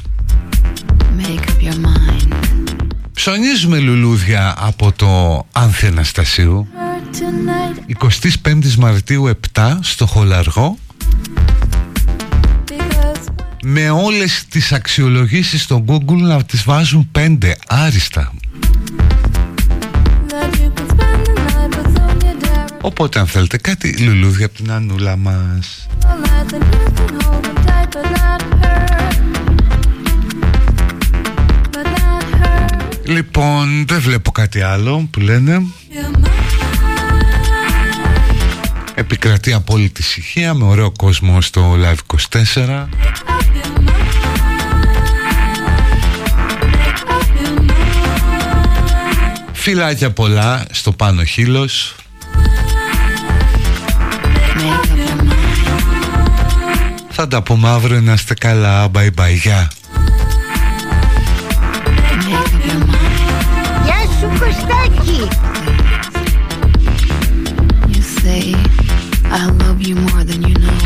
Ψωνίζουμε 3.14 3.80
λουλούδια 3.80 4.56
από 4.58 4.92
το 4.92 5.46
Άνθη 5.52 5.88
Αναστασίου. 5.88 6.68
25 8.44 8.74
Μαρτίου 8.78 9.32
7 9.54 9.78
στο 9.82 10.06
Χολαργό 10.06 10.78
με 13.64 13.90
όλες 13.90 14.46
τις 14.50 14.72
αξιολογήσεις 14.72 15.62
στο 15.62 15.84
Google 15.88 16.18
να 16.18 16.44
τις 16.44 16.64
βάζουν 16.64 17.12
5 17.18 17.38
άριστα 17.68 18.34
that 20.28 20.56
you 20.62 20.70
can 20.78 20.88
spend 20.94 21.26
the 21.28 21.34
night 21.34 21.72
with 21.78 21.98
Sonia 21.98 22.34
Darren. 22.44 22.78
Οπότε 22.82 23.20
αν 23.20 23.28
θέλετε 23.28 23.58
κάτι 23.58 23.98
λουλούδια 23.98 24.46
από 24.46 24.56
την 24.56 24.72
Ανούλα 24.72 25.16
μας 25.16 25.88
All 26.04 26.08
night 26.08 26.52
then 26.52 26.62
you 26.62 26.90
can 26.98 27.22
hold 27.22 27.44
them 27.46 27.58
tight, 27.66 27.90
but 27.96 28.06
not 28.18 28.42
her. 28.64 28.90
But 31.72 31.86
not 31.86 32.24
her. 32.42 33.12
Λοιπόν 33.12 33.86
δεν 33.88 34.00
βλέπω 34.02 34.32
κάτι 34.32 34.62
άλλο 34.62 35.08
που 35.12 35.20
λένε 35.20 35.62
Your 35.92 36.18
mind. 36.18 36.32
Επικρατεί 38.96 39.54
απόλυτη 39.54 40.02
ησυχία 40.02 40.54
με 40.54 40.66
ωραίο 40.66 40.92
κόσμο 40.92 41.42
στο 41.42 41.76
Live 41.82 42.18
24 42.58 42.88
Φιλάκια 49.64 50.12
πολλά 50.12 50.66
στο 50.72 50.92
πάνω 50.92 51.24
χείλος 51.24 51.96
Θα 57.10 57.28
τα 57.28 57.44
πούμε 57.44 57.70
αύριο 57.70 58.02
να 58.02 58.14
είστε 58.14 58.34
καλά 58.34 58.92
Bye 58.94 59.10
bye 59.18 59.36
γεια 59.42 59.72
Γεια 63.84 64.02
σου 64.20 64.28
Κωστάκη. 64.40 65.28
You 67.94 68.02
say 68.22 68.56
I 69.32 69.46
love 69.62 69.80
you 69.88 69.96
more 69.96 70.24
than 70.30 70.42
you 70.50 70.56
know. 70.64 70.80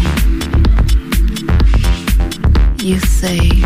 You 2.88 3.00
say 3.20 3.65